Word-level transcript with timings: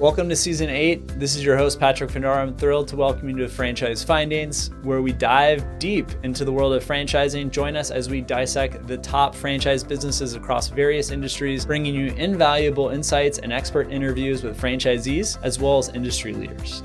Welcome 0.00 0.30
to 0.30 0.34
season 0.34 0.70
eight. 0.70 1.06
This 1.20 1.36
is 1.36 1.44
your 1.44 1.58
host, 1.58 1.78
Patrick 1.78 2.08
Findaro. 2.08 2.38
I'm 2.38 2.56
thrilled 2.56 2.88
to 2.88 2.96
welcome 2.96 3.28
you 3.28 3.36
to 3.36 3.48
Franchise 3.48 4.02
Findings, 4.02 4.70
where 4.82 5.02
we 5.02 5.12
dive 5.12 5.62
deep 5.78 6.10
into 6.22 6.46
the 6.46 6.50
world 6.50 6.72
of 6.72 6.82
franchising. 6.82 7.50
Join 7.50 7.76
us 7.76 7.90
as 7.90 8.08
we 8.08 8.22
dissect 8.22 8.86
the 8.86 8.96
top 8.96 9.34
franchise 9.34 9.84
businesses 9.84 10.34
across 10.34 10.68
various 10.68 11.10
industries, 11.10 11.66
bringing 11.66 11.94
you 11.94 12.14
invaluable 12.14 12.88
insights 12.88 13.40
and 13.40 13.52
expert 13.52 13.92
interviews 13.92 14.42
with 14.42 14.58
franchisees 14.58 15.38
as 15.42 15.58
well 15.58 15.76
as 15.76 15.90
industry 15.90 16.32
leaders. 16.32 16.82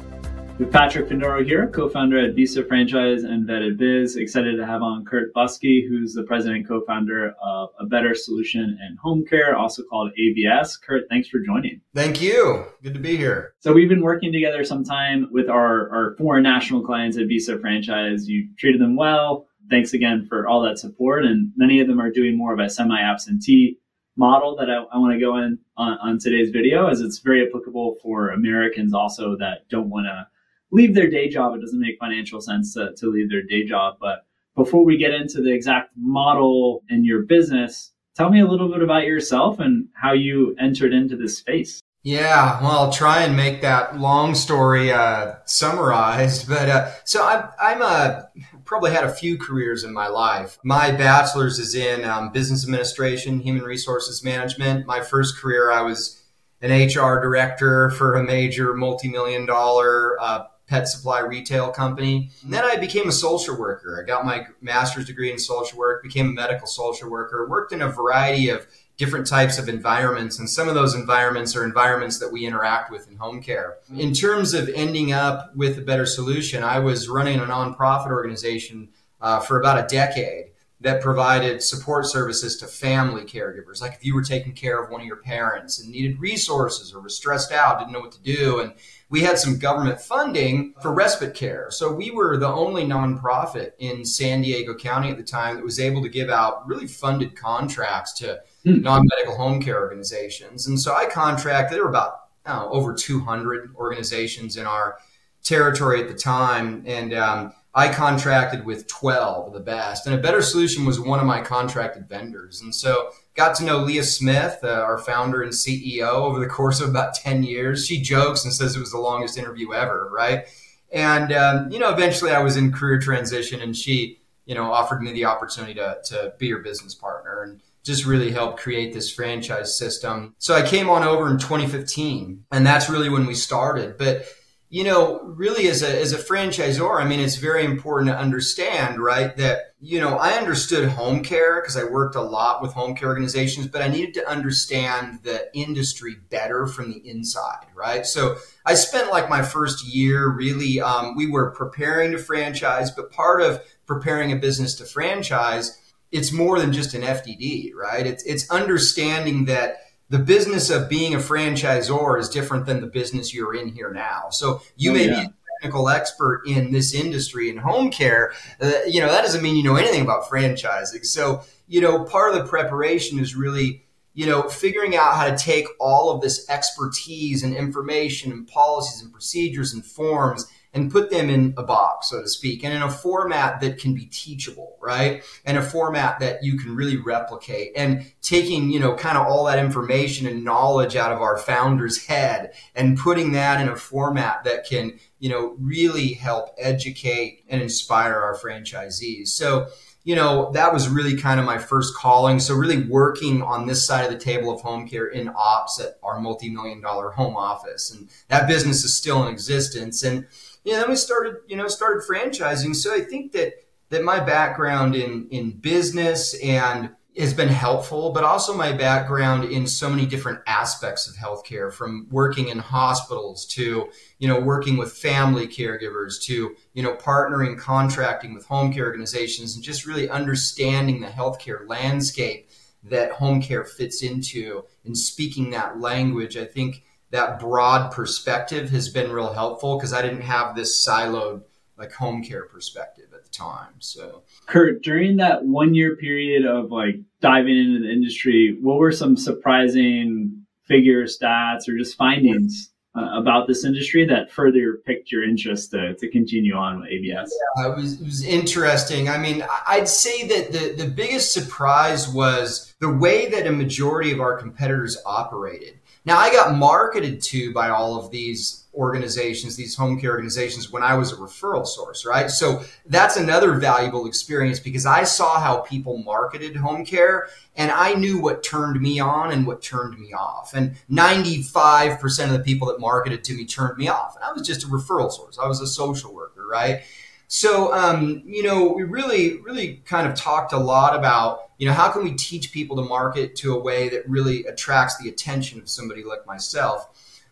With 0.58 0.72
Patrick 0.72 1.10
Findaro 1.10 1.46
here, 1.46 1.68
co-founder 1.68 2.18
at 2.18 2.34
Visa 2.34 2.64
Franchise 2.64 3.26
and 3.26 3.46
Vetted 3.46 3.78
Biz. 3.78 4.16
Excited 4.16 4.56
to 4.56 4.66
have 4.66 4.82
on 4.82 5.04
Kurt 5.04 5.34
Buske, 5.34 5.86
who's 5.86 6.14
the 6.14 6.24
president 6.24 6.60
and 6.60 6.68
co-founder 6.68 7.36
of 7.44 7.72
A 7.78 7.86
Better 7.86 8.16
Solution 8.16 8.80
in 8.88 8.96
Home 9.04 9.26
Care, 9.26 9.58
also 9.58 9.84
called 9.84 10.14
ABS. 10.18 10.78
Kurt, 10.78 11.10
thanks 11.10 11.28
for 11.28 11.40
joining. 11.40 11.82
Thank 11.94 12.22
you. 12.22 12.68
Good 12.82 12.94
to 12.94 13.02
be 13.02 13.18
here. 13.18 13.54
So 13.60 13.74
we've 13.74 13.90
been 13.90 14.02
working 14.02 14.32
together 14.32 14.64
some 14.64 14.86
time 14.86 15.28
with 15.30 15.50
our, 15.50 15.90
our 15.90 16.16
foreign 16.18 16.44
national 16.44 16.86
clients 16.86 17.18
at 17.18 17.28
Visa 17.28 17.60
Franchise. 17.60 18.30
You 18.30 18.48
treated 18.58 18.80
them 18.80 18.96
well. 18.96 19.48
Thanks 19.70 19.94
again 19.94 20.26
for 20.30 20.48
all 20.48 20.62
that 20.62 20.80
support. 20.80 21.26
And 21.26 21.52
many 21.58 21.82
of 21.82 21.88
them 21.90 22.00
are 22.00 22.10
doing 22.10 22.38
more 22.38 22.54
of 22.54 22.60
a 22.60 22.70
semi-absentee 22.70 23.78
model 24.16 24.56
that 24.56 24.70
I, 24.70 24.76
I 24.76 25.00
want 25.00 25.14
to 25.16 25.20
go 25.20 25.36
in 25.36 25.60
on, 25.76 25.98
on 26.02 26.18
today's 26.18 26.52
video 26.52 26.88
as 26.88 27.02
it's 27.02 27.20
very 27.20 27.46
applicable 27.46 27.98
for 28.02 28.30
Americans 28.30 28.94
also 28.94 29.36
that 29.40 29.68
don't 29.70 29.90
want 29.90 30.06
to 30.06 30.28
leave 30.72 30.96
their 30.96 31.10
day 31.10 31.30
job. 31.30 31.56
It 31.56 31.62
doesn't 31.62 31.80
make 31.80 31.98
financial 32.00 32.42
sense 32.42 32.74
to, 32.74 32.94
to 32.98 33.10
leave 33.10 33.30
their 33.30 33.44
day 33.44 33.66
job. 33.66 33.98
But 34.00 34.26
before 34.56 34.86
we 34.86 34.98
get 34.98 35.14
into 35.14 35.42
the 35.42 35.54
exact 35.54 35.92
model 35.98 36.84
in 36.90 37.06
your 37.06 37.24
business, 37.24 37.94
tell 38.16 38.30
me 38.30 38.40
a 38.40 38.48
little 38.48 38.70
bit 38.70 38.82
about 38.82 39.06
yourself 39.06 39.60
and 39.60 39.88
how 39.94 40.14
you 40.14 40.56
entered 40.60 40.94
into 40.94 41.16
this 41.16 41.38
space. 41.38 41.82
Yeah, 42.06 42.62
well, 42.62 42.72
I'll 42.72 42.92
try 42.92 43.24
and 43.24 43.36
make 43.36 43.62
that 43.62 44.00
long 44.00 44.36
story 44.36 44.92
uh, 44.92 45.38
summarized. 45.46 46.48
But 46.48 46.70
uh, 46.70 46.92
so 47.04 47.26
I'm, 47.26 47.50
I'm 47.60 47.82
a, 47.82 48.30
probably 48.64 48.92
had 48.92 49.06
a 49.06 49.12
few 49.12 49.40
careers 49.40 49.84
in 49.84 49.92
my 49.92 50.08
life. 50.08 50.60
My 50.64 50.92
bachelor's 50.92 51.58
is 51.58 51.74
in 51.74 52.06
um, 52.06 52.32
business 52.32 52.64
administration, 52.64 53.40
human 53.40 53.64
resources 53.64 54.24
management. 54.24 54.86
My 54.86 55.02
first 55.02 55.40
career, 55.40 55.72
I 55.72 55.82
was 55.82 56.24
an 56.62 56.70
HR 56.70 57.20
director 57.22 57.90
for 57.90 58.14
a 58.14 58.24
major 58.24 58.76
multi-million 58.76 59.48
dollar 59.48 60.22
uh, 60.22 60.44
pet 60.68 60.88
supply 60.88 61.20
retail 61.20 61.72
company. 61.72 62.30
And 62.44 62.54
then 62.54 62.64
I 62.64 62.76
became 62.76 63.08
a 63.08 63.12
social 63.12 63.58
worker. 63.58 64.02
I 64.02 64.06
got 64.06 64.26
my 64.26 64.48
master's 64.62 65.06
degree 65.06 65.32
in 65.32 65.38
social 65.38 65.78
work, 65.78 66.02
became 66.02 66.30
a 66.30 66.34
medical 66.34 66.68
social 66.68 67.10
worker, 67.10 67.48
worked 67.48 67.72
in 67.72 67.82
a 67.82 67.90
variety 67.90 68.50
of 68.50 68.68
different 68.98 69.28
types 69.28 69.60
of 69.60 69.68
environments. 69.68 70.40
And 70.40 70.50
some 70.50 70.68
of 70.68 70.76
those 70.76 70.96
environments 70.96 71.56
are 71.56 71.64
environments 71.64 72.20
that 72.20 72.32
we 72.32 72.46
interact 72.46 72.92
with 72.92 73.10
in 73.10 73.18
home 73.18 73.42
care. 73.42 73.78
In 73.96 74.14
terms 74.14 74.54
of 74.54 74.70
ending 74.70 75.12
up 75.12 75.56
with 75.56 75.78
a 75.78 75.82
better 75.82 76.06
solution, 76.06 76.64
I 76.64 76.80
was 76.80 77.10
running 77.10 77.40
a 77.40 77.44
nonprofit 77.44 78.12
organization 78.12 78.90
uh, 79.22 79.40
for 79.40 79.60
about 79.60 79.84
a 79.84 79.88
decade 79.88 80.52
that 80.82 81.02
provided 81.02 81.64
support 81.64 82.06
services 82.06 82.58
to 82.58 82.68
family 82.68 83.24
caregivers. 83.24 83.82
Like 83.82 83.94
if 83.94 84.06
you 84.06 84.14
were 84.14 84.22
taking 84.22 84.54
care 84.54 84.84
of 84.84 84.92
one 84.92 85.02
of 85.02 85.08
your 85.08 85.18
parents 85.18 85.80
and 85.80 85.90
needed 85.90 86.20
resources 86.20 86.94
or 86.94 87.00
was 87.00 87.16
stressed 87.16 87.52
out, 87.52 87.80
didn't 87.80 87.94
know 87.94 88.02
what 88.02 88.12
to 88.12 88.22
do. 88.22 88.60
And 88.60 88.74
we 89.10 89.22
had 89.22 89.40
some 89.40 89.58
government 89.58 90.02
funding 90.02 90.74
for 90.82 90.94
respite 90.94 91.34
care. 91.34 91.68
So 91.70 91.94
we 91.94 92.12
were 92.12 92.38
the 92.38 92.48
only 92.48 92.84
nonprofit 92.84 93.72
in 93.80 94.04
San 94.04 94.42
Diego 94.42 94.76
County 94.76 95.10
at 95.10 95.18
the 95.18 95.24
time 95.24 95.56
that 95.56 95.64
was 95.64 95.80
able 95.80 96.02
to 96.02 96.10
give 96.10 96.30
out 96.30 96.68
really 96.68 96.88
funded 96.88 97.36
contracts 97.36 98.12
to 98.20 98.42
hmm. 98.64 98.82
non 98.82 99.08
medical 99.08 99.38
home 99.38 99.62
care 99.62 99.80
organizations. 99.80 100.68
And 100.68 100.80
so 100.80 100.94
I 100.94 101.06
contracted, 101.06 101.78
there 101.78 101.84
were 101.84 101.90
about 101.90 102.26
know, 102.46 102.70
over 102.72 102.94
200 102.94 103.76
organizations 103.76 104.58
in 104.58 104.66
our 104.66 104.98
territory 105.44 106.02
at 106.02 106.08
the 106.08 106.16
time. 106.16 106.84
And 106.86 107.14
um, 107.14 107.54
I 107.78 107.90
contracted 107.90 108.66
with 108.66 108.88
12 108.88 109.48
of 109.48 109.54
the 109.54 109.60
best. 109.60 110.08
And 110.08 110.16
a 110.16 110.22
better 110.22 110.42
solution 110.42 110.86
was 110.86 110.98
one 110.98 111.20
of 111.20 111.26
my 111.26 111.42
contracted 111.42 112.08
vendors. 112.08 112.62
And 112.62 112.74
so 112.74 113.10
got 113.36 113.54
to 113.58 113.66
know 113.66 113.80
Leah 113.80 114.06
Smith, 114.06 114.60
uh, 114.64 114.70
our 114.70 114.98
founder 114.98 115.42
and 115.42 115.52
CEO, 115.52 116.08
over 116.08 116.40
the 116.40 116.48
course 116.48 116.80
of 116.80 116.90
about 116.90 117.16
10 117.16 117.44
years. 117.44 117.86
She 117.86 118.02
jokes 118.02 118.46
and 118.46 118.54
says 118.54 118.78
it 118.78 118.80
was 118.80 118.94
the 118.94 118.98
longest 118.98 119.38
interview 119.38 119.74
ever, 119.74 120.10
right? 120.10 120.46
And, 120.90 121.34
um, 121.34 121.70
you 121.70 121.78
know, 121.78 121.90
eventually 121.90 122.32
I 122.32 122.42
was 122.42 122.56
in 122.56 122.72
career 122.72 122.98
transition 122.98 123.62
and 123.62 123.76
she, 123.76 124.22
you 124.46 124.56
know, 124.56 124.72
offered 124.72 125.02
me 125.02 125.12
the 125.12 125.26
opportunity 125.26 125.74
to, 125.74 125.98
to 126.06 126.34
be 126.38 126.50
her 126.52 126.60
business 126.60 126.96
partner 126.96 127.44
and 127.44 127.62
just 127.84 128.06
really 128.06 128.32
helped 128.32 128.58
create 128.58 128.94
this 128.94 129.12
franchise 129.12 129.78
system. 129.78 130.34
So 130.38 130.56
I 130.56 130.62
came 130.62 130.90
on 130.90 131.04
over 131.04 131.30
in 131.30 131.38
2015 131.40 132.46
and 132.54 132.66
that's 132.66 132.90
really 132.90 133.10
when 133.10 133.26
we 133.26 133.36
started. 133.36 133.98
But 133.98 134.26
you 134.76 134.84
know, 134.84 135.22
really 135.22 135.70
as 135.70 135.82
a, 135.84 136.02
as 136.02 136.12
a 136.12 136.18
franchisor, 136.18 137.02
I 137.02 137.08
mean, 137.08 137.22
it's 137.22 137.38
very 137.38 137.64
important 137.64 138.12
to 138.12 138.18
understand, 138.18 139.02
right, 139.02 139.34
that, 139.38 139.74
you 139.80 140.02
know, 140.02 140.18
I 140.18 140.32
understood 140.32 140.90
home 140.90 141.24
care 141.24 141.62
because 141.62 141.78
I 141.78 141.86
worked 141.86 142.18
a 142.18 142.22
lot 142.22 142.62
with 142.62 142.74
home 142.74 142.94
care 142.94 143.08
organizations, 143.08 143.68
but 143.68 143.82
I 143.82 143.88
needed 143.88 144.14
to 144.16 144.30
understand 144.30 145.20
the 145.24 145.50
industry 145.58 146.18
better 146.30 146.68
from 146.68 146.92
the 146.92 147.10
inside, 147.10 147.68
right? 147.74 148.06
So 148.06 148.36
I 148.66 148.74
spent 148.74 149.12
like 149.12 149.30
my 149.30 149.44
first 149.44 149.88
year 149.88 150.28
really, 150.28 150.82
um, 150.82 151.16
we 151.16 151.32
were 151.32 151.52
preparing 151.52 152.12
to 152.12 152.18
franchise, 152.18 152.92
but 152.92 153.14
part 153.14 153.42
of 153.42 153.62
preparing 153.86 154.34
a 154.34 154.36
business 154.36 154.76
to 154.76 154.84
franchise, 154.84 155.80
it's 156.12 156.34
more 156.34 156.60
than 156.60 156.74
just 156.74 156.94
an 156.94 157.04
FDD, 157.04 157.74
right? 157.74 158.06
It's, 158.06 158.26
it's 158.26 158.52
understanding 158.52 159.46
that 159.46 159.78
the 160.10 160.20
business 160.20 160.70
of 160.70 160.88
being 160.88 161.14
a 161.14 161.18
franchisor 161.18 162.20
is 162.20 162.30
different 162.30 162.66
than 162.66 162.82
the 162.82 162.88
business 162.88 163.34
you're 163.34 163.56
in 163.56 163.70
here 163.70 163.92
now. 163.92 164.30
So 164.30 164.62
you 164.76 164.92
oh, 164.92 164.94
may 164.94 165.08
yeah. 165.08 165.22
be 165.22 165.26
a 165.26 165.34
technical 165.62 165.90
expert 165.90 166.44
in 166.46 166.72
this 166.72 166.94
industry 166.94 167.50
in 167.50 167.58
home 167.58 167.90
care. 167.90 168.34
Uh, 168.62 168.72
you 168.88 169.02
know, 169.02 169.08
that 169.08 169.24
doesn't 169.24 169.42
mean 169.42 169.56
you 169.56 169.64
know 169.64 169.76
anything 169.76 170.02
about 170.02 170.26
franchising. 170.26 171.06
So, 171.06 171.42
you 171.68 171.82
know, 171.82 172.04
part 172.04 172.36
of 172.36 172.42
the 172.42 172.48
preparation 172.48 173.18
is 173.20 173.36
really, 173.36 173.84
you 174.14 174.28
know, 174.28 174.44
figuring 174.44 174.96
out 174.96 175.16
how 175.16 175.30
to 175.30 175.36
take 175.36 175.66
all 175.80 176.12
of 176.12 176.22
this 176.22 176.48
expertise 176.50 177.44
and 177.44 177.56
information 177.56 178.32
and 178.32 178.48
policies 178.48 179.02
and 179.02 179.12
procedures 179.12 179.74
and 179.74 179.84
forms 179.84 180.46
and 180.76 180.92
put 180.92 181.10
them 181.10 181.30
in 181.30 181.54
a 181.58 181.64
box, 181.64 182.10
so 182.10 182.22
to 182.22 182.28
speak, 182.28 182.64
and 182.64 182.74
in 182.74 182.82
a 182.82 182.92
format 182.92 183.62
that 183.62 183.80
can 183.80 183.96
be 183.96 184.06
teachable, 184.08 184.78
right? 184.82 185.24
And 185.46 185.58
a 185.58 185.62
format 185.62 186.20
that 186.20 186.44
you 186.44 186.58
can 186.58 186.76
really 186.76 186.98
replicate 186.98 187.72
and 187.78 188.12
taking, 188.22 188.70
you 188.70 188.80
know, 188.82 188.94
kind 188.94 189.18
of 189.18 189.26
all 189.26 189.46
that 189.46 189.58
information 189.58 190.28
and 190.28 190.44
knowledge 190.44 190.98
out 190.98 191.14
of 191.14 191.22
our 191.22 191.38
founder's 191.38 192.06
head 192.06 192.54
and 192.76 192.98
putting 192.98 193.32
that 193.32 193.62
in 193.62 193.70
a 193.70 193.76
format 193.78 194.44
that 194.44 194.66
can, 194.68 195.00
you 195.20 195.30
know, 195.30 195.56
really 195.60 196.14
help 196.14 196.50
educate 196.58 197.44
and 197.50 197.62
inspire 197.62 198.16
our 198.16 198.36
franchisees. 198.36 199.30
So, 199.30 199.68
you 200.04 200.16
know, 200.16 200.52
that 200.52 200.72
was 200.72 200.88
really 200.88 201.18
kind 201.18 201.40
of 201.40 201.46
my 201.46 201.58
first 201.58 201.96
calling. 201.96 202.40
So 202.40 202.54
really 202.54 202.84
working 202.84 203.42
on 203.42 203.66
this 203.66 203.86
side 203.86 204.06
of 204.06 204.12
the 204.12 204.20
table 204.20 204.54
of 204.54 204.62
home 204.62 204.88
care 204.88 205.08
in 205.08 205.32
ops 205.36 205.80
at 205.80 205.98
our 206.04 206.20
multi-million 206.20 206.82
dollar 206.82 207.12
home 207.12 207.36
office. 207.36 207.92
And 207.92 208.10
that 208.28 208.48
business 208.48 208.84
is 208.84 208.96
still 208.96 209.26
in 209.26 209.34
existence. 209.34 210.04
And 210.04 210.28
you 210.64 210.74
know, 210.74 210.80
then 210.80 210.90
we 210.90 210.96
started, 210.96 211.38
you 211.48 211.56
know, 211.56 211.68
started 211.68 212.04
franchising. 212.08 212.76
So 212.76 212.94
I 212.94 213.02
think 213.02 213.32
that 213.32 213.54
that 213.90 214.04
my 214.04 214.20
background 214.20 214.96
in 214.96 215.28
in 215.30 215.52
business 215.52 216.34
and 216.44 216.90
has 217.18 217.34
been 217.34 217.50
helpful, 217.50 218.12
but 218.12 218.24
also 218.24 218.54
my 218.54 218.72
background 218.74 219.46
in 219.46 219.68
so 219.68 219.90
many 219.90 220.06
different 220.06 220.40
aspects 220.48 221.08
of 221.08 221.16
healthcare, 221.16 221.72
from 221.72 222.08
working 222.12 222.50
in 222.50 222.60
hospitals 222.60 223.46
to 223.46 223.90
you 224.20 224.28
know 224.28 224.40
working 224.40 224.78
with 224.78 224.92
family 224.94 225.48
caregivers 225.48 226.22
to 226.24 226.56
you 226.74 226.84
know 226.84 226.96
partnering, 226.96 227.58
contracting 227.58 228.34
with 228.34 228.46
home 228.46 228.74
care 228.74 228.86
organizations, 228.86 229.56
and 229.56 229.64
just 229.64 229.86
really 229.86 230.10
understanding 230.10 231.00
the 231.00 231.08
healthcare 231.08 231.68
landscape 231.68 232.50
that 232.84 233.12
home 233.14 233.42
care 233.42 233.64
fits 233.64 234.04
into 234.04 234.64
and 234.84 234.98
speaking 234.98 235.52
that 235.52 235.80
language. 235.80 236.38
I 236.38 236.46
think 236.46 236.84
that 237.12 237.40
broad 237.40 237.92
perspective 237.92 238.70
has 238.72 238.90
been 238.90 239.12
real 239.12 239.34
helpful 239.34 239.78
because 239.78 239.94
I 239.94 240.02
didn't 240.02 240.22
have 240.22 240.56
this 240.56 240.86
siloed 240.86 241.44
like 241.78 241.92
home 241.94 242.24
care 242.24 242.46
perspective 242.46 243.05
time. 243.36 243.74
So, 243.80 244.24
Kurt, 244.46 244.82
during 244.84 245.18
that 245.18 245.46
one 245.46 245.74
year 245.74 245.96
period 245.96 246.46
of 246.46 246.72
like 246.72 246.96
diving 247.22 247.58
into 247.58 247.80
the 247.82 247.92
industry, 247.92 248.58
what 248.62 248.78
were 248.78 248.92
some 248.92 249.18
surprising 249.18 250.46
figure 250.66 251.04
stats 251.06 251.68
or 251.68 251.78
just 251.78 251.96
findings 251.96 252.72
uh, 252.98 253.20
about 253.20 253.48
this 253.48 253.66
industry 253.66 254.06
that 254.06 254.32
further 254.32 254.80
piqued 254.86 255.12
your 255.12 255.24
interest 255.24 255.72
to, 255.72 255.96
to 255.96 256.10
continue 256.10 256.56
on 256.56 256.80
with 256.80 256.90
ABS? 256.90 257.34
Yeah, 257.58 257.72
it 257.72 257.76
was, 257.76 258.00
it 258.00 258.06
was 258.06 258.24
interesting. 258.24 259.10
I 259.10 259.18
mean, 259.18 259.46
I'd 259.68 259.88
say 259.88 260.28
that 260.28 260.52
the, 260.52 260.84
the 260.84 260.90
biggest 260.90 261.34
surprise 261.34 262.08
was 262.08 262.74
the 262.80 262.92
way 262.92 263.30
that 263.30 263.48
a 263.48 263.52
majority 263.52 264.12
of 264.12 264.22
our 264.22 264.38
competitors 264.38 264.98
operated. 265.06 265.80
Now, 266.06 266.20
I 266.20 266.32
got 266.32 266.56
marketed 266.56 267.22
to 267.24 267.52
by 267.52 267.70
all 267.70 268.00
of 268.00 268.12
these 268.12 268.65
organizations, 268.76 269.56
these 269.56 269.76
home 269.76 270.00
care 270.00 270.12
organizations, 270.12 270.72
when 270.72 270.84
I 270.84 270.96
was 270.96 271.12
a 271.12 271.16
referral 271.16 271.66
source, 271.66 272.06
right? 272.06 272.30
So 272.30 272.64
that's 272.86 273.18
another 273.18 273.54
valuable 273.54 274.06
experience 274.06 274.60
because 274.60 274.86
I 274.86 275.04
saw 275.04 275.40
how 275.40 275.58
people 275.58 275.98
marketed 275.98 276.56
home 276.56 276.86
care 276.86 277.28
and 277.56 277.72
I 277.72 277.94
knew 277.94 278.20
what 278.20 278.44
turned 278.44 278.82
me 278.82 279.00
on 279.00 279.32
and 279.32 279.48
what 279.48 279.62
turned 279.62 279.98
me 280.00 280.14
off. 280.14 280.54
And 280.54 280.76
95% 280.92 282.26
of 282.26 282.32
the 282.32 282.40
people 282.40 282.68
that 282.68 282.80
marketed 282.80 283.24
to 283.26 283.34
me 283.34 283.46
turned 283.46 283.78
me 283.78 283.88
off. 283.88 284.16
And 284.16 284.24
I 284.24 284.32
was 284.32 284.46
just 284.46 284.64
a 284.64 284.68
referral 284.68 285.12
source, 285.12 285.40
I 285.40 285.48
was 285.48 285.62
a 285.62 285.68
social 285.68 286.14
worker, 286.14 286.46
right? 286.48 286.84
So, 287.28 287.74
um, 287.74 288.22
you 288.26 288.44
know, 288.44 288.68
we 288.68 288.84
really, 288.84 289.40
really 289.40 289.82
kind 289.86 290.08
of 290.08 290.16
talked 290.16 290.54
a 290.54 290.60
lot 290.60 290.96
about, 290.96 291.50
you 291.58 291.68
know, 291.68 291.74
how 291.74 291.92
can 291.92 292.04
we 292.04 292.12
teach 292.12 292.52
people 292.52 292.76
to 292.76 292.84
market 292.84 293.36
to 293.38 293.56
a 293.56 293.60
way 293.60 293.90
that 293.90 294.08
really 294.08 294.46
attracts 294.46 294.98
the 294.98 295.10
attention 295.10 295.60
of 295.60 295.70
somebody 295.70 296.04
like 296.04 296.26
myself? 296.28 296.88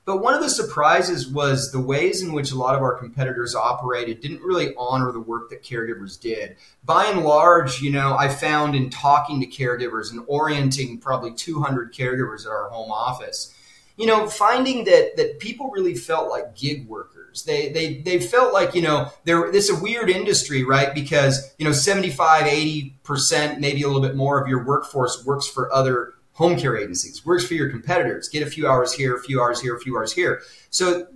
But 0.05 0.17
one 0.21 0.33
of 0.33 0.41
the 0.41 0.49
surprises 0.49 1.29
was 1.29 1.71
the 1.71 1.79
ways 1.79 2.21
in 2.21 2.33
which 2.33 2.51
a 2.51 2.57
lot 2.57 2.75
of 2.75 2.81
our 2.81 2.97
competitors 2.97 3.55
operated 3.55 4.19
didn't 4.19 4.41
really 4.41 4.73
honor 4.77 5.13
the 5.13 5.19
work 5.19 5.49
that 5.49 5.63
caregivers 5.63 6.19
did. 6.19 6.57
By 6.83 7.05
and 7.05 7.23
large, 7.23 7.81
you 7.81 7.89
know, 7.89 8.17
I 8.17 8.27
found 8.27 8.75
in 8.75 8.89
talking 8.89 9.39
to 9.39 9.47
caregivers 9.47 10.11
and 10.11 10.23
orienting 10.27 10.99
probably 10.99 11.33
200 11.33 11.93
caregivers 11.93 12.45
at 12.45 12.51
our 12.51 12.69
home 12.69 12.91
office, 12.91 13.55
you 13.95 14.05
know, 14.05 14.27
finding 14.27 14.83
that 14.85 15.15
that 15.15 15.39
people 15.39 15.69
really 15.69 15.95
felt 15.95 16.29
like 16.29 16.55
gig 16.55 16.85
workers. 16.87 17.43
They 17.43 17.69
they 17.69 17.99
they 17.99 18.19
felt 18.19 18.51
like, 18.51 18.75
you 18.75 18.81
know, 18.81 19.09
there 19.23 19.51
this 19.53 19.69
is 19.69 19.79
a 19.79 19.81
weird 19.81 20.09
industry, 20.09 20.65
right? 20.65 20.93
Because, 20.93 21.53
you 21.57 21.65
know, 21.65 21.71
75, 21.71 22.43
80%, 22.43 23.59
maybe 23.59 23.83
a 23.83 23.87
little 23.87 24.01
bit 24.01 24.15
more 24.15 24.41
of 24.41 24.49
your 24.49 24.65
workforce 24.65 25.23
works 25.25 25.47
for 25.47 25.71
other 25.71 26.13
home 26.33 26.57
care 26.57 26.75
agencies, 26.75 27.25
works 27.25 27.45
for 27.45 27.53
your 27.53 27.69
competitors. 27.69 28.27
Get 28.27 28.45
a 28.45 28.49
few 28.49 28.67
hours 28.67 28.93
here, 28.93 29.15
a 29.15 29.21
few 29.21 29.41
hours 29.41 29.61
here, 29.61 29.75
a 29.75 29.79
few 29.79 29.97
hours 29.97 30.11
here. 30.11 30.41
So 30.69 31.07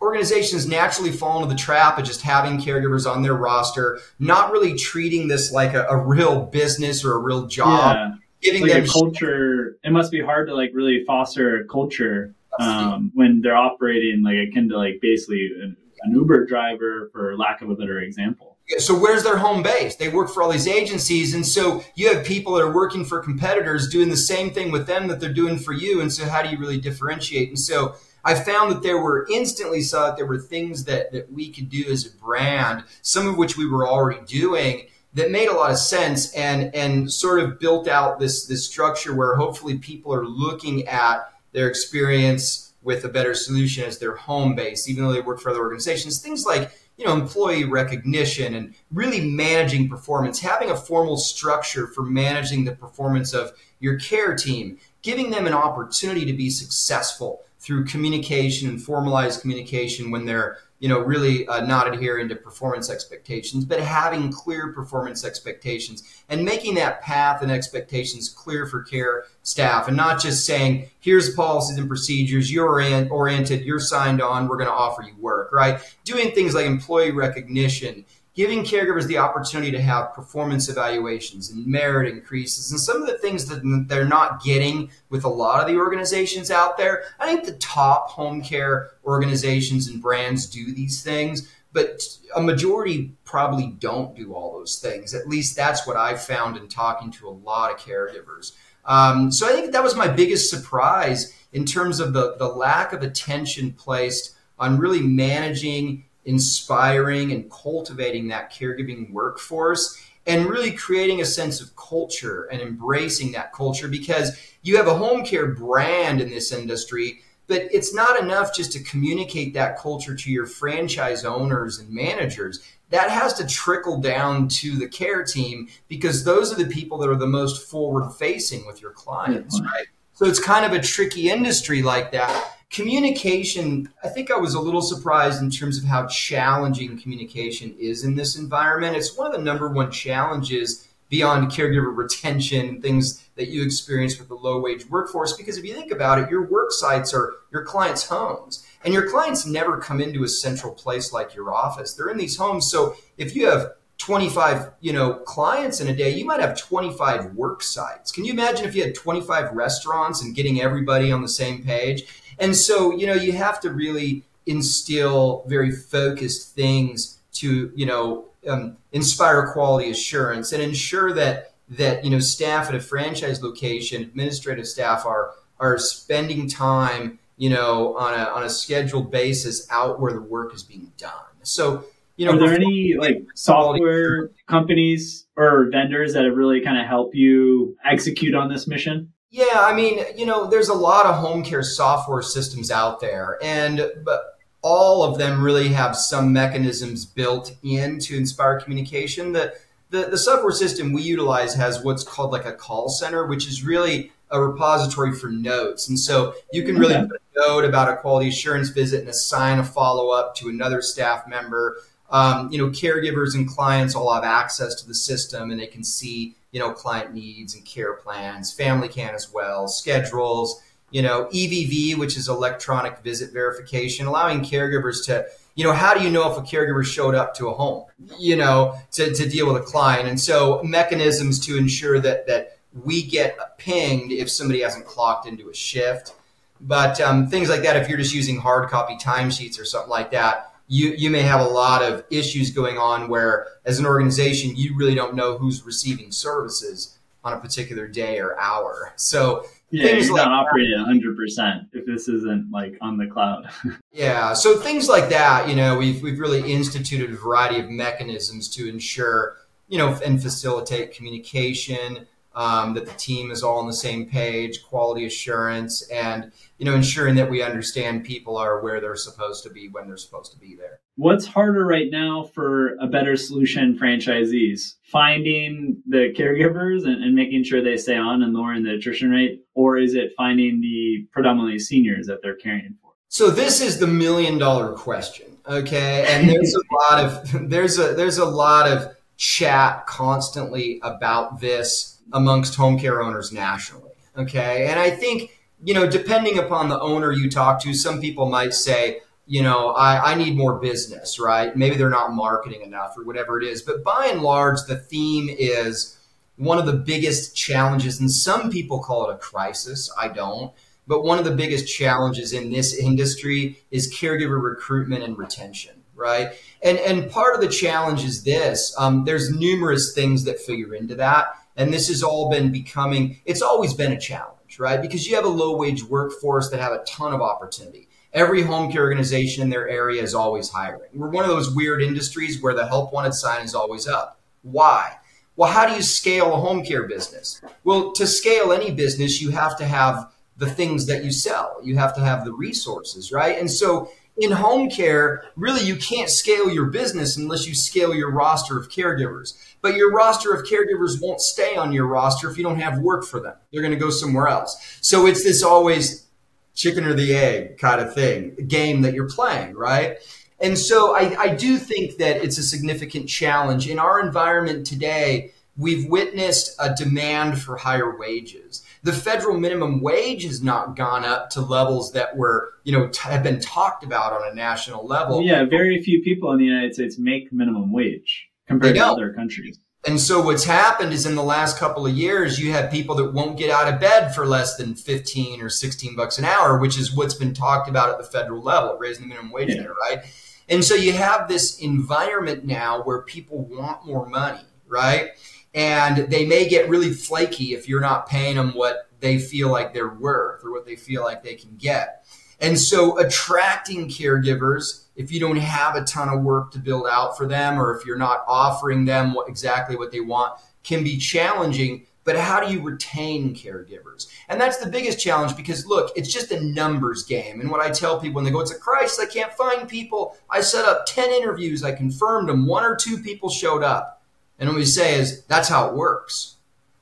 organizations 0.00 0.66
naturally 0.66 1.12
fall 1.12 1.42
into 1.42 1.54
the 1.54 1.58
trap 1.58 1.98
of 1.98 2.04
just 2.04 2.22
having 2.22 2.58
caregivers 2.58 3.10
on 3.10 3.22
their 3.22 3.34
roster, 3.34 3.98
not 4.18 4.50
really 4.50 4.76
treating 4.76 5.28
this 5.28 5.52
like 5.52 5.74
a, 5.74 5.84
a 5.86 5.96
real 5.96 6.46
business 6.46 7.04
or 7.04 7.14
a 7.14 7.18
real 7.18 7.46
job. 7.46 7.96
Yeah. 7.96 8.14
Giving 8.42 8.62
like 8.62 8.72
them 8.72 8.86
culture. 8.86 9.76
It 9.84 9.90
must 9.90 10.10
be 10.10 10.22
hard 10.22 10.48
to 10.48 10.54
like 10.54 10.70
really 10.72 11.04
foster 11.04 11.58
a 11.58 11.64
culture 11.66 12.34
um, 12.58 13.12
when 13.14 13.42
they're 13.42 13.56
operating 13.56 14.22
like 14.22 14.36
akin 14.48 14.70
to 14.70 14.78
like 14.78 14.98
basically 15.02 15.50
an, 15.60 15.76
an 16.02 16.14
Uber 16.14 16.46
driver, 16.46 17.10
for 17.12 17.36
lack 17.36 17.60
of 17.60 17.68
a 17.68 17.74
better 17.74 18.00
example 18.00 18.49
so 18.78 18.98
where's 18.98 19.22
their 19.22 19.36
home 19.36 19.62
base? 19.62 19.96
They 19.96 20.08
work 20.08 20.30
for 20.30 20.42
all 20.42 20.50
these 20.50 20.68
agencies, 20.68 21.34
and 21.34 21.46
so 21.46 21.82
you 21.94 22.12
have 22.14 22.24
people 22.24 22.54
that 22.54 22.62
are 22.62 22.72
working 22.72 23.04
for 23.04 23.20
competitors 23.20 23.88
doing 23.88 24.08
the 24.08 24.16
same 24.16 24.50
thing 24.50 24.70
with 24.70 24.86
them 24.86 25.08
that 25.08 25.20
they're 25.20 25.32
doing 25.32 25.58
for 25.58 25.72
you. 25.72 26.00
And 26.00 26.12
so 26.12 26.28
how 26.28 26.42
do 26.42 26.48
you 26.48 26.58
really 26.58 26.80
differentiate? 26.80 27.48
And 27.48 27.58
so 27.58 27.94
I 28.24 28.34
found 28.34 28.70
that 28.70 28.82
there 28.82 28.98
were 28.98 29.26
instantly 29.30 29.82
saw 29.82 30.06
that 30.06 30.16
there 30.16 30.26
were 30.26 30.38
things 30.38 30.84
that 30.84 31.12
that 31.12 31.32
we 31.32 31.50
could 31.50 31.68
do 31.68 31.84
as 31.90 32.06
a 32.06 32.16
brand, 32.16 32.84
some 33.02 33.26
of 33.26 33.36
which 33.36 33.56
we 33.56 33.68
were 33.68 33.88
already 33.88 34.20
doing 34.26 34.86
that 35.14 35.30
made 35.30 35.48
a 35.48 35.54
lot 35.54 35.70
of 35.70 35.78
sense 35.78 36.32
and 36.34 36.74
and 36.74 37.12
sort 37.12 37.40
of 37.40 37.58
built 37.58 37.88
out 37.88 38.20
this 38.20 38.46
this 38.46 38.66
structure 38.66 39.14
where 39.14 39.34
hopefully 39.34 39.78
people 39.78 40.14
are 40.14 40.26
looking 40.26 40.86
at 40.86 41.32
their 41.52 41.68
experience 41.68 42.72
with 42.82 43.04
a 43.04 43.08
better 43.08 43.34
solution 43.34 43.84
as 43.84 43.98
their 43.98 44.16
home 44.16 44.54
base, 44.54 44.88
even 44.88 45.04
though 45.04 45.12
they 45.12 45.20
work 45.20 45.40
for 45.40 45.50
other 45.50 45.60
organizations. 45.60 46.20
Things 46.20 46.46
like 46.46 46.70
you 47.00 47.06
know, 47.06 47.14
employee 47.14 47.64
recognition 47.64 48.54
and 48.54 48.74
really 48.92 49.22
managing 49.22 49.88
performance, 49.88 50.38
having 50.38 50.70
a 50.70 50.76
formal 50.76 51.16
structure 51.16 51.86
for 51.86 52.02
managing 52.02 52.62
the 52.62 52.72
performance 52.72 53.32
of 53.32 53.52
your 53.78 53.98
care 53.98 54.36
team, 54.36 54.78
giving 55.00 55.30
them 55.30 55.46
an 55.46 55.54
opportunity 55.54 56.26
to 56.26 56.34
be 56.34 56.50
successful 56.50 57.42
through 57.58 57.86
communication 57.86 58.68
and 58.68 58.82
formalized 58.82 59.40
communication 59.40 60.10
when 60.10 60.26
they're 60.26 60.58
you 60.80 60.88
know, 60.88 60.98
really 60.98 61.46
uh, 61.46 61.60
not 61.60 61.92
adhering 61.92 62.28
to 62.30 62.34
performance 62.34 62.88
expectations, 62.90 63.66
but 63.66 63.78
having 63.78 64.32
clear 64.32 64.72
performance 64.72 65.24
expectations 65.24 66.02
and 66.30 66.42
making 66.42 66.74
that 66.74 67.02
path 67.02 67.42
and 67.42 67.52
expectations 67.52 68.30
clear 68.30 68.66
for 68.66 68.82
care 68.82 69.24
staff 69.42 69.88
and 69.88 69.96
not 69.96 70.20
just 70.20 70.46
saying, 70.46 70.88
here's 70.98 71.34
policies 71.34 71.76
and 71.76 71.86
procedures, 71.86 72.50
you're 72.50 72.80
in, 72.80 73.08
oriented, 73.10 73.60
you're 73.62 73.78
signed 73.78 74.22
on, 74.22 74.48
we're 74.48 74.56
going 74.56 74.70
to 74.70 74.74
offer 74.74 75.02
you 75.02 75.14
work, 75.20 75.52
right? 75.52 75.80
Doing 76.04 76.32
things 76.32 76.54
like 76.54 76.64
employee 76.64 77.10
recognition, 77.10 78.06
giving 78.34 78.62
caregivers 78.62 79.06
the 79.06 79.18
opportunity 79.18 79.72
to 79.72 79.80
have 79.80 80.14
performance 80.14 80.68
evaluations 80.68 81.50
and 81.50 81.66
merit 81.66 82.08
increases 82.08 82.70
and 82.70 82.80
some 82.80 83.02
of 83.02 83.08
the 83.08 83.18
things 83.18 83.46
that 83.46 83.60
they're 83.88 84.04
not 84.04 84.42
getting 84.42 84.90
with 85.08 85.24
a 85.24 85.28
lot 85.28 85.60
of 85.60 85.66
the 85.66 85.76
organizations 85.76 86.50
out 86.50 86.76
there. 86.76 87.04
I 87.18 87.26
think 87.26 87.44
the 87.44 87.58
top 87.58 88.10
home 88.10 88.40
care 88.40 88.92
organizations 89.04 89.88
and 89.88 90.00
brands 90.00 90.46
do 90.46 90.72
these 90.72 91.02
things, 91.02 91.52
but 91.72 92.02
a 92.34 92.40
majority 92.40 93.12
probably 93.24 93.74
don't 93.78 94.14
do 94.14 94.32
all 94.32 94.52
those 94.52 94.78
things. 94.78 95.12
At 95.14 95.28
least 95.28 95.56
that's 95.56 95.86
what 95.86 95.96
I've 95.96 96.22
found 96.22 96.56
in 96.56 96.68
talking 96.68 97.10
to 97.12 97.28
a 97.28 97.30
lot 97.30 97.72
of 97.72 97.78
caregivers. 97.78 98.52
Um, 98.84 99.30
so 99.30 99.46
I 99.46 99.52
think 99.52 99.72
that 99.72 99.82
was 99.82 99.96
my 99.96 100.08
biggest 100.08 100.50
surprise 100.50 101.36
in 101.52 101.64
terms 101.66 102.00
of 102.00 102.12
the, 102.12 102.36
the 102.36 102.48
lack 102.48 102.92
of 102.92 103.02
attention 103.02 103.72
placed 103.72 104.36
on 104.58 104.78
really 104.78 105.00
managing 105.00 106.04
inspiring 106.24 107.32
and 107.32 107.50
cultivating 107.50 108.28
that 108.28 108.52
caregiving 108.52 109.10
workforce 109.10 110.02
and 110.26 110.46
really 110.46 110.70
creating 110.70 111.20
a 111.20 111.24
sense 111.24 111.60
of 111.60 111.74
culture 111.76 112.44
and 112.52 112.60
embracing 112.60 113.32
that 113.32 113.52
culture 113.52 113.88
because 113.88 114.38
you 114.62 114.76
have 114.76 114.86
a 114.86 114.94
home 114.94 115.24
care 115.24 115.48
brand 115.48 116.20
in 116.20 116.28
this 116.28 116.52
industry 116.52 117.20
but 117.50 117.62
it's 117.72 117.92
not 117.92 118.22
enough 118.22 118.54
just 118.54 118.70
to 118.72 118.82
communicate 118.84 119.54
that 119.54 119.76
culture 119.76 120.14
to 120.14 120.30
your 120.30 120.46
franchise 120.46 121.24
owners 121.24 121.80
and 121.80 121.90
managers. 121.90 122.60
That 122.90 123.10
has 123.10 123.34
to 123.34 123.46
trickle 123.46 124.00
down 124.00 124.46
to 124.48 124.76
the 124.76 124.88
care 124.88 125.24
team 125.24 125.66
because 125.88 126.22
those 126.22 126.52
are 126.52 126.62
the 126.62 126.72
people 126.72 126.96
that 126.98 127.10
are 127.10 127.16
the 127.16 127.26
most 127.26 127.68
forward 127.68 128.12
facing 128.12 128.64
with 128.68 128.80
your 128.80 128.92
clients 128.92 129.60
right? 129.60 129.86
So 130.14 130.26
it's 130.26 130.38
kind 130.38 130.64
of 130.64 130.72
a 130.72 130.80
tricky 130.80 131.28
industry 131.28 131.82
like 131.82 132.12
that 132.12 132.58
communication, 132.70 133.92
I 134.02 134.08
think 134.08 134.30
I 134.30 134.36
was 134.36 134.54
a 134.54 134.60
little 134.60 134.80
surprised 134.80 135.42
in 135.42 135.50
terms 135.50 135.76
of 135.76 135.84
how 135.84 136.06
challenging 136.06 136.98
communication 136.98 137.74
is 137.78 138.04
in 138.04 138.14
this 138.14 138.36
environment. 138.36 138.96
It's 138.96 139.16
one 139.16 139.26
of 139.26 139.32
the 139.32 139.42
number 139.42 139.68
one 139.68 139.90
challenges 139.90 140.86
beyond 141.08 141.50
caregiver 141.50 141.94
retention, 141.94 142.80
things 142.80 143.28
that 143.34 143.48
you 143.48 143.64
experience 143.64 144.18
with 144.18 144.28
the 144.28 144.34
low 144.36 144.60
wage 144.60 144.88
workforce. 144.88 145.36
Because 145.36 145.58
if 145.58 145.64
you 145.64 145.74
think 145.74 145.90
about 145.90 146.20
it, 146.20 146.30
your 146.30 146.46
work 146.46 146.70
sites 146.70 147.12
are 147.12 147.34
your 147.50 147.64
clients' 147.64 148.06
homes. 148.06 148.64
And 148.84 148.94
your 148.94 149.10
clients 149.10 149.44
never 149.44 149.78
come 149.78 150.00
into 150.00 150.22
a 150.22 150.28
central 150.28 150.72
place 150.72 151.12
like 151.12 151.34
your 151.34 151.52
office. 151.52 151.94
They're 151.94 152.08
in 152.08 152.16
these 152.16 152.36
homes. 152.36 152.70
So 152.70 152.94
if 153.18 153.34
you 153.34 153.46
have 153.46 153.72
25 153.98 154.70
you 154.80 154.94
know 154.94 155.12
clients 155.12 155.82
in 155.82 155.88
a 155.88 155.94
day 155.94 156.08
you 156.08 156.24
might 156.24 156.40
have 156.40 156.58
25 156.58 157.34
work 157.34 157.62
sites 157.62 158.10
can 158.10 158.24
you 158.24 158.32
imagine 158.32 158.64
if 158.64 158.74
you 158.74 158.82
had 158.82 158.94
25 158.94 159.52
restaurants 159.52 160.22
and 160.22 160.34
getting 160.34 160.58
everybody 160.62 161.12
on 161.12 161.20
the 161.20 161.28
same 161.28 161.62
page 161.62 162.04
and 162.40 162.56
so, 162.56 162.90
you 162.96 163.06
know, 163.06 163.14
you 163.14 163.32
have 163.32 163.60
to 163.60 163.70
really 163.70 164.24
instill 164.46 165.44
very 165.46 165.70
focused 165.70 166.54
things 166.54 167.18
to, 167.34 167.70
you 167.74 167.86
know, 167.86 168.24
um, 168.48 168.76
inspire 168.92 169.52
quality 169.52 169.90
assurance 169.90 170.52
and 170.52 170.62
ensure 170.62 171.12
that 171.12 171.52
that 171.68 172.04
you 172.04 172.10
know 172.10 172.18
staff 172.18 172.68
at 172.68 172.74
a 172.74 172.80
franchise 172.80 173.42
location, 173.42 174.02
administrative 174.02 174.66
staff 174.66 175.06
are 175.06 175.32
are 175.58 175.78
spending 175.78 176.48
time, 176.48 177.18
you 177.36 177.50
know, 177.50 177.96
on 177.96 178.18
a 178.18 178.24
on 178.24 178.42
a 178.42 178.50
scheduled 178.50 179.10
basis 179.10 179.66
out 179.70 180.00
where 180.00 180.12
the 180.12 180.20
work 180.20 180.54
is 180.54 180.62
being 180.62 180.90
done. 180.96 181.12
So, 181.42 181.84
you 182.16 182.26
know, 182.26 182.32
are 182.32 182.38
there 182.38 182.54
any 182.54 182.94
like 182.98 183.24
software 183.34 184.30
companies 184.48 185.26
or 185.36 185.68
vendors 185.70 186.14
that 186.14 186.24
have 186.24 186.36
really 186.36 186.60
kind 186.60 186.78
of 186.78 186.86
helped 186.86 187.14
you 187.14 187.76
execute 187.84 188.34
on 188.34 188.48
this 188.48 188.66
mission? 188.66 189.12
Yeah, 189.30 189.60
I 189.60 189.72
mean, 189.72 190.04
you 190.16 190.26
know, 190.26 190.48
there's 190.48 190.68
a 190.68 190.74
lot 190.74 191.06
of 191.06 191.14
home 191.16 191.44
care 191.44 191.62
software 191.62 192.22
systems 192.22 192.70
out 192.70 193.00
there, 193.00 193.38
and 193.40 193.90
but 194.04 194.38
all 194.60 195.04
of 195.04 195.18
them 195.18 195.42
really 195.42 195.68
have 195.68 195.96
some 195.96 196.32
mechanisms 196.32 197.06
built 197.06 197.56
in 197.62 198.00
to 198.00 198.16
inspire 198.16 198.60
communication. 198.60 199.32
The, 199.32 199.54
the 199.90 200.06
the 200.06 200.18
software 200.18 200.52
system 200.52 200.92
we 200.92 201.02
utilize 201.02 201.54
has 201.54 201.82
what's 201.84 202.02
called 202.02 202.32
like 202.32 202.44
a 202.44 202.52
call 202.52 202.88
center, 202.88 203.26
which 203.26 203.46
is 203.46 203.64
really 203.64 204.10
a 204.32 204.40
repository 204.40 205.12
for 205.14 205.28
notes, 205.28 205.88
and 205.88 205.98
so 205.98 206.34
you 206.52 206.64
can 206.64 206.76
really 206.76 206.96
okay. 206.96 207.06
put 207.06 207.22
a 207.36 207.48
note 207.48 207.64
about 207.64 207.88
a 207.88 207.96
quality 207.98 208.28
assurance 208.28 208.70
visit 208.70 209.00
and 209.00 209.08
assign 209.08 209.60
a 209.60 209.64
follow 209.64 210.10
up 210.10 210.34
to 210.36 210.48
another 210.48 210.82
staff 210.82 211.28
member. 211.28 211.76
Um, 212.10 212.50
you 212.50 212.58
know, 212.58 212.70
caregivers 212.70 213.36
and 213.36 213.48
clients 213.48 213.94
all 213.94 214.12
have 214.12 214.24
access 214.24 214.74
to 214.82 214.88
the 214.88 214.94
system, 214.94 215.52
and 215.52 215.60
they 215.60 215.68
can 215.68 215.84
see 215.84 216.34
you 216.52 216.60
know, 216.60 216.72
client 216.72 217.14
needs 217.14 217.54
and 217.54 217.64
care 217.64 217.94
plans. 217.94 218.52
Family 218.52 218.88
can 218.88 219.14
as 219.14 219.32
well, 219.32 219.68
schedules, 219.68 220.62
you 220.90 221.02
know, 221.02 221.26
EVV, 221.32 221.96
which 221.96 222.16
is 222.16 222.28
electronic 222.28 222.98
visit 223.00 223.32
verification, 223.32 224.06
allowing 224.06 224.40
caregivers 224.40 225.04
to, 225.06 225.24
you 225.54 225.64
know, 225.64 225.72
how 225.72 225.94
do 225.94 226.02
you 226.02 226.10
know 226.10 226.30
if 226.30 226.36
a 226.36 226.42
caregiver 226.42 226.84
showed 226.84 227.14
up 227.14 227.34
to 227.36 227.48
a 227.48 227.54
home, 227.54 227.84
you 228.18 228.36
know, 228.36 228.74
to, 228.92 229.14
to 229.14 229.28
deal 229.28 229.46
with 229.46 229.62
a 229.62 229.64
client? 229.64 230.08
And 230.08 230.20
so 230.20 230.60
mechanisms 230.64 231.44
to 231.46 231.56
ensure 231.56 232.00
that, 232.00 232.26
that 232.26 232.58
we 232.84 233.02
get 233.02 233.36
pinged 233.58 234.12
if 234.12 234.30
somebody 234.30 234.60
hasn't 234.60 234.86
clocked 234.86 235.26
into 235.26 235.48
a 235.48 235.54
shift. 235.54 236.14
But 236.60 237.00
um, 237.00 237.28
things 237.28 237.48
like 237.48 237.62
that, 237.62 237.76
if 237.76 237.88
you're 237.88 237.98
just 237.98 238.14
using 238.14 238.38
hard 238.38 238.68
copy 238.68 238.96
timesheets 238.96 239.60
or 239.60 239.64
something 239.64 239.90
like 239.90 240.10
that, 240.10 240.49
you, 240.72 240.90
you 240.92 241.10
may 241.10 241.22
have 241.22 241.40
a 241.40 241.48
lot 241.48 241.82
of 241.82 242.04
issues 242.10 242.52
going 242.52 242.78
on 242.78 243.08
where, 243.08 243.48
as 243.64 243.80
an 243.80 243.86
organization, 243.86 244.54
you 244.54 244.76
really 244.76 244.94
don't 244.94 245.16
know 245.16 245.36
who's 245.36 245.64
receiving 245.64 246.12
services 246.12 246.96
on 247.24 247.32
a 247.32 247.40
particular 247.40 247.88
day 247.88 248.20
or 248.20 248.38
hour. 248.38 248.92
So 248.94 249.46
yeah, 249.72 249.86
things 249.86 250.06
you're 250.06 250.16
like 250.16 250.26
not 250.26 250.46
operating 250.46 250.74
at 250.74 250.78
100 250.78 251.16
percent 251.16 251.68
if 251.72 251.84
this 251.86 252.06
isn't 252.06 252.52
like 252.52 252.78
on 252.80 252.96
the 252.96 253.08
cloud. 253.08 253.50
yeah, 253.92 254.32
so 254.32 254.58
things 254.58 254.88
like 254.88 255.08
that, 255.08 255.48
you 255.48 255.56
know, 255.56 255.76
we've 255.76 256.00
we've 256.02 256.20
really 256.20 256.52
instituted 256.52 257.10
a 257.10 257.16
variety 257.16 257.58
of 257.58 257.68
mechanisms 257.68 258.48
to 258.50 258.68
ensure, 258.68 259.38
you 259.66 259.76
know, 259.76 259.98
and 260.06 260.22
facilitate 260.22 260.94
communication, 260.94 262.06
um, 262.34 262.74
that 262.74 262.86
the 262.86 262.94
team 262.94 263.30
is 263.30 263.42
all 263.42 263.58
on 263.58 263.66
the 263.66 263.72
same 263.72 264.06
page, 264.06 264.62
quality 264.62 265.04
assurance, 265.04 265.82
and 265.90 266.30
you 266.58 266.64
know, 266.64 266.74
ensuring 266.74 267.14
that 267.16 267.30
we 267.30 267.42
understand 267.42 268.04
people 268.04 268.36
are 268.36 268.60
where 268.60 268.80
they're 268.80 268.96
supposed 268.96 269.42
to 269.44 269.50
be 269.50 269.68
when 269.68 269.86
they're 269.86 269.96
supposed 269.96 270.32
to 270.32 270.38
be 270.38 270.54
there. 270.54 270.80
What's 270.96 271.26
harder 271.26 271.64
right 271.64 271.90
now 271.90 272.24
for 272.34 272.76
a 272.76 272.86
better 272.86 273.16
solution 273.16 273.78
franchisees? 273.78 274.74
Finding 274.82 275.82
the 275.88 276.14
caregivers 276.16 276.84
and, 276.84 277.02
and 277.02 277.14
making 277.14 277.44
sure 277.44 277.62
they 277.62 277.78
stay 277.78 277.96
on 277.96 278.22
and 278.22 278.34
lowering 278.34 278.62
the 278.62 278.74
attrition 278.74 279.10
rate, 279.10 279.42
or 279.54 279.78
is 279.78 279.94
it 279.94 280.12
finding 280.16 280.60
the 280.60 281.06
predominantly 281.10 281.58
seniors 281.58 282.06
that 282.06 282.20
they're 282.22 282.36
caring 282.36 282.76
for? 282.82 282.90
So 283.08 283.30
this 283.30 283.60
is 283.60 283.78
the 283.78 283.88
million 283.88 284.38
dollar 284.38 284.72
question, 284.74 285.36
okay? 285.48 286.06
And 286.08 286.28
there's 286.28 286.54
a 286.54 286.62
lot 286.74 287.04
of 287.04 287.30
there's 287.50 287.78
a 287.78 287.94
there's 287.94 288.18
a 288.18 288.24
lot 288.24 288.70
of 288.70 288.94
chat 289.16 289.86
constantly 289.86 290.80
about 290.82 291.40
this 291.40 291.89
amongst 292.12 292.54
home 292.54 292.78
care 292.78 293.02
owners 293.02 293.32
nationally. 293.32 293.92
Okay. 294.16 294.66
And 294.66 294.78
I 294.78 294.90
think, 294.90 295.30
you 295.62 295.74
know, 295.74 295.88
depending 295.88 296.38
upon 296.38 296.68
the 296.68 296.80
owner 296.80 297.12
you 297.12 297.30
talk 297.30 297.62
to, 297.62 297.74
some 297.74 298.00
people 298.00 298.28
might 298.28 298.54
say, 298.54 299.00
you 299.26 299.42
know, 299.42 299.70
I, 299.70 300.12
I 300.12 300.14
need 300.16 300.36
more 300.36 300.58
business, 300.58 301.20
right? 301.20 301.54
Maybe 301.54 301.76
they're 301.76 301.88
not 301.88 302.12
marketing 302.12 302.62
enough 302.62 302.98
or 302.98 303.04
whatever 303.04 303.40
it 303.40 303.46
is. 303.46 303.62
But 303.62 303.84
by 303.84 304.08
and 304.10 304.22
large, 304.22 304.58
the 304.66 304.76
theme 304.76 305.28
is 305.30 305.98
one 306.36 306.58
of 306.58 306.66
the 306.66 306.72
biggest 306.72 307.36
challenges, 307.36 308.00
and 308.00 308.10
some 308.10 308.50
people 308.50 308.80
call 308.80 309.08
it 309.08 309.14
a 309.14 309.18
crisis. 309.18 309.92
I 309.98 310.08
don't. 310.08 310.52
But 310.86 311.04
one 311.04 311.18
of 311.18 311.24
the 311.24 311.30
biggest 311.30 311.68
challenges 311.68 312.32
in 312.32 312.50
this 312.50 312.76
industry 312.76 313.58
is 313.70 313.94
caregiver 313.94 314.42
recruitment 314.42 315.04
and 315.04 315.16
retention 315.16 315.80
right? 316.00 316.32
And 316.62 316.78
and 316.78 317.10
part 317.10 317.34
of 317.34 317.40
the 317.40 317.48
challenge 317.48 318.02
is 318.02 318.24
this: 318.24 318.74
um, 318.78 319.04
there's 319.04 319.30
numerous 319.30 319.94
things 319.94 320.24
that 320.24 320.40
figure 320.40 320.74
into 320.74 320.96
that. 320.96 321.26
And 321.56 321.72
this 321.72 321.88
has 321.88 322.02
all 322.02 322.30
been 322.30 322.50
becoming, 322.52 323.20
it's 323.24 323.42
always 323.42 323.74
been 323.74 323.92
a 323.92 324.00
challenge, 324.00 324.58
right? 324.58 324.80
Because 324.80 325.06
you 325.06 325.16
have 325.16 325.24
a 325.24 325.28
low 325.28 325.56
wage 325.56 325.82
workforce 325.82 326.50
that 326.50 326.60
have 326.60 326.72
a 326.72 326.84
ton 326.84 327.12
of 327.12 327.20
opportunity. 327.20 327.88
Every 328.12 328.42
home 328.42 328.72
care 328.72 328.82
organization 328.82 329.42
in 329.42 329.50
their 329.50 329.68
area 329.68 330.02
is 330.02 330.14
always 330.14 330.48
hiring. 330.48 330.90
We're 330.94 331.10
one 331.10 331.24
of 331.24 331.30
those 331.30 331.54
weird 331.54 331.82
industries 331.82 332.42
where 332.42 332.54
the 332.54 332.66
help 332.66 332.92
wanted 332.92 333.14
sign 333.14 333.44
is 333.44 333.54
always 333.54 333.86
up. 333.86 334.20
Why? 334.42 334.96
Well, 335.36 335.50
how 335.50 335.68
do 335.68 335.74
you 335.74 335.82
scale 335.82 336.34
a 336.34 336.36
home 336.36 336.64
care 336.64 336.84
business? 336.84 337.40
Well, 337.62 337.92
to 337.92 338.06
scale 338.06 338.52
any 338.52 338.72
business, 338.72 339.22
you 339.22 339.30
have 339.30 339.56
to 339.58 339.64
have 339.64 340.12
the 340.36 340.50
things 340.50 340.86
that 340.86 341.04
you 341.04 341.12
sell. 341.12 341.58
You 341.62 341.76
have 341.76 341.94
to 341.94 342.00
have 342.00 342.24
the 342.24 342.32
resources, 342.32 343.12
right? 343.12 343.38
And 343.38 343.50
so 343.50 343.90
in 344.20 344.32
home 344.32 344.68
care, 344.68 345.24
really 345.34 345.62
you 345.62 345.76
can't 345.76 346.10
scale 346.10 346.50
your 346.50 346.66
business 346.66 347.16
unless 347.16 347.46
you 347.46 347.54
scale 347.54 347.94
your 347.94 348.10
roster 348.10 348.58
of 348.58 348.68
caregivers. 348.68 349.34
But 349.62 349.76
your 349.76 349.90
roster 349.90 350.34
of 350.34 350.46
caregivers 350.46 351.00
won't 351.00 351.22
stay 351.22 351.56
on 351.56 351.72
your 351.72 351.86
roster 351.86 352.30
if 352.30 352.36
you 352.36 352.44
don't 352.44 352.60
have 352.60 352.78
work 352.78 353.04
for 353.06 353.18
them. 353.18 353.34
They're 353.50 353.62
going 353.62 353.72
to 353.72 353.80
go 353.80 353.88
somewhere 353.88 354.28
else. 354.28 354.78
So 354.82 355.06
it's 355.06 355.24
this 355.24 355.42
always 355.42 356.06
chicken 356.54 356.84
or 356.84 356.92
the 356.92 357.14
egg 357.14 357.56
kind 357.56 357.80
of 357.80 357.94
thing, 357.94 358.36
game 358.46 358.82
that 358.82 358.92
you're 358.92 359.08
playing, 359.08 359.54
right? 359.54 359.96
And 360.38 360.58
so 360.58 360.94
I, 360.94 361.18
I 361.18 361.34
do 361.34 361.56
think 361.56 361.96
that 361.96 362.18
it's 362.18 362.36
a 362.36 362.42
significant 362.42 363.08
challenge. 363.08 363.68
In 363.68 363.78
our 363.78 364.00
environment 364.00 364.66
today, 364.66 365.32
we've 365.56 365.88
witnessed 365.88 366.54
a 366.58 366.74
demand 366.74 367.40
for 367.40 367.56
higher 367.56 367.98
wages. 367.98 368.62
The 368.82 368.92
federal 368.92 369.38
minimum 369.38 369.82
wage 369.82 370.24
has 370.24 370.42
not 370.42 370.74
gone 370.74 371.04
up 371.04 371.30
to 371.30 371.40
levels 371.40 371.92
that 371.92 372.16
were, 372.16 372.54
you 372.64 372.72
know, 372.72 372.88
t- 372.88 373.08
have 373.08 373.22
been 373.22 373.40
talked 373.40 373.84
about 373.84 374.12
on 374.12 374.30
a 374.30 374.34
national 374.34 374.86
level. 374.86 375.22
Yeah, 375.22 375.44
very 375.44 375.82
few 375.82 376.02
people 376.02 376.32
in 376.32 376.38
the 376.38 376.46
United 376.46 376.74
States 376.74 376.98
make 376.98 377.32
minimum 377.32 377.72
wage 377.72 378.28
compared 378.46 378.76
to 378.76 378.86
other 378.86 379.12
countries. 379.12 379.58
And 379.86 379.98
so 379.98 380.20
what's 380.20 380.44
happened 380.44 380.92
is 380.92 381.06
in 381.06 381.14
the 381.14 381.22
last 381.22 381.58
couple 381.58 381.86
of 381.86 381.94
years, 381.94 382.38
you 382.38 382.52
have 382.52 382.70
people 382.70 382.94
that 382.96 383.14
won't 383.14 383.38
get 383.38 383.50
out 383.50 383.72
of 383.72 383.80
bed 383.80 384.14
for 384.14 384.26
less 384.26 384.56
than 384.56 384.74
15 384.74 385.40
or 385.40 385.48
16 385.48 385.96
bucks 385.96 386.18
an 386.18 386.26
hour, 386.26 386.58
which 386.58 386.78
is 386.78 386.94
what's 386.94 387.14
been 387.14 387.32
talked 387.32 387.68
about 387.68 387.88
at 387.88 387.96
the 387.96 388.04
federal 388.04 388.42
level, 388.42 388.76
raising 388.78 389.04
the 389.04 389.08
minimum 389.08 389.32
wage 389.32 389.48
yeah. 389.48 389.62
there, 389.62 389.72
right? 389.88 390.04
And 390.50 390.62
so 390.62 390.74
you 390.74 390.92
have 390.92 391.28
this 391.28 391.58
environment 391.60 392.44
now 392.44 392.82
where 392.82 393.02
people 393.02 393.46
want 393.46 393.86
more 393.86 394.06
money, 394.06 394.42
right? 394.66 395.12
And 395.54 396.10
they 396.10 396.24
may 396.24 396.48
get 396.48 396.68
really 396.68 396.92
flaky 396.92 397.54
if 397.54 397.68
you're 397.68 397.80
not 397.80 398.08
paying 398.08 398.36
them 398.36 398.54
what 398.54 398.88
they 399.00 399.18
feel 399.18 399.50
like 399.50 399.74
they're 399.74 399.94
worth 399.94 400.44
or 400.44 400.52
what 400.52 400.64
they 400.64 400.76
feel 400.76 401.02
like 401.02 401.22
they 401.22 401.34
can 401.34 401.56
get. 401.56 402.06
And 402.40 402.58
so 402.58 402.98
attracting 402.98 403.88
caregivers 403.88 404.84
if 404.96 405.10
you 405.10 405.18
don't 405.18 405.36
have 405.36 405.76
a 405.76 405.84
ton 405.84 406.10
of 406.10 406.22
work 406.22 406.52
to 406.52 406.58
build 406.58 406.86
out 406.86 407.16
for 407.16 407.26
them 407.26 407.58
or 407.58 407.74
if 407.74 407.86
you're 407.86 407.96
not 407.96 408.22
offering 408.28 408.84
them 408.84 409.14
what, 409.14 409.28
exactly 409.28 409.74
what 409.74 409.90
they 409.90 410.00
want 410.00 410.38
can 410.62 410.84
be 410.84 410.98
challenging. 410.98 411.86
But 412.04 412.18
how 412.18 412.40
do 412.40 412.52
you 412.52 412.62
retain 412.62 413.34
caregivers? 413.34 414.08
And 414.28 414.40
that's 414.40 414.58
the 414.58 414.68
biggest 414.68 414.98
challenge 414.98 415.36
because 415.36 415.66
look 415.66 415.92
it's 415.96 416.12
just 416.12 416.32
a 416.32 416.40
numbers 416.40 417.04
game. 417.04 417.40
And 417.40 417.50
what 417.50 417.60
i 417.60 417.70
tell 417.70 418.00
people 418.00 418.16
when 418.16 418.24
they 418.24 418.30
go 418.30 418.40
it's 418.40 418.50
a 418.50 418.58
crisis. 418.58 418.98
I 418.98 419.06
can't 419.06 419.32
find 419.32 419.68
people. 419.68 420.16
I 420.28 420.40
set 420.40 420.64
up 420.64 420.86
10 420.86 421.10
interviews. 421.10 421.62
I 421.62 421.72
confirmed 421.72 422.28
them. 422.28 422.46
One 422.46 422.64
or 422.64 422.74
two 422.74 422.98
people 422.98 423.30
showed 423.30 423.62
up 423.62 423.99
and 424.40 424.48
what 424.48 424.56
we 424.56 424.64
say 424.64 424.98
is 424.98 425.24
that's 425.26 425.48
how 425.48 425.68
it 425.68 425.74
works 425.74 426.36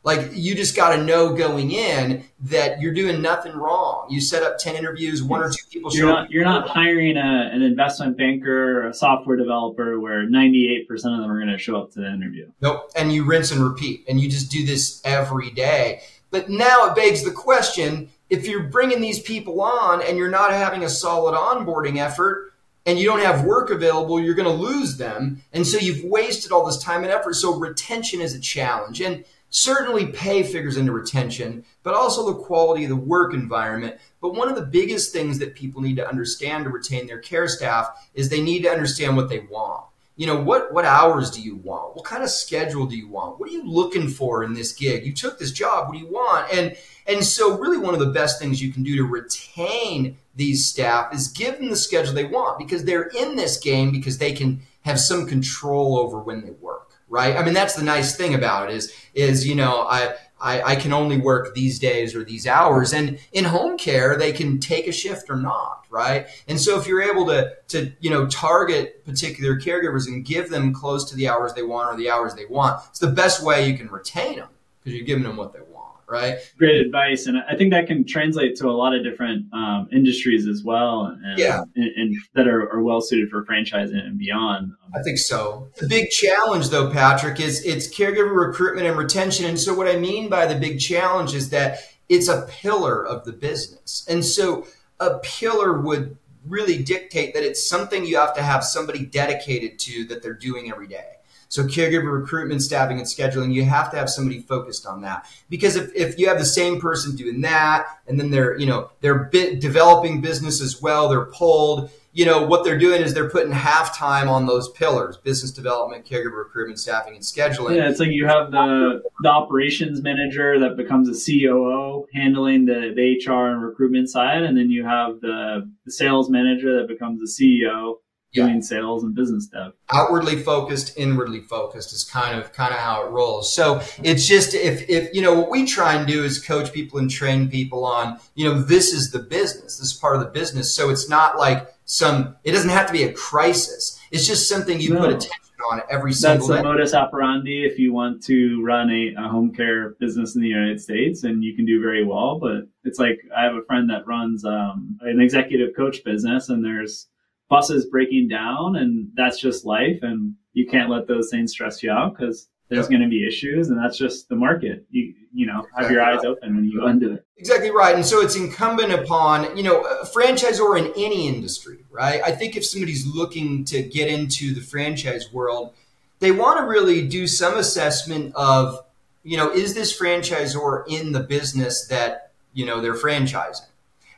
like 0.09 0.31
you 0.33 0.55
just 0.55 0.75
got 0.75 0.97
to 0.97 1.05
know 1.05 1.35
going 1.35 1.71
in 1.71 2.25
that 2.41 2.81
you're 2.81 2.95
doing 2.95 3.21
nothing 3.21 3.55
wrong. 3.55 4.07
You 4.09 4.23
set 4.23 4.43
up 4.43 4.59
10 4.59 4.75
interviews, 4.75 5.23
one 5.23 5.43
or 5.43 5.51
two 5.51 5.63
people 5.71 5.95
you're 5.95 6.07
not, 6.07 6.31
You're 6.31 6.45
not 6.45 6.67
hiring 6.67 7.19
a, 7.19 7.51
an 7.53 7.61
investment 7.61 8.17
banker 8.17 8.81
or 8.81 8.89
a 8.89 8.95
software 8.95 9.37
developer 9.37 10.01
where 10.01 10.27
98% 10.27 10.89
of 10.91 11.03
them 11.03 11.31
are 11.31 11.39
going 11.39 11.53
to 11.53 11.59
show 11.59 11.77
up 11.77 11.93
to 11.93 12.01
the 12.01 12.11
interview. 12.11 12.51
Nope. 12.63 12.91
And 12.97 13.13
you 13.13 13.25
rinse 13.25 13.51
and 13.51 13.63
repeat 13.63 14.05
and 14.09 14.19
you 14.19 14.31
just 14.31 14.51
do 14.51 14.65
this 14.65 15.03
every 15.05 15.51
day. 15.51 16.01
But 16.31 16.49
now 16.49 16.87
it 16.87 16.97
begs 16.97 17.23
the 17.23 17.31
question, 17.31 18.09
if 18.31 18.47
you're 18.47 18.65
bringing 18.65 19.03
these 19.03 19.21
people 19.21 19.61
on 19.61 20.01
and 20.03 20.17
you're 20.17 20.31
not 20.31 20.53
having 20.53 20.85
a 20.85 20.89
solid 20.89 21.35
onboarding 21.35 21.99
effort, 21.99 22.48
and 22.89 22.99
you 22.99 23.05
don't 23.05 23.21
have 23.21 23.45
work 23.45 23.71
available, 23.71 24.19
you're 24.19 24.35
going 24.35 24.49
to 24.49 24.63
lose 24.63 24.97
them. 24.97 25.43
And 25.53 25.67
so 25.67 25.79
you've 25.79 26.03
wasted 26.05 26.51
all 26.51 26.65
this 26.67 26.83
time 26.83 27.05
and 27.05 27.13
effort. 27.13 27.35
So 27.35 27.55
retention 27.55 28.21
is 28.21 28.35
a 28.35 28.41
challenge. 28.41 29.01
And 29.01 29.25
Certainly, 29.51 30.09
pay 30.09 30.43
figures 30.43 30.77
into 30.77 30.93
retention, 30.93 31.65
but 31.83 31.95
also 31.95 32.27
the 32.27 32.39
quality 32.39 32.85
of 32.85 32.91
the 32.91 32.97
work 32.97 33.33
environment. 33.33 33.97
But 34.21 34.35
one 34.35 34.49
of 34.49 34.57
the 34.57 34.67
biggest 34.67 35.11
things 35.11 35.39
that 35.39 35.55
people 35.55 35.81
need 35.81 35.97
to 35.97 36.07
understand 36.07 36.65
to 36.65 36.71
retain 36.71 37.07
their 37.07 37.19
care 37.19 37.49
staff 37.49 38.11
is 38.13 38.29
they 38.29 38.43
need 38.43 38.63
to 38.65 38.71
understand 38.71 39.17
what 39.17 39.31
they 39.31 39.39
want. 39.39 39.85
You 40.19 40.27
know, 40.27 40.39
what, 40.39 40.75
what 40.75 40.85
hours 40.85 41.31
do 41.31 41.41
you 41.41 41.57
want? 41.57 41.97
What 41.97 42.05
kind 42.05 42.23
of 42.23 42.29
schedule 42.29 42.87
do 42.87 42.97
you 42.97 43.09
want? 43.09 43.39
What 43.41 43.49
are 43.49 43.53
you 43.53 43.67
looking 43.67 44.09
for 44.09 44.43
in 44.43 44.53
this 44.53 44.73
gig? 44.73 45.07
You 45.07 45.13
took 45.15 45.39
this 45.39 45.53
job. 45.53 45.89
What 45.89 45.95
do 45.95 46.01
you 46.01 46.13
want? 46.13 46.53
And, 46.53 46.77
and 47.07 47.25
so, 47.25 47.57
really, 47.57 47.79
one 47.79 47.95
of 47.95 48.01
the 48.01 48.07
best 48.07 48.41
things 48.41 48.61
you 48.61 48.73
can 48.73 48.83
do 48.83 48.97
to 48.97 49.05
retain 49.05 50.19
these 50.35 50.67
staff 50.67 51.15
is 51.15 51.29
give 51.29 51.59
them 51.59 51.71
the 51.71 51.77
schedule 51.77 52.13
they 52.13 52.25
want 52.25 52.59
because 52.59 52.85
they're 52.85 53.11
in 53.17 53.37
this 53.37 53.59
game 53.59 53.93
because 53.93 54.19
they 54.19 54.33
can 54.33 54.61
have 54.83 55.01
some 55.01 55.25
control 55.25 55.97
over 55.97 56.19
when 56.19 56.45
they 56.45 56.51
work 56.51 56.89
right? 57.09 57.37
I 57.37 57.43
mean, 57.43 57.55
that's 57.55 57.75
the 57.75 57.83
nice 57.83 58.17
thing 58.17 58.35
about 58.35 58.71
it 58.71 58.77
is, 58.77 58.93
is, 59.15 59.47
you 59.47 59.55
know, 59.55 59.87
I, 59.89 60.15
I, 60.41 60.63
I, 60.63 60.77
can 60.77 60.93
only 60.93 61.19
work 61.19 61.55
these 61.55 61.79
days 61.79 62.15
or 62.15 62.25
these 62.25 62.47
hours. 62.47 62.93
And 62.93 63.19
in 63.33 63.45
home 63.45 63.77
care, 63.77 64.17
they 64.17 64.33
can 64.33 64.61
take 64.61 64.87
a 64.87 64.93
shift 64.93 65.31
or 65.31 65.37
not, 65.37 65.85
right? 65.91 66.27
And 66.47 66.61
so 66.61 66.79
if 66.79 66.87
you're 66.87 67.03
able 67.03 67.27
to, 67.27 67.55
to, 67.69 67.93
you 68.01 68.11
know, 68.11 68.27
target 68.27 69.05
particular 69.05 69.59
caregivers 69.61 70.07
and 70.07 70.25
give 70.25 70.51
them 70.51 70.73
close 70.73 71.05
to 71.11 71.17
the 71.17 71.29
hours 71.29 71.55
they 71.55 71.63
want 71.63 71.93
or 71.93 71.97
the 71.97 72.11
hours 72.11 72.35
they 72.35 72.47
want, 72.47 72.83
it's 72.91 73.01
the 73.01 73.09
best 73.09 73.43
way 73.43 73.69
you 73.69 73.77
can 73.77 73.89
retain 73.89 74.37
them 74.37 74.49
because 74.81 74.97
you're 74.97 75.07
giving 75.07 75.25
them 75.25 75.37
what 75.37 75.53
they 75.53 75.61
want 75.61 75.78
right? 76.09 76.39
Great 76.59 76.81
advice, 76.85 77.27
and 77.27 77.39
I 77.49 77.55
think 77.57 77.73
that 77.73 77.87
can 77.87 78.07
translate 78.07 78.57
to 78.57 78.69
a 78.69 78.73
lot 78.73 78.95
of 78.95 79.05
different 79.05 79.53
um, 79.53 79.89
industries 79.93 80.47
as 80.47 80.63
well, 80.65 81.17
and, 81.23 81.39
yeah, 81.39 81.63
and, 81.77 81.91
and 81.97 82.17
that 82.35 82.49
are, 82.49 82.71
are, 82.73 82.83
well 82.83 83.01
suited 83.01 83.29
for 83.31 83.45
franchising 83.45 83.99
and 83.99 84.19
beyond. 84.19 84.73
I 84.95 85.03
think 85.03 85.19
so. 85.19 85.69
The 85.77 85.89
big 85.89 86.11
challenge, 86.11 86.71
though, 86.71 86.91
Patrick, 86.91 87.41
is 87.41 87.65
it's 87.65 87.89
caregiver 87.89 88.35
recruitment 88.35 88.87
and 88.87 88.97
retention. 88.97 89.47
And 89.47 89.59
so, 89.59 89.75
what 89.75 89.89
I 89.89 89.97
mean 89.97 90.29
by 90.29 90.47
the 90.47 90.59
big 90.59 90.81
challenge 90.81 91.35
is 91.35 91.51
that 91.51 91.81
it's 92.09 92.29
a 92.29 92.47
pillar 92.49 93.05
of 93.05 93.25
the 93.25 93.33
business, 93.33 94.07
and 94.09 94.25
so 94.25 94.67
a 95.01 95.19
pillar 95.19 95.81
would 95.81 96.17
really 96.47 96.83
dictate 96.83 97.35
that 97.35 97.43
it's 97.43 97.69
something 97.69 98.07
you 98.07 98.17
have 98.17 98.35
to 98.35 98.43
have 98.43 98.65
somebody 98.65 99.05
dedicated 99.05 99.79
to 99.79 100.05
that 100.07 100.23
they're 100.23 100.33
doing 100.33 100.71
every 100.71 100.87
day. 100.87 101.18
So 101.49 101.65
caregiver 101.65 102.13
recruitment, 102.13 102.63
staffing, 102.63 102.99
and 102.99 103.07
scheduling, 103.07 103.53
you 103.53 103.65
have 103.65 103.91
to 103.91 103.97
have 103.97 104.11
somebody 104.11 104.41
focused 104.41 104.87
on 104.87 105.01
that. 105.03 105.27
Because 105.49 105.77
if, 105.77 105.95
if 105.95 106.19
you 106.19 106.29
have 106.29 106.39
the 106.39 106.45
same 106.45 106.81
person 106.81 107.17
doing 107.17 107.41
that, 107.41 107.87
and 108.07 108.21
then 108.21 108.31
they're, 108.31 108.59
you 108.59 108.67
know, 108.67 108.91
they're 109.01 109.25
developing 109.59 110.21
business 110.21 110.61
as 110.61 110.83
well, 110.83 111.09
they're 111.09 111.25
pulled, 111.27 111.91
you 112.13 112.27
know, 112.27 112.43
what 112.43 112.65
they're 112.65 112.79
doing 112.79 113.01
is 113.01 113.15
they're 113.15 113.31
putting 113.31 113.53
half 113.53 113.97
time 113.97 114.29
on 114.29 114.47
those 114.47 114.69
pillars, 114.71 115.17
business 115.17 115.53
development, 115.53 116.05
caregiver 116.05 116.39
recruitment, 116.39 116.79
staffing, 116.79 117.15
and 117.15 117.23
scheduling. 117.23 117.77
Yeah, 117.77 117.89
it's 117.89 118.01
like 118.01 118.11
you 118.11 118.27
have 118.27 118.51
the, 118.51 119.03
the 119.21 119.29
operations 119.29 120.03
manager 120.03 120.59
that 120.59 120.77
becomes 120.77 121.09
a 121.09 121.13
COO 121.13 122.07
handling 122.13 122.65
the, 122.65 122.93
the 122.95 123.31
HR 123.31 123.53
and 123.53 123.63
recruitment 123.63 124.11
side, 124.11 124.43
and 124.43 124.57
then 124.57 124.69
you 124.71 124.85
have 124.85 125.21
the, 125.21 125.71
the 125.85 125.93
sales 125.93 126.29
manager 126.29 126.81
that 126.81 126.89
becomes 126.89 127.21
the 127.21 127.63
CEO 127.65 127.99
doing 128.33 128.57
yeah. 128.57 128.61
sales 128.61 129.03
and 129.03 129.15
business 129.15 129.45
stuff. 129.45 129.73
Outwardly 129.93 130.37
focused, 130.43 130.97
inwardly 130.97 131.41
focused 131.41 131.93
is 131.93 132.05
kind 132.05 132.39
of 132.39 132.53
kind 132.53 132.73
of 132.73 132.81
how 132.81 133.07
it 133.07 133.11
rolls. 133.11 133.53
So 133.53 133.81
it's 134.03 134.27
just 134.27 134.55
if 134.55 134.89
if 134.89 135.15
you 135.15 135.23
know 135.23 135.35
what 135.35 135.51
we 135.51 135.67
try 135.67 135.95
and 135.95 136.07
do 136.07 136.25
is 136.25 136.39
coach 136.39 136.73
people 136.73 136.99
and 136.99 137.11
train 137.11 137.49
people 137.49 137.85
on, 137.85 138.19
you 138.35 138.45
know, 138.45 138.61
this 138.61 138.93
is 138.93 139.11
the 139.11 139.19
business. 139.19 139.79
This 139.79 139.93
is 139.93 139.95
part 139.95 140.17
of 140.17 140.23
the 140.23 140.31
business. 140.31 140.75
So 140.75 140.91
it's 140.91 141.09
not 141.09 141.39
like 141.39 141.75
some 141.85 142.37
it 142.45 142.53
doesn't 142.53 142.71
have 142.71 142.87
to 142.87 142.93
be 142.93 143.05
a 143.05 143.13
crisis. 143.13 143.99
It's 144.11 144.27
just 144.27 144.49
something 144.49 144.81
you 144.81 144.95
no. 144.95 145.01
put 145.01 145.11
attention 145.11 145.33
on 145.71 145.81
every 145.91 146.13
single 146.13 146.47
That's 146.47 146.61
the 146.61 146.69
modus 146.69 146.95
operandi 146.95 147.65
if 147.65 147.79
you 147.79 147.93
want 147.93 148.23
to 148.25 148.63
run 148.63 148.91
a, 148.91 149.15
a 149.19 149.29
home 149.29 149.53
care 149.53 149.91
business 150.01 150.35
in 150.35 150.43
the 150.43 150.49
United 150.49 150.81
States 150.81 151.25
and 151.25 151.43
you 151.43 151.57
can 151.57 151.65
do 151.65 151.81
very 151.81 152.05
well. 152.05 152.39
But 152.39 152.69
it's 152.85 152.99
like 152.99 153.21
I 153.37 153.43
have 153.45 153.55
a 153.55 153.65
friend 153.65 153.91
that 153.91 154.07
runs 154.07 154.45
um, 154.45 154.99
an 155.01 155.21
executive 155.21 155.75
coach 155.75 156.05
business 156.05 156.49
and 156.49 156.65
there's 156.65 157.09
buses 157.49 157.87
breaking 157.87 158.29
down 158.29 158.77
and 158.77 159.11
that's 159.15 159.41
just 159.41 159.65
life 159.65 159.99
and 160.03 160.35
you 160.53 160.67
can't 160.67 160.91
let 160.91 161.07
those 161.07 161.31
things 161.31 161.53
stress 161.53 161.83
you 161.83 161.91
out 161.91 162.17
because 162.17 162.49
there's 162.69 162.85
yep. 162.85 162.91
going 162.91 163.03
to 163.03 163.09
be 163.09 163.27
issues 163.27 163.71
and 163.71 163.79
that's 163.79 163.97
just 163.97 164.29
the 164.29 164.37
market 164.37 164.85
you 164.91 165.15
you 165.33 165.47
know 165.47 165.67
have 165.75 165.87
exactly 165.87 165.95
your 165.95 166.03
eyes 166.03 166.17
right. 166.19 166.27
open 166.27 166.55
when 166.55 166.65
you 166.65 166.79
go 166.79 166.87
into 166.89 167.13
it 167.13 167.25
exactly 167.37 167.71
right 167.71 167.95
and 167.95 168.05
so 168.05 168.21
it's 168.21 168.37
incumbent 168.37 168.93
upon 168.93 169.57
you 169.57 169.63
know 169.63 169.81
a 169.81 170.07
franchisor 170.07 170.79
in 170.79 170.93
any 171.03 171.27
industry 171.29 171.79
right 171.91 172.21
i 172.23 172.31
think 172.31 172.57
if 172.57 172.65
somebody's 172.65 173.07
looking 173.07 173.65
to 173.65 173.83
get 173.83 174.09
into 174.09 174.55
the 174.55 174.61
franchise 174.61 175.33
world 175.33 175.73
they 176.21 176.33
want 176.33 176.59
to 176.59 176.65
really 176.65 177.07
do 177.07 177.27
some 177.27 177.57
assessment 177.57 178.35
of 178.35 178.79
you 179.23 179.37
know 179.37 179.51
is 179.51 179.75
this 179.75 179.99
franchisor 179.99 180.85
in 180.89 181.13
the 181.13 181.21
business 181.21 181.87
that 181.89 182.33
you 182.53 182.67
know 182.67 182.81
they're 182.81 182.95
franchising 182.95 183.67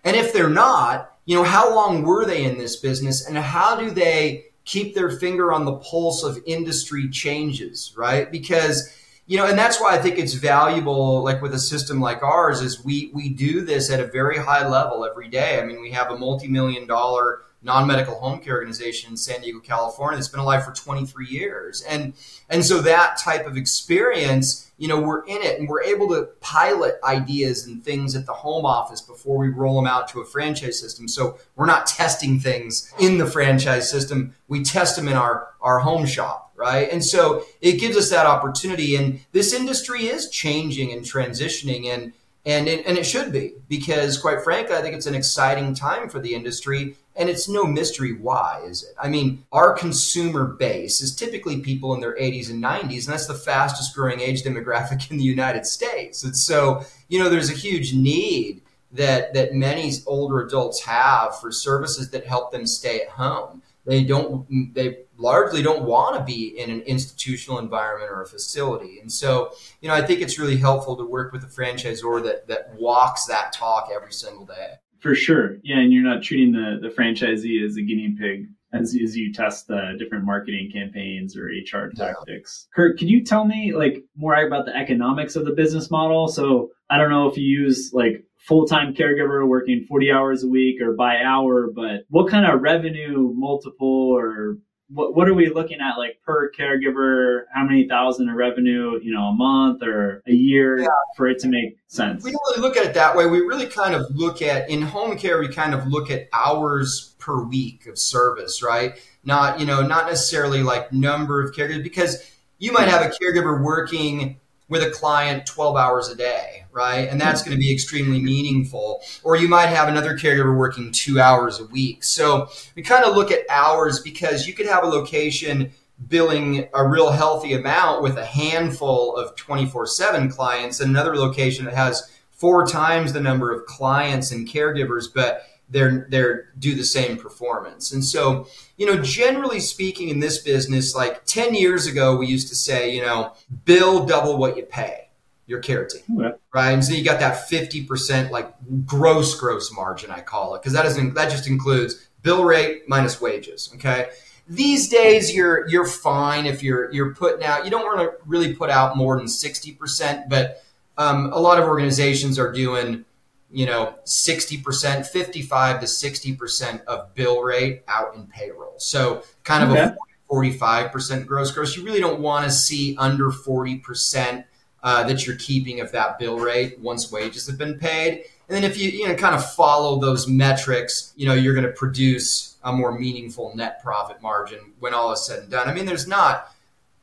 and 0.03 0.17
if 0.17 0.33
they're 0.33 0.51
not 0.51 1.19
you 1.31 1.37
know, 1.37 1.45
how 1.45 1.73
long 1.73 2.03
were 2.03 2.25
they 2.25 2.43
in 2.43 2.59
this 2.59 2.75
business 2.75 3.25
and 3.25 3.39
how 3.39 3.77
do 3.77 3.93
they 3.93 4.47
keep 4.65 4.97
their 4.97 5.09
finger 5.09 5.53
on 5.53 5.65
the 5.65 5.77
pulse 5.77 6.25
of 6.25 6.41
industry 6.45 7.09
changes, 7.09 7.95
right? 7.97 8.33
Because 8.33 8.93
you 9.27 9.37
know, 9.37 9.47
and 9.47 9.57
that's 9.57 9.81
why 9.81 9.95
I 9.95 9.99
think 9.99 10.19
it's 10.19 10.35
valuable, 10.35 11.23
like 11.23 11.41
with 11.41 11.55
a 11.55 11.59
system 11.61 12.01
like 12.01 12.25
ours, 12.25 12.61
is 12.63 12.85
we 12.85 13.13
we 13.15 13.29
do 13.29 13.61
this 13.61 13.93
at 13.93 14.01
a 14.01 14.09
very 14.09 14.39
high 14.39 14.67
level 14.67 15.05
every 15.05 15.29
day. 15.29 15.61
I 15.61 15.65
mean, 15.65 15.81
we 15.81 15.93
have 15.93 16.11
a 16.11 16.19
multi-million 16.19 16.89
dollar 16.89 17.43
non-medical 17.63 18.15
home 18.15 18.41
care 18.41 18.55
organization 18.55 19.11
in 19.11 19.17
San 19.17 19.41
Diego, 19.43 19.61
California 19.61 20.17
that's 20.17 20.29
been 20.29 20.41
alive 20.41 20.65
for 20.65 20.73
23 20.73 21.27
years. 21.27 21.83
And 21.83 22.15
and 22.49 22.65
so 22.65 22.81
that 22.81 23.19
type 23.19 23.47
of 23.47 23.57
experience, 23.57 24.71
you 24.79 24.89
know, 24.89 25.01
we're 25.01 25.25
in 25.27 25.43
it 25.43 25.59
and 25.59 25.69
we're 25.69 25.83
able 25.83 26.09
to 26.09 26.29
pilot 26.41 26.99
ideas 27.05 27.67
and 27.67 27.85
things 27.85 28.17
at 28.17 28.27
the 28.27 28.33
home 28.33 28.65
office 28.65 29.03
before 29.03 29.39
we 29.39 29.49
roll 29.49 29.77
them 29.77 29.87
out 29.87 30.09
to 30.09 30.21
a 30.21 30.25
franchise 30.25 30.79
system. 30.79 31.07
So 31.07 31.39
we're 31.57 31.67
not 31.67 31.87
testing 31.87 32.41
things 32.41 32.93
in 32.99 33.19
the 33.19 33.27
franchise 33.27 33.91
system. 33.91 34.35
We 34.49 34.63
test 34.63 34.97
them 34.97 35.09
in 35.09 35.15
our 35.15 35.49
our 35.61 35.81
home 35.81 36.07
shop, 36.07 36.53
right? 36.57 36.91
And 36.91 37.05
so 37.05 37.45
it 37.61 37.79
gives 37.79 37.97
us 37.97 38.09
that 38.11 38.27
opportunity 38.27 38.97
and 38.97 39.21
this 39.33 39.53
industry 39.53 40.07
is 40.07 40.31
changing 40.31 40.93
and 40.93 41.03
transitioning 41.05 41.87
and 41.87 42.15
and 42.47 42.69
it, 42.69 42.87
and 42.87 42.97
it 42.97 43.05
should 43.05 43.33
be 43.33 43.53
because 43.69 44.17
quite 44.17 44.43
frankly 44.43 44.75
i 44.75 44.81
think 44.81 44.95
it's 44.95 45.07
an 45.07 45.15
exciting 45.15 45.75
time 45.75 46.09
for 46.09 46.21
the 46.21 46.35
industry 46.35 46.97
and 47.17 47.29
it's 47.29 47.49
no 47.49 47.65
mystery 47.65 48.13
why, 48.13 48.63
is 48.65 48.85
it? 48.85 48.95
I 49.01 49.09
mean, 49.09 49.45
our 49.53 49.73
consumer 49.75 50.47
base 50.47 51.01
is 51.01 51.15
typically 51.15 51.61
people 51.61 51.95
in 51.95 52.01
their 52.01 52.17
80s 52.17 52.51
and 52.51 52.63
90s, 52.63 53.05
and 53.05 53.13
that's 53.13 53.27
the 53.27 53.35
fastest 53.35 53.95
growing 53.95 54.21
age 54.21 54.43
demographic 54.43 55.11
in 55.11 55.17
the 55.17 55.25
United 55.25 55.67
States. 55.67 56.25
And 56.25 56.37
so, 56.37 56.85
you 57.09 57.19
know, 57.19 57.29
there's 57.29 57.51
a 57.51 57.55
huge 57.55 57.95
need 57.95 58.63
that 58.93 59.35
that 59.35 59.55
many 59.55 59.93
older 60.07 60.41
adults 60.41 60.83
have 60.83 61.39
for 61.41 61.53
services 61.53 62.11
that 62.11 62.27
help 62.27 62.53
them 62.53 62.67
stay 62.67 63.01
at 63.01 63.09
home. 63.09 63.63
They 63.85 64.05
don't 64.05 64.75
they 64.75 64.99
largely 65.17 65.63
don't 65.63 65.85
want 65.85 66.17
to 66.17 66.25
be 66.25 66.59
in 66.59 66.71
an 66.71 66.81
institutional 66.83 67.59
environment 67.59 68.11
or 68.11 68.23
a 68.23 68.27
facility. 68.27 68.99
And 69.01 69.11
so, 69.11 69.53
you 69.81 69.89
know, 69.89 69.95
I 69.95 70.03
think 70.03 70.21
it's 70.21 70.39
really 70.39 70.57
helpful 70.57 70.97
to 70.97 71.05
work 71.05 71.33
with 71.33 71.45
a 71.45 71.47
franchisor 71.47 72.23
that 72.25 72.49
that 72.49 72.75
walks 72.75 73.27
that 73.27 73.53
talk 73.53 73.91
every 73.95 74.13
single 74.13 74.47
day. 74.47 74.75
For 75.01 75.15
sure. 75.15 75.57
Yeah. 75.63 75.79
And 75.79 75.93
you're 75.93 76.05
not 76.05 76.23
treating 76.23 76.53
the, 76.53 76.79
the 76.81 76.95
franchisee 76.95 77.65
as 77.65 77.77
a 77.77 77.83
guinea 77.83 78.15
pig 78.19 78.47
as, 78.73 78.97
as 79.03 79.17
you 79.17 79.33
test 79.33 79.67
the 79.67 79.95
different 79.99 80.25
marketing 80.25 80.71
campaigns 80.73 81.37
or 81.37 81.47
HR 81.47 81.91
tactics. 81.97 82.69
Yeah. 82.69 82.75
Kurt, 82.77 82.99
can 82.99 83.09
you 83.09 83.25
tell 83.25 83.45
me 83.45 83.73
like 83.75 84.05
more 84.17 84.35
about 84.35 84.67
the 84.67 84.77
economics 84.77 85.37
of 85.37 85.45
the 85.45 85.53
business 85.53 85.91
model? 85.91 86.29
So 86.29 86.71
I 86.89 86.99
don't 86.99 87.11
know 87.11 87.29
if 87.29 87.37
you 87.37 87.45
use 87.45 87.91
like 87.93 88.25
full-time 88.39 88.95
caregiver 88.95 89.47
working 89.47 89.85
40 89.89 90.13
hours 90.13 90.45
a 90.45 90.49
week 90.49 90.81
or 90.81 90.95
by 90.95 91.23
hour, 91.23 91.71
but 91.75 92.05
what 92.09 92.31
kind 92.31 92.47
of 92.47 92.61
revenue 92.61 93.33
multiple 93.35 94.13
or 94.17 94.57
what, 94.93 95.15
what 95.15 95.29
are 95.29 95.35
we 95.35 95.49
looking 95.49 95.81
at 95.81 95.97
like 95.97 96.21
per 96.25 96.51
caregiver 96.51 97.45
how 97.53 97.65
many 97.65 97.89
thousand 97.89 98.29
of 98.29 98.35
revenue 98.35 98.99
you 99.03 99.13
know 99.13 99.25
a 99.25 99.33
month 99.33 99.83
or 99.83 100.23
a 100.27 100.33
year 100.33 100.81
yeah. 100.81 100.89
for 101.17 101.29
it 101.29 101.39
to 101.41 101.49
make 101.49 101.79
sense? 101.87 102.25
We 102.25 102.33
don't 102.33 102.43
really 102.51 102.69
look 102.69 102.77
at 102.77 102.87
it 102.87 102.95
that 102.95 103.17
way. 103.17 103.27
We 103.27 103.41
really 103.41 103.67
kind 103.67 103.95
of 103.95 104.07
look 104.15 104.43
at 104.43 104.69
in 104.69 104.83
home 104.83 105.17
care 105.17 105.39
we 105.39 105.49
kind 105.49 105.75
of 105.75 105.87
look 105.87 106.11
at 106.11 106.29
hours 106.33 107.15
per 107.19 107.43
week 107.43 107.87
of 107.87 107.99
service 107.99 108.63
right? 108.63 109.01
Not 109.25 109.61
you 109.61 109.67
know 109.67 109.87
not 109.87 110.07
necessarily 110.07 110.63
like 110.63 110.93
number 110.93 111.43
of 111.43 111.55
caregivers 111.55 111.83
because 111.83 112.31
you 112.59 112.73
might 112.73 112.89
have 112.89 113.03
a 113.03 113.09
caregiver 113.09 113.63
working 113.63 114.39
with 114.69 114.83
a 114.83 114.91
client 114.91 115.47
12 115.47 115.77
hours 115.77 116.09
a 116.09 116.15
day, 116.15 116.60
right? 116.73 117.09
And 117.09 117.21
that's 117.21 117.43
going 117.43 117.57
to 117.57 117.61
be 117.61 117.73
extremely 117.73 118.21
meaningful. 118.21 119.03
Or 119.23 119.37
you 119.37 119.49
might 119.49 119.67
have 119.67 119.89
another 119.89 120.17
caregiver 120.17 120.57
working 120.57 120.93
two 120.93 121.21
hours 121.21 121.61
a 121.61 121.67
week. 121.67 122.05
So 122.05 122.49
we 122.75 122.83
kind 122.83 123.05
of 123.05 123.17
look 123.17 123.31
at 123.31 123.41
hours 123.51 124.01
because 124.01 124.47
you 124.47 124.55
could 124.55 124.67
have 124.67 124.85
a 124.85 124.89
location 124.89 125.73
billing 126.09 126.69
a 126.73 126.87
real 126.87 127.11
healthy 127.11 127.53
amount 127.53 128.03
with 128.03 128.17
a 128.17 128.25
handful 128.25 129.15
of 129.17 129.37
24 129.37 129.87
7 129.87 130.31
clients 130.31 130.81
and 130.81 130.91
another 130.91 131.15
location 131.15 131.67
that 131.67 131.75
has 131.75 132.11
four 132.31 132.67
times 132.67 133.13
the 133.13 133.21
number 133.21 133.53
of 133.53 133.67
clients 133.67 134.33
and 134.33 134.49
caregivers, 134.49 135.07
but 135.15 135.43
they're 135.69 136.07
they're 136.11 136.49
do 136.59 136.75
the 136.75 136.85
same 136.85 137.17
performance. 137.17 137.93
And 137.93 138.05
so, 138.05 138.49
you 138.77 138.87
know, 138.87 139.01
generally 139.03 139.61
speaking 139.61 140.09
in 140.09 140.21
this 140.21 140.39
business, 140.39 140.95
like 140.95 141.25
10 141.27 141.55
years 141.55 141.87
ago, 141.87 142.17
we 142.17 142.27
used 142.27 142.49
to 142.49 142.57
say, 142.57 142.93
you 142.93 143.03
know, 143.03 143.35
bill 143.65 144.07
double 144.07 144.37
what 144.39 144.57
you 144.57 144.65
pay 144.65 145.10
your 145.51 145.59
care 145.59 145.85
team. 145.85 146.21
Okay. 146.21 146.37
Right. 146.55 146.71
And 146.71 146.85
so 146.85 146.95
you 146.95 147.05
got 147.05 147.19
that 147.21 147.51
50% 147.51 148.31
like 148.31 148.55
gross 148.87 149.39
gross 149.39 149.73
margin, 149.73 150.11
I 150.11 150.21
call 150.21 150.55
it, 150.55 150.63
because 150.63 150.73
that 150.73 150.87
isn't 150.87 151.15
that 151.15 151.31
just 151.31 151.49
includes 151.49 152.09
bill 152.23 152.45
rate 152.45 152.89
minus 152.89 153.21
wages. 153.21 153.71
Okay. 153.75 154.11
These 154.49 154.89
days 154.89 155.35
you're 155.35 155.69
you're 155.69 155.87
fine 155.87 156.47
if 156.47 156.63
you're 156.63 156.91
you're 156.93 157.15
putting 157.15 157.45
out 157.45 157.65
you 157.65 157.71
don't 157.71 157.85
want 157.85 158.01
to 158.01 158.17
really 158.27 158.55
put 158.55 158.71
out 158.71 158.97
more 158.97 159.17
than 159.17 159.27
60%, 159.27 160.29
but 160.29 160.63
um, 160.97 161.33
a 161.33 161.39
lot 161.39 161.59
of 161.59 161.65
organizations 161.67 162.39
are 162.39 162.53
doing 162.53 163.05
you 163.53 163.67
know, 163.67 163.97
60%, 164.05 165.05
55 165.05 165.81
to 165.81 165.87
60% 165.87 166.85
of 166.85 167.13
bill 167.15 167.43
rate 167.43 167.83
out 167.89 168.15
in 168.15 168.29
payroll. 168.29 168.75
So 168.79 169.25
kind 169.43 169.65
of 169.65 169.71
okay. 169.71 169.81
a 169.83 169.97
45% 170.33 171.27
gross 171.27 171.51
gross. 171.51 171.77
You 171.77 171.85
really 171.85 171.99
don't 171.99 172.21
want 172.21 172.45
to 172.45 172.51
see 172.53 172.97
under 172.97 173.31
40% 173.31 174.45
uh, 174.83 175.03
that 175.05 175.27
you're 175.27 175.37
keeping 175.37 175.81
of 175.81 175.93
that 175.93 176.19
bill 176.19 176.39
rate 176.39 176.79
once 176.81 177.11
wages 177.13 177.47
have 177.47 177.59
been 177.59 177.79
paid. 177.79 178.25
And 178.49 178.57
then 178.57 178.65
if 178.65 178.79
you, 178.79 178.91
you 178.91 179.07
know, 179.07 179.15
kind 179.15 179.35
of 179.35 179.53
follow 179.55 180.01
those 180.01 180.27
metrics, 180.27 181.13
you 181.17 181.27
know, 181.27 181.35
you're 181.35 181.55
going 181.55 181.67
to 181.67 181.73
produce 181.73 182.57
a 182.65 182.73
more 182.73 182.99
meaningful 182.99 183.55
net 183.55 183.83
profit 183.83 184.21
margin 184.21 184.59
when 184.81 184.93
all 184.93 185.13
is 185.13 185.25
said 185.25 185.41
and 185.41 185.51
done. 185.51 185.69
I 185.69 185.75
mean, 185.75 185.87
there's 185.87 186.09
not 186.09 186.53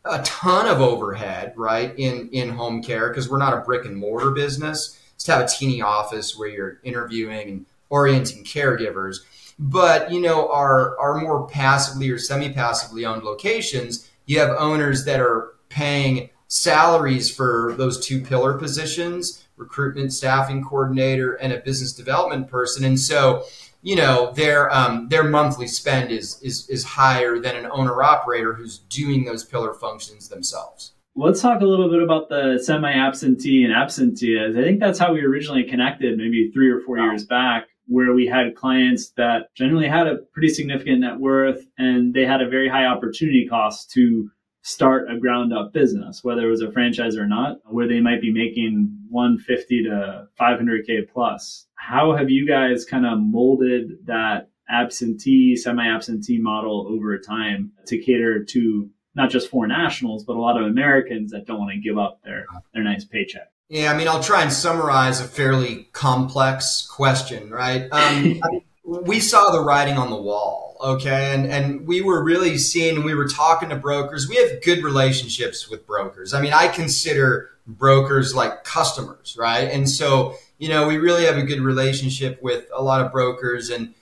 a 0.03 0.21
ton 0.23 0.67
of 0.67 0.81
overhead, 0.81 1.53
right, 1.55 1.93
in, 1.97 2.29
in 2.31 2.49
home 2.49 2.83
care 2.83 3.09
because 3.09 3.29
we're 3.29 3.37
not 3.37 3.53
a 3.53 3.61
brick 3.61 3.85
and 3.85 3.95
mortar 3.95 4.31
business 4.31 4.99
just 5.17 5.27
have 5.27 5.41
a 5.41 5.47
teeny 5.47 5.81
office 5.81 6.37
where 6.37 6.47
you're 6.47 6.79
interviewing 6.83 7.49
and 7.49 7.65
orienting 7.89 8.43
caregivers. 8.43 9.17
But 9.59 10.11
you 10.11 10.21
know, 10.21 10.51
our 10.51 10.97
our 10.99 11.19
more 11.19 11.47
passively 11.47 12.09
or 12.09 12.19
semi-passively 12.19 13.05
owned 13.05 13.23
locations, 13.23 14.09
you 14.27 14.39
have 14.39 14.49
owners 14.57 15.05
that 15.05 15.19
are 15.19 15.53
paying 15.69 16.29
salaries 16.47 17.29
for 17.33 17.73
those 17.77 18.05
two 18.05 18.21
pillar 18.21 18.57
positions, 18.57 19.45
recruitment 19.55 20.13
staffing 20.13 20.63
coordinator 20.63 21.33
and 21.33 21.51
a 21.53 21.59
business 21.59 21.93
development 21.93 22.49
person. 22.49 22.83
And 22.83 22.99
so, 22.99 23.45
you 23.81 23.95
know 23.95 24.31
their 24.33 24.73
um, 24.73 25.07
their 25.09 25.23
monthly 25.23 25.67
spend 25.67 26.11
is 26.11 26.41
is 26.41 26.67
is 26.69 26.83
higher 26.83 27.39
than 27.39 27.55
an 27.55 27.69
owner 27.71 28.01
operator 28.03 28.53
who's 28.53 28.79
doing 28.79 29.23
those 29.23 29.45
pillar 29.45 29.73
functions 29.73 30.29
themselves. 30.29 30.93
Let's 31.15 31.41
talk 31.41 31.61
a 31.61 31.65
little 31.65 31.89
bit 31.89 32.03
about 32.03 32.29
the 32.29 32.59
semi 32.61 32.91
absentee 32.91 33.63
and 33.63 33.73
absentee. 33.73 34.39
I 34.39 34.53
think 34.53 34.79
that's 34.79 34.99
how 34.99 35.13
we 35.13 35.21
originally 35.21 35.63
connected, 35.63 36.17
maybe 36.17 36.51
three 36.51 36.69
or 36.69 36.81
four 36.81 36.97
wow. 36.97 37.05
years 37.05 37.25
back, 37.25 37.67
where 37.87 38.13
we 38.13 38.27
had 38.27 38.55
clients 38.55 39.11
that 39.17 39.53
generally 39.55 39.87
had 39.87 40.05
a 40.05 40.17
pretty 40.33 40.49
significant 40.49 40.99
net 40.99 41.17
worth 41.17 41.65
and 41.77 42.13
they 42.13 42.25
had 42.25 42.41
a 42.41 42.49
very 42.49 42.69
high 42.69 42.85
opportunity 42.85 43.47
cost 43.49 43.89
to 43.91 44.29
start 44.67 45.09
a 45.09 45.17
ground 45.17 45.53
up 45.53 45.71
business, 45.71 46.25
whether 46.25 46.45
it 46.45 46.49
was 46.49 46.61
a 46.61 46.69
franchise 46.69 47.15
or 47.15 47.25
not, 47.25 47.57
where 47.63 47.87
they 47.87 48.01
might 48.01 48.19
be 48.19 48.33
making 48.33 48.93
150 49.09 49.83
to 49.83 50.27
500K 50.37 51.09
plus. 51.09 51.67
How 51.75 52.13
have 52.13 52.29
you 52.29 52.45
guys 52.45 52.83
kind 52.83 53.05
of 53.05 53.17
molded 53.17 54.05
that 54.07 54.49
absentee, 54.69 55.55
semi 55.55 55.87
absentee 55.87 56.37
model 56.37 56.85
over 56.89 57.17
time 57.17 57.71
to 57.85 57.97
cater 57.97 58.43
to 58.43 58.89
not 59.15 59.29
just 59.29 59.49
foreign 59.49 59.69
nationals, 59.69 60.25
but 60.25 60.35
a 60.35 60.41
lot 60.41 60.61
of 60.61 60.67
Americans 60.67 61.31
that 61.31 61.47
don't 61.47 61.59
want 61.59 61.71
to 61.71 61.79
give 61.79 61.97
up 61.97 62.19
their, 62.25 62.45
their 62.73 62.83
nice 62.83 63.05
paycheck? 63.05 63.49
Yeah, 63.69 63.93
I 63.93 63.97
mean, 63.97 64.09
I'll 64.09 64.23
try 64.23 64.41
and 64.41 64.51
summarize 64.51 65.21
a 65.21 65.25
fairly 65.25 65.87
complex 65.93 66.85
question, 66.85 67.49
right? 67.51 67.87
Um, 67.89 68.41
we 68.87 69.19
saw 69.19 69.51
the 69.51 69.59
writing 69.59 69.97
on 69.97 70.09
the 70.09 70.15
wall, 70.15 70.77
okay, 70.81 71.33
and 71.33 71.45
and 71.45 71.85
we 71.85 72.01
were 72.01 72.23
really 72.23 72.57
seeing. 72.57 73.03
We 73.03 73.15
were 73.15 73.27
talking 73.27 73.69
to 73.69 73.75
brokers. 73.75 74.29
We 74.29 74.37
have 74.37 74.63
good 74.63 74.81
relationships 74.81 75.69
with 75.69 75.85
brokers. 75.85 76.33
I 76.33 76.41
mean, 76.41 76.53
I 76.53 76.69
consider 76.69 77.51
brokers 77.67 78.33
like 78.33 78.63
customers, 78.63 79.35
right? 79.37 79.69
And 79.69 79.89
so, 79.89 80.35
you 80.57 80.69
know, 80.69 80.87
we 80.87 80.97
really 80.97 81.25
have 81.25 81.37
a 81.37 81.43
good 81.43 81.59
relationship 81.59 82.41
with 82.41 82.65
a 82.73 82.81
lot 82.81 83.05
of 83.05 83.11
brokers, 83.11 83.69
and 83.69 83.93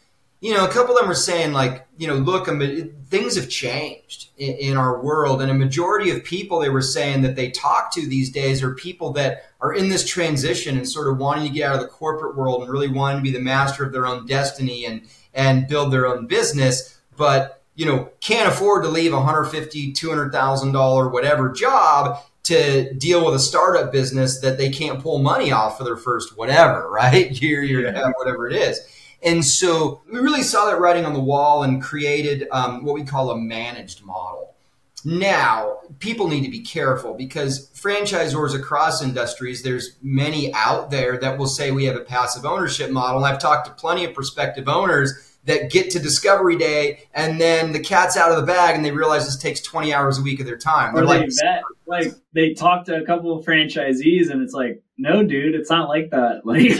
you 0.45 0.53
know, 0.53 0.63
a 0.63 0.69
couple 0.69 0.93
of 0.93 0.99
them 0.99 1.07
were 1.07 1.15
saying 1.15 1.53
like, 1.53 1.87
you 1.97 2.07
know, 2.07 2.13
look, 2.13 2.47
um, 2.47 2.61
things 3.07 3.35
have 3.35 3.49
changed 3.49 4.29
in, 4.37 4.53
in, 4.57 4.77
our 4.77 5.01
world, 5.01 5.41
and 5.41 5.49
a 5.49 5.55
majority 5.55 6.11
of 6.11 6.23
people 6.23 6.59
they 6.59 6.69
were 6.69 6.83
saying 6.83 7.23
that 7.23 7.35
they 7.35 7.49
talk 7.49 7.91
to 7.93 8.07
these 8.07 8.29
days 8.29 8.61
are 8.61 8.75
people 8.75 9.11
that 9.13 9.45
are 9.59 9.73
in 9.73 9.89
this 9.89 10.07
transition 10.07 10.77
and 10.77 10.87
sort 10.87 11.07
of 11.07 11.17
wanting 11.17 11.47
to 11.47 11.49
get 11.51 11.67
out 11.67 11.77
of 11.77 11.81
the 11.81 11.87
corporate 11.87 12.37
world 12.37 12.61
and 12.61 12.71
really 12.71 12.87
wanting 12.87 13.17
to 13.17 13.23
be 13.23 13.31
the 13.31 13.43
master 13.43 13.83
of 13.83 13.91
their 13.91 14.05
own 14.05 14.27
destiny 14.27 14.85
and 14.85 15.01
and 15.33 15.67
build 15.67 15.91
their 15.91 16.05
own 16.05 16.27
business, 16.27 16.99
but 17.17 17.63
you 17.73 17.87
know, 17.87 18.11
can't 18.21 18.47
afford 18.47 18.83
to 18.83 18.89
leave 18.89 19.13
a 19.13 19.17
150, 19.17 19.93
200,000 19.93 20.71
dollar 20.71 21.09
whatever 21.09 21.51
job 21.53 22.19
to 22.43 22.93
deal 22.93 23.25
with 23.25 23.33
a 23.33 23.39
startup 23.39 23.91
business 23.91 24.41
that 24.41 24.59
they 24.59 24.69
can't 24.69 25.01
pull 25.01 25.17
money 25.17 25.51
off 25.51 25.79
for 25.79 25.85
their 25.85 25.97
first 25.97 26.37
whatever, 26.37 26.87
right? 26.91 27.31
Year, 27.41 27.63
year 27.63 27.87
and 27.87 27.97
a 27.97 27.99
half, 27.99 28.13
whatever 28.17 28.47
it 28.47 28.55
is. 28.55 28.87
And 29.25 29.43
so 29.43 30.03
we 30.11 30.19
really 30.19 30.43
saw 30.43 30.67
that 30.67 30.79
writing 30.79 31.03
on 31.03 31.13
the 31.13 31.19
wall 31.19 31.63
and 31.63 31.81
created 31.81 32.47
um, 32.51 32.85
what 32.85 32.93
we 32.93 33.03
call 33.03 33.31
a 33.31 33.37
managed 33.37 34.05
model. 34.05 34.55
Now, 35.03 35.77
people 35.99 36.27
need 36.27 36.43
to 36.45 36.49
be 36.49 36.61
careful 36.61 37.13
because 37.13 37.69
franchisors 37.71 38.55
across 38.55 39.03
industries, 39.03 39.61
there's 39.61 39.97
many 40.01 40.53
out 40.53 40.89
there 40.89 41.17
that 41.17 41.37
will 41.37 41.47
say 41.47 41.71
we 41.71 41.85
have 41.85 41.95
a 41.95 42.01
passive 42.01 42.45
ownership 42.45 42.89
model. 42.89 43.23
And 43.23 43.31
I've 43.31 43.39
talked 43.39 43.67
to 43.67 43.73
plenty 43.73 44.05
of 44.05 44.13
prospective 44.13 44.67
owners 44.67 45.37
that 45.45 45.69
get 45.69 45.91
to 45.91 45.99
discovery 45.99 46.57
day 46.57 47.03
and 47.13 47.39
then 47.39 47.71
the 47.71 47.79
cat's 47.79 48.17
out 48.17 48.31
of 48.31 48.37
the 48.37 48.43
bag 48.43 48.75
and 48.75 48.83
they 48.83 48.89
realize 48.89 49.25
this 49.25 49.37
takes 49.37 49.61
20 49.61 49.93
hours 49.93 50.17
a 50.17 50.23
week 50.23 50.39
of 50.39 50.47
their 50.47 50.57
time. 50.57 50.95
They're 50.95 51.03
or 51.03 51.07
like, 51.07 51.29
vet, 51.39 51.61
like 51.85 52.15
they 52.33 52.55
talk 52.55 52.85
to 52.85 52.95
a 52.95 53.05
couple 53.05 53.37
of 53.37 53.45
franchisees 53.45 54.31
and 54.31 54.41
it's 54.41 54.53
like, 54.53 54.81
no, 54.97 55.23
dude, 55.23 55.53
it's 55.53 55.69
not 55.69 55.87
like 55.87 56.09
that. 56.09 56.41
Like 56.45 56.71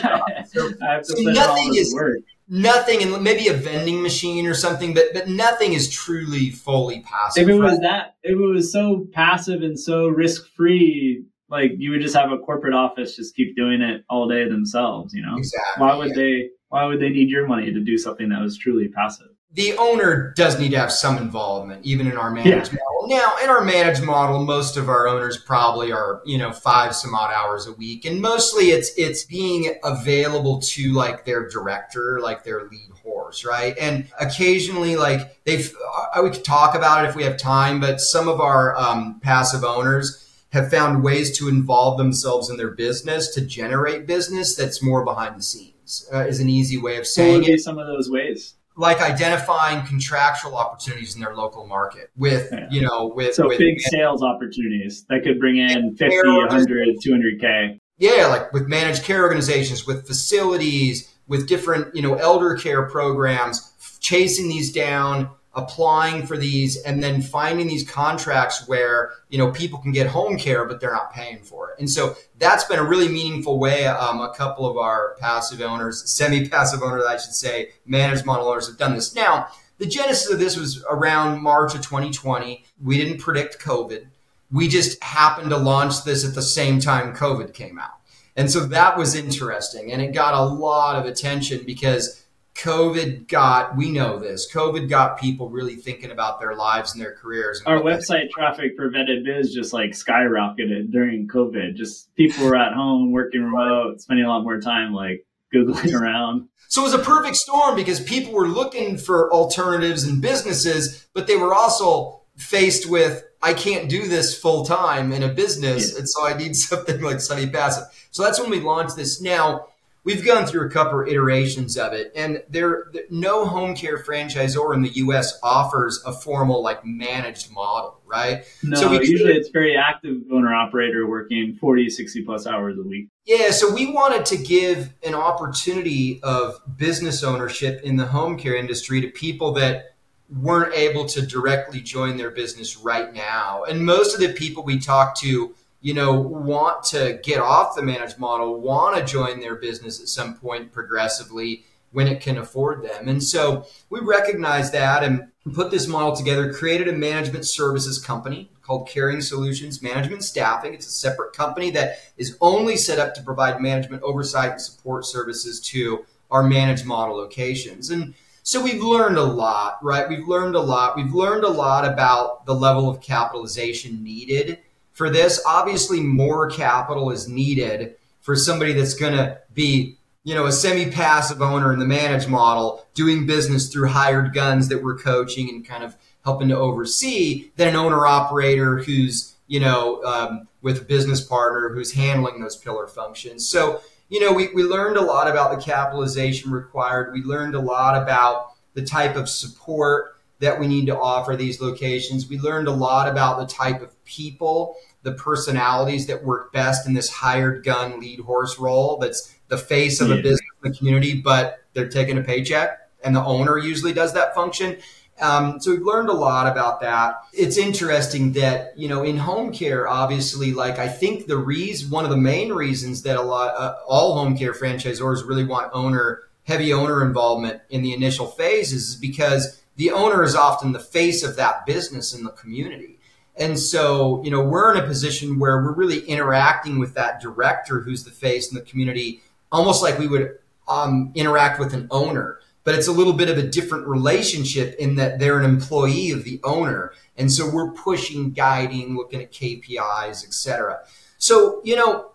so, 0.47 0.71
I 0.81 0.93
have 0.93 1.03
to 1.03 1.15
so 1.15 1.31
nothing 1.31 1.75
is, 1.75 1.93
work 1.93 2.21
nothing 2.47 3.01
and 3.01 3.23
maybe 3.23 3.47
a 3.47 3.53
vending 3.53 4.01
machine 4.01 4.45
or 4.45 4.53
something 4.53 4.93
but 4.93 5.05
but 5.13 5.27
nothing 5.27 5.73
is 5.73 5.89
truly 5.89 6.49
fully 6.51 7.01
passive 7.01 7.43
if 7.43 7.49
it 7.49 7.60
was 7.60 7.79
that 7.79 8.15
if 8.23 8.34
it 8.34 8.36
was 8.36 8.71
so 8.71 9.08
passive 9.13 9.63
and 9.63 9.79
so 9.79 10.08
risk 10.08 10.47
free 10.55 11.23
like 11.49 11.71
you 11.77 11.89
would 11.89 12.01
just 12.01 12.15
have 12.15 12.31
a 12.31 12.38
corporate 12.38 12.73
office 12.73 13.15
just 13.15 13.36
keep 13.36 13.55
doing 13.55 13.81
it 13.81 14.03
all 14.10 14.27
day 14.27 14.47
themselves 14.47 15.13
you 15.13 15.25
know? 15.25 15.38
Exactly 15.38 15.81
why 15.81 15.95
would 15.95 16.10
yeah. 16.10 16.15
they 16.15 16.49
why 16.69 16.86
would 16.86 16.99
they 16.99 17.10
need 17.10 17.29
your 17.29 17.47
money 17.47 17.71
to 17.71 17.79
do 17.79 17.97
something 17.97 18.29
that 18.29 18.41
was 18.41 18.58
truly 18.58 18.89
passive 18.89 19.35
the 19.56 19.74
owner 19.78 20.34
does 20.36 20.60
need 20.60 20.72
to 20.72 20.78
have 20.78 20.91
some 20.91 21.18
involvement, 21.18 21.84
even 21.86 22.08
in 22.08 22.18
our 22.18 22.30
managed 22.30 22.74
yeah. 22.74 22.80
model. 22.84 23.08
Now, 23.08 23.38
in 23.41 23.50
our 23.50 23.63
managed 23.63 24.04
model, 24.04 24.44
most 24.44 24.76
of 24.76 24.89
our 24.89 25.08
owners 25.08 25.38
probably 25.38 25.94
are, 25.94 26.22
you 26.26 26.38
know, 26.38 26.52
five 26.52 26.94
some 26.94 27.15
odd 27.15 27.32
hours 27.34 27.65
a 27.65 27.72
week, 27.72 28.04
and 28.04 28.22
mostly 28.22 28.72
it's 28.72 28.91
it's 28.98 29.24
being 29.24 29.74
available 29.86 30.60
to 30.60 30.91
like 30.91 31.24
their 31.24 31.48
director, 31.48 32.20
like 32.20 32.44
their 32.44 32.65
lead 32.65 32.89
horse, 33.02 33.46
right? 33.46 33.78
And 33.78 34.10
occasionally, 34.20 34.98
like 34.98 35.41
they've, 35.46 35.74
we 36.22 36.32
could 36.32 36.44
talk 36.44 36.76
about 36.76 37.06
it 37.06 37.10
if 37.10 37.15
we 37.15 37.24
have 37.24 37.38
time, 37.38 37.80
but 37.80 38.02
some 38.02 38.28
of 38.28 38.41
our 38.41 38.76
um, 38.76 39.22
passive 39.22 39.63
owners 39.63 40.22
have 40.52 40.70
found 40.70 41.02
ways 41.02 41.38
to 41.38 41.48
involve 41.48 41.98
themselves 41.98 42.50
in 42.50 42.58
their 42.58 42.72
business 42.72 43.34
to 43.36 43.41
generate 43.41 44.06
business 44.06 44.56
that's 44.56 44.84
more 44.84 45.06
behind 45.06 45.38
the 45.38 45.44
scenes. 45.44 46.10
Uh, 46.12 46.26
is 46.26 46.39
an 46.39 46.50
easy 46.50 46.78
way 46.78 46.98
of 46.98 47.08
saying 47.08 47.44
it. 47.46 47.60
Some 47.60 47.78
of 47.78 47.88
those 47.88 48.10
ways 48.10 48.56
like 48.77 49.01
identifying 49.01 49.85
contractual 49.85 50.55
opportunities 50.55 51.15
in 51.15 51.21
their 51.21 51.35
local 51.35 51.65
market 51.65 52.11
with 52.15 52.49
yeah. 52.51 52.67
you 52.69 52.81
know 52.81 53.11
with 53.15 53.33
so 53.33 53.47
with 53.47 53.57
big 53.57 53.79
sales 53.79 54.21
opportunities 54.21 55.05
that 55.09 55.23
could 55.23 55.39
bring 55.39 55.57
in 55.57 55.95
50 55.95 56.17
100 56.27 56.97
200k 57.05 57.79
yeah 57.97 58.27
like 58.27 58.51
with 58.53 58.67
managed 58.67 59.03
care 59.03 59.21
organizations 59.23 59.88
with 59.88 60.05
facilities 60.05 61.13
with 61.27 61.47
different 61.47 61.95
you 61.95 62.01
know 62.01 62.15
elder 62.15 62.55
care 62.55 62.83
programs 62.89 63.71
chasing 64.01 64.49
these 64.49 64.71
down 64.71 65.29
applying 65.56 66.26
for 66.26 66.38
these 66.38 66.78
and 66.84 67.02
then 67.02 67.22
finding 67.22 67.68
these 67.68 67.89
contracts 67.89 68.68
where 68.68 69.13
you 69.30 69.38
know 69.38 69.52
people 69.52 69.80
can 69.80 69.91
get 69.91 70.08
home 70.08 70.38
care 70.38 70.65
but 70.65 70.82
they're 70.82 70.91
not 70.91 71.13
paying 71.13 71.39
for 71.39 71.72
it. 71.72 71.80
And 71.80 71.89
so 71.89 72.15
that's 72.39 72.65
been 72.65 72.80
a 72.80 72.84
really 72.84 73.08
meaningful 73.08 73.58
way 73.58 73.86
um, 73.86 74.20
a 74.20 74.34
couple 74.34 74.65
of 74.65 74.78
our 74.78 75.15
passive 75.20 75.62
owners 75.62 76.10
semi-passive 76.10 76.82
owners 76.84 77.06
i 77.06 77.18
should 77.18 77.34
say 77.34 77.70
managed 77.86 78.26
model 78.26 78.48
owners 78.48 78.68
have 78.68 78.78
done 78.78 78.96
this. 78.96 79.15
Now 79.15 79.48
the 79.78 79.86
genesis 79.86 80.32
of 80.32 80.39
this 80.39 80.58
was 80.58 80.84
around 80.89 81.41
march 81.41 81.74
of 81.74 81.82
2020 81.82 82.65
we 82.84 82.98
didn't 82.98 83.20
predict 83.20 83.60
covid. 83.60 84.08
We 84.52 84.68
just 84.68 85.02
happened 85.04 85.50
to 85.50 85.58
launch 85.58 86.04
this 86.04 86.26
at 86.26 86.36
the 86.36 86.41
same 86.41 86.80
time 86.80 87.15
covid 87.15 87.54
came 87.54 87.80
out. 87.80 87.91
And 88.36 88.52
so 88.52 88.60
that 88.65 88.98
was 88.98 89.15
interesting 89.15 89.94
and 89.94 90.02
it 90.02 90.13
got 90.13 90.34
a 90.34 90.44
lot 90.44 90.98
of 90.98 91.06
attention 91.06 91.63
because 91.65 92.24
COVID 92.56 93.28
got, 93.28 93.76
we 93.76 93.91
know 93.91 94.18
this, 94.18 94.52
COVID 94.52 94.89
got 94.89 95.20
people 95.20 95.50
really 95.50 95.76
thinking 95.76 96.12
about 96.12 96.39
their 96.39 96.56
lives 96.56 96.94
and 96.94 97.02
their 97.02 97.13
careers. 97.13 97.62
And 97.65 97.76
Our 97.76 97.82
website 97.82 98.30
traffic 98.30 98.72
for 98.78 98.89
Vetted 98.89 99.26
Biz 99.26 99.54
just 99.54 99.74
like 99.74 99.91
skyrocketed 99.91 100.91
during 100.91 101.28
COVID. 101.28 101.76
Just 101.76 102.13
people 102.15 102.46
were 102.46 102.56
at 102.56 102.74
home 102.74 103.12
working 103.12 103.44
remote, 103.44 104.02
spending 104.02 104.26
a 104.26 104.30
lot 104.30 104.44
more 104.44 104.60
time 104.62 104.94
like 104.94 105.26
Googling 105.54 105.94
around. 106.00 106.48
So 106.70 106.82
it 106.82 106.86
was 106.86 106.94
a 106.94 107.00
perfect 107.00 107.36
storm 107.36 107.76
because 107.76 108.00
people 108.00 108.34
were 108.34 108.48
looking 108.48 108.98
for 108.98 109.32
alternatives 109.34 110.04
and 110.04 110.22
businesses, 110.22 111.08
but 111.13 111.28
they 111.28 111.36
were 111.36 111.54
also 111.54 112.22
faced 112.38 112.89
with, 112.89 113.24
I 113.41 113.54
can't 113.54 113.89
do 113.89 114.08
this 114.08 114.38
full 114.38 114.65
time 114.65 115.12
in 115.12 115.24
a 115.24 115.30
business. 115.30 115.91
Yeah. 115.91 116.00
And 116.00 116.10
so 116.10 116.26
I 116.26 116.38
need 116.38 116.56
something 116.56 117.02
like 117.02 117.20
semi-passive. 117.20 117.84
So 118.12 118.24
that's 118.24 118.39
when 118.39 118.50
we 118.50 118.62
launched 118.62 118.96
this. 118.96 119.22
Now, 119.22 119.68
we've 120.06 120.24
gone 120.24 120.46
through 120.46 120.65
a 120.65 120.70
couple 120.70 121.02
of 121.02 121.08
iterations 121.08 121.78
of 121.78 121.91
it, 121.91 122.13
and 122.15 122.41
there 122.48 122.91
no 123.10 123.46
home 123.46 123.76
care 123.76 123.98
franchisor 123.98 124.74
in 124.74 124.82
the 124.82 124.89
U.S. 124.89 125.38
offers 125.44 126.02
a 126.06 126.13
formal 126.13 126.63
like 126.63 126.86
managed 126.86 127.52
model, 127.52 128.00
right? 128.06 128.46
No, 128.63 128.80
so 128.80 128.89
we, 128.91 129.06
usually 129.06 129.34
it's 129.34 129.50
very 129.50 129.76
active 129.76 130.22
owner 130.32 130.54
operator 130.54 131.06
working 131.08 131.58
40, 131.60 131.89
60 131.89 132.24
plus 132.24 132.48
hours 132.48 132.78
a 132.78 132.84
week. 132.84 133.10
Yeah, 133.26 133.52
so 133.52 133.74
we 133.74 133.91
wanted 133.91 134.26
to 134.28 134.38
give 134.38 134.94
an 135.04 135.15
opportunity 135.15 136.22
of 136.24 136.62
business 136.78 137.24
ownership 137.24 137.82
in 137.84 137.98
the 137.98 138.06
home 138.06 138.38
care 138.38 138.56
industry 138.56 139.02
to 139.02 139.08
people 139.08 139.52
that 139.54 139.96
weren't 140.30 140.74
able 140.74 141.06
to 141.06 141.26
directly 141.26 141.82
join 141.82 142.18
their 142.18 142.32
business 142.32 142.78
right 142.78 143.13
now. 143.13 143.63
And 143.63 143.86
most 143.86 144.13
of 144.13 144.20
the 144.20 144.34
people 144.34 144.63
we 144.63 144.80
talked 144.80 145.20
to 145.22 145.54
you 145.86 145.93
know, 145.93 146.19
want 146.19 146.84
to 146.84 147.19
get 147.21 147.39
off 147.39 147.76
the 147.76 147.82
managed 147.84 148.17
model, 148.17 148.60
want 148.60 148.98
to 148.98 149.06
join 149.06 149.39
their 149.39 149.54
business 149.54 150.02
at 150.02 150.08
some 150.08 150.34
point 150.34 150.71
progressively 150.71 151.63
when 151.91 152.08
it 152.08 152.19
can 152.19 152.39
afford 152.39 152.84
them. 152.84 153.08
And 153.08 153.21
so 153.21 153.67
we 153.91 154.00
recognized 154.00 154.74
that 154.74 155.04
and 155.04 155.28
put 155.54 155.69
this 155.69 155.86
model 155.86 156.15
together, 156.15 156.52
created 156.52 156.88
a 156.88 156.91
management 156.91 157.45
services 157.45 158.04
company 158.04 158.50
called 158.63 158.89
Caring 158.89 159.21
Solutions 159.21 159.84
Management 159.84 160.24
Staffing. 160.24 160.74
It's 160.74 160.88
a 160.88 160.89
separate 160.89 161.34
company 161.34 161.69
that 161.69 162.00
is 162.17 162.36
only 162.41 162.78
set 162.78 162.98
up 162.98 163.13
to 163.13 163.21
provide 163.21 163.62
management 163.62 164.02
oversight 164.02 164.54
and 164.54 164.62
support 164.62 165.06
services 165.06 165.62
to 165.67 166.04
our 166.32 166.41
managed 166.41 166.88
model 166.88 167.15
locations. 167.15 167.91
And 167.91 168.15
so 168.41 168.60
we've 168.60 168.82
learned 168.82 169.19
a 169.19 169.24
lot, 169.24 169.78
right? 169.84 170.10
We've 170.10 170.28
learned 170.28 170.56
a 170.56 170.62
lot. 170.62 170.98
We've 170.98 171.13
learned 171.13 171.43
a 171.43 171.50
lot 171.50 171.86
about 171.88 172.48
the 172.48 172.56
level 172.56 172.89
of 172.89 173.02
capitalization 173.02 174.04
needed 174.04 174.62
for 174.95 175.12
this. 175.12 175.39
Obviously, 175.45 175.99
more 175.99 176.49
capital 176.49 177.12
is 177.12 177.29
needed 177.29 177.95
for 178.21 178.36
somebody 178.36 178.73
that's 178.73 178.95
going 178.95 179.13
to 179.13 179.38
be 179.53 179.97
you 180.25 180.34
know, 180.34 180.47
a 180.47 180.51
semi-passive 180.51 181.39
owner 181.39 181.71
in 181.71 181.77
the 181.77 181.86
managed 181.86 182.27
model 182.27 182.84
doing 182.95 183.27
business 183.27 183.71
through 183.71 183.88
hired 183.88 184.34
guns 184.34 184.67
that 184.69 184.84
we're 184.84 184.97
coaching 184.97 185.49
and 185.49 185.65
kind 185.65 185.84
of 185.84 185.95
helping 186.23 186.49
to 186.49 186.58
oversee 186.58 187.51
than 187.58 187.69
an 187.69 187.75
owner 187.75 188.08
operator 188.08 188.79
who's, 188.79 189.36
you 189.45 189.60
know, 189.60 190.03
um, 190.03 190.47
with 190.63 190.81
a 190.81 190.84
business 190.84 191.21
partner 191.21 191.69
who's 191.69 191.93
handling 191.93 192.41
those 192.41 192.58
pillar 192.58 192.88
functions. 192.88 193.47
So, 193.47 193.81
you 194.10 194.19
know, 194.19 194.34
we, 194.34 194.47
we 194.47 194.63
learned 194.63 194.97
a 194.97 195.01
lot 195.01 195.29
about 195.29 195.55
the 195.55 195.63
capitalization 195.63 196.49
required. 196.49 197.13
We 197.13 197.21
learned 197.21 197.53
a 197.53 197.62
lot 197.62 198.01
about 198.01 198.53
the 198.73 198.81
type 198.81 199.15
of 199.15 199.29
support 199.29 200.14
that 200.39 200.60
we 200.60 200.67
need 200.67 200.86
to 200.88 201.00
offer 201.00 201.36
these 201.36 201.62
locations. 201.62 202.28
We 202.28 202.39
learned 202.39 202.67
a 202.67 202.71
lot 202.71 203.08
about 203.08 203.39
the 203.39 203.45
type 203.45 203.82
of 203.82 204.04
people, 204.06 204.76
the 205.04 205.13
personalities 205.13 206.08
that 206.08 206.24
work 206.24 206.52
best 206.52 206.88
in 206.88 206.93
this 206.93 207.10
hired 207.10 207.63
gun 207.63 208.00
lead 208.00 208.19
horse 208.19 208.60
role 208.60 208.98
that's 208.98 209.34
the 209.48 209.58
face 209.58 210.02
of 210.02 210.10
yeah. 210.10 210.15
a 210.15 210.17
business 210.17 210.41
in 210.63 210.71
the 210.71 210.78
community, 210.78 211.21
but 211.21 211.60
they're 211.74 211.89
taking 211.89 212.17
a 212.17 212.21
paycheck 212.21 212.80
and 213.04 213.15
the 213.15 213.24
owner 213.24 213.58
usually 213.58 213.93
does 213.93 214.13
that 214.13 214.36
function. 214.36 214.78
Um, 215.21 215.62
so 215.62 215.71
we've 215.71 215.82
learned 215.82 216.10
a 216.10 216.13
lot 216.13 216.52
about 216.52 216.82
that. 216.82 217.21
It's 217.32 217.58
interesting 217.58 218.34
that 218.34 218.78
you 218.78 218.89
know 218.89 219.04
in 219.04 219.15
home 219.15 219.54
care, 219.54 219.88
obviously, 219.88 220.52
like 220.52 220.78
I 220.78 220.89
think 220.89 221.28
the 221.28 221.38
reason, 221.38 221.89
one 221.89 222.04
of 222.04 222.12
the 222.12 222.17
main 222.17 222.52
reasons 222.52 223.04
that 223.04 223.15
a 223.15 223.21
lot, 223.21 223.56
uh, 223.56 223.76
all 223.88 224.17
home 224.17 224.38
care 224.38 224.52
franchisors 224.52 225.26
really 225.26 225.45
want 225.45 225.71
owner 225.74 226.24
heavy 226.43 226.74
owner 226.74 227.04
involvement 227.04 227.62
in 227.69 227.82
the 227.82 227.93
initial 227.93 228.28
phases 228.28 228.89
is 228.89 228.95
because 228.98 229.62
the 229.75 229.91
owner 229.91 230.23
is 230.23 230.35
often 230.35 230.71
the 230.71 230.79
face 230.79 231.23
of 231.23 231.35
that 231.35 231.65
business 231.65 232.13
in 232.13 232.23
the 232.23 232.31
community. 232.31 232.99
And 233.38 233.59
so, 233.59 234.23
you 234.23 234.31
know, 234.31 234.41
we're 234.41 234.73
in 234.73 234.81
a 234.81 234.88
position 234.88 235.39
where 235.39 235.57
we're 235.57 235.73
really 235.73 235.99
interacting 236.05 236.79
with 236.79 236.93
that 236.93 237.21
director 237.21 237.81
who's 237.81 238.03
the 238.03 238.11
face 238.11 238.49
in 238.49 238.55
the 238.55 238.63
community, 238.63 239.21
almost 239.51 239.83
like 239.83 239.99
we 239.99 240.07
would 240.07 240.39
um, 240.67 241.11
interact 241.15 241.59
with 241.59 241.73
an 241.73 241.88
owner. 241.91 242.39
But 242.63 242.75
it's 242.75 242.88
a 242.88 242.91
little 242.91 243.13
bit 243.13 243.29
of 243.29 243.38
a 243.38 243.43
different 243.43 243.88
relationship 243.88 244.75
in 244.79 244.95
that 244.95 245.19
they're 245.19 245.38
an 245.38 245.45
employee 245.45 246.11
of 246.11 246.23
the 246.23 246.39
owner. 246.43 246.93
And 247.17 247.31
so 247.31 247.47
we're 247.47 247.71
pushing, 247.71 248.31
guiding, 248.31 248.95
looking 248.95 249.21
at 249.21 249.31
KPIs, 249.31 250.25
et 250.25 250.33
cetera. 250.33 250.79
So, 251.17 251.61
you 251.63 251.75
know, 251.75 252.11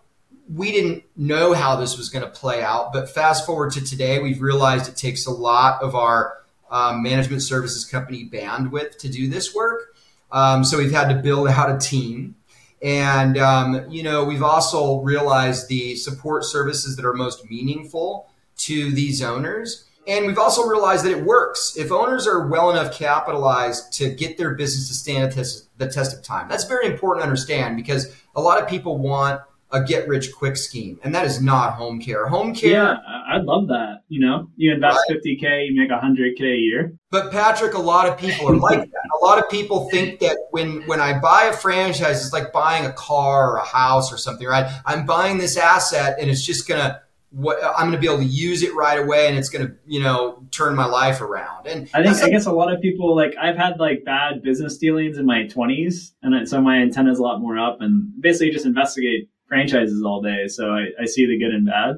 we 0.53 0.71
didn't 0.71 1.03
know 1.15 1.53
how 1.53 1.77
this 1.77 1.97
was 1.97 2.09
going 2.09 2.25
to 2.25 2.31
play 2.31 2.61
out. 2.61 2.91
But 2.91 3.09
fast 3.09 3.45
forward 3.45 3.71
to 3.73 3.81
today, 3.81 4.19
we've 4.19 4.41
realized 4.41 4.89
it 4.89 4.97
takes 4.97 5.25
a 5.25 5.31
lot 5.31 5.81
of 5.81 5.95
our 5.95 6.40
um, 6.71 7.03
management 7.03 7.43
services 7.43 7.85
company 7.85 8.27
bandwidth 8.31 8.97
to 8.97 9.09
do 9.09 9.27
this 9.27 9.53
work. 9.53 9.93
Um, 10.31 10.63
so 10.63 10.77
we've 10.77 10.91
had 10.91 11.09
to 11.09 11.15
build 11.15 11.49
out 11.49 11.69
a 11.69 11.77
team. 11.77 12.35
And, 12.81 13.37
um, 13.37 13.91
you 13.91 14.01
know, 14.01 14.23
we've 14.23 14.41
also 14.41 15.01
realized 15.01 15.67
the 15.67 15.95
support 15.95 16.45
services 16.45 16.95
that 16.95 17.05
are 17.05 17.13
most 17.13 17.47
meaningful 17.49 18.27
to 18.57 18.91
these 18.91 19.21
owners. 19.21 19.85
And 20.07 20.25
we've 20.25 20.39
also 20.39 20.65
realized 20.65 21.05
that 21.05 21.11
it 21.11 21.23
works. 21.23 21.77
If 21.77 21.91
owners 21.91 22.25
are 22.25 22.47
well 22.47 22.71
enough 22.71 22.97
capitalized 22.97 23.93
to 23.93 24.09
get 24.09 24.37
their 24.37 24.55
business 24.55 24.87
to 24.87 24.95
stand 24.95 25.31
the 25.77 25.87
test 25.87 26.17
of 26.17 26.23
time, 26.23 26.49
that's 26.49 26.63
very 26.63 26.87
important 26.87 27.21
to 27.21 27.27
understand 27.29 27.75
because 27.75 28.15
a 28.35 28.41
lot 28.41 28.59
of 28.61 28.67
people 28.67 28.97
want 28.97 29.41
a 29.71 29.83
get 29.83 30.07
rich 30.07 30.31
quick 30.33 30.57
scheme, 30.57 30.99
and 31.03 31.13
that 31.15 31.25
is 31.25 31.41
not 31.41 31.73
home 31.73 31.99
care. 31.99 32.27
Home 32.27 32.53
care. 32.53 32.71
Yeah, 32.71 32.95
I'd 33.29 33.43
love 33.43 33.67
that. 33.67 34.03
You 34.09 34.19
know, 34.19 34.47
you 34.55 34.73
invest 34.73 34.99
fifty 35.07 35.35
k, 35.35 35.65
you 35.65 35.79
make 35.79 35.91
hundred 35.91 36.35
k 36.37 36.45
a 36.45 36.55
year. 36.57 36.93
But 37.09 37.31
Patrick, 37.31 37.73
a 37.73 37.79
lot 37.79 38.07
of 38.07 38.17
people 38.17 38.49
are 38.49 38.55
like 38.55 38.79
that. 38.79 39.09
A 39.21 39.25
lot 39.25 39.39
of 39.39 39.49
people 39.49 39.89
think 39.89 40.19
that 40.19 40.37
when 40.51 40.81
when 40.87 40.99
I 40.99 41.19
buy 41.19 41.43
a 41.43 41.53
franchise, 41.53 42.23
it's 42.23 42.33
like 42.33 42.51
buying 42.51 42.85
a 42.85 42.93
car 42.93 43.53
or 43.53 43.57
a 43.57 43.65
house 43.65 44.11
or 44.11 44.17
something, 44.17 44.47
right? 44.47 44.71
I'm 44.85 45.05
buying 45.05 45.37
this 45.37 45.57
asset, 45.57 46.17
and 46.19 46.29
it's 46.29 46.45
just 46.45 46.67
gonna 46.67 47.01
what 47.31 47.63
I'm 47.63 47.89
going 47.89 47.93
to 47.93 47.97
be 47.97 48.07
able 48.07 48.17
to 48.17 48.25
use 48.25 48.61
it 48.61 48.75
right 48.75 48.99
away, 48.99 49.27
and 49.27 49.37
it's 49.37 49.49
going 49.49 49.65
to, 49.65 49.73
you 49.85 50.01
know, 50.01 50.45
turn 50.51 50.75
my 50.75 50.85
life 50.85 51.21
around. 51.21 51.65
And 51.65 51.89
I 51.93 52.03
think 52.03 52.17
I 52.17 52.29
guess 52.29 52.45
a 52.45 52.51
lot 52.51 52.73
of 52.73 52.81
people 52.81 53.15
like 53.15 53.35
I've 53.41 53.55
had 53.55 53.79
like 53.79 54.03
bad 54.03 54.43
business 54.43 54.77
dealings 54.77 55.17
in 55.17 55.25
my 55.25 55.43
20s, 55.43 56.11
and 56.21 56.47
so 56.47 56.61
my 56.61 56.77
antenna 56.77 57.11
is 57.11 57.19
a 57.19 57.23
lot 57.23 57.39
more 57.39 57.57
up, 57.57 57.77
and 57.79 58.11
basically 58.21 58.51
just 58.51 58.65
investigate 58.65 59.29
franchises 59.51 60.01
all 60.05 60.21
day. 60.21 60.47
So 60.47 60.69
I, 60.71 60.85
I 61.01 61.05
see 61.05 61.25
the 61.25 61.37
good 61.37 61.53
and 61.53 61.65
bad. 61.65 61.95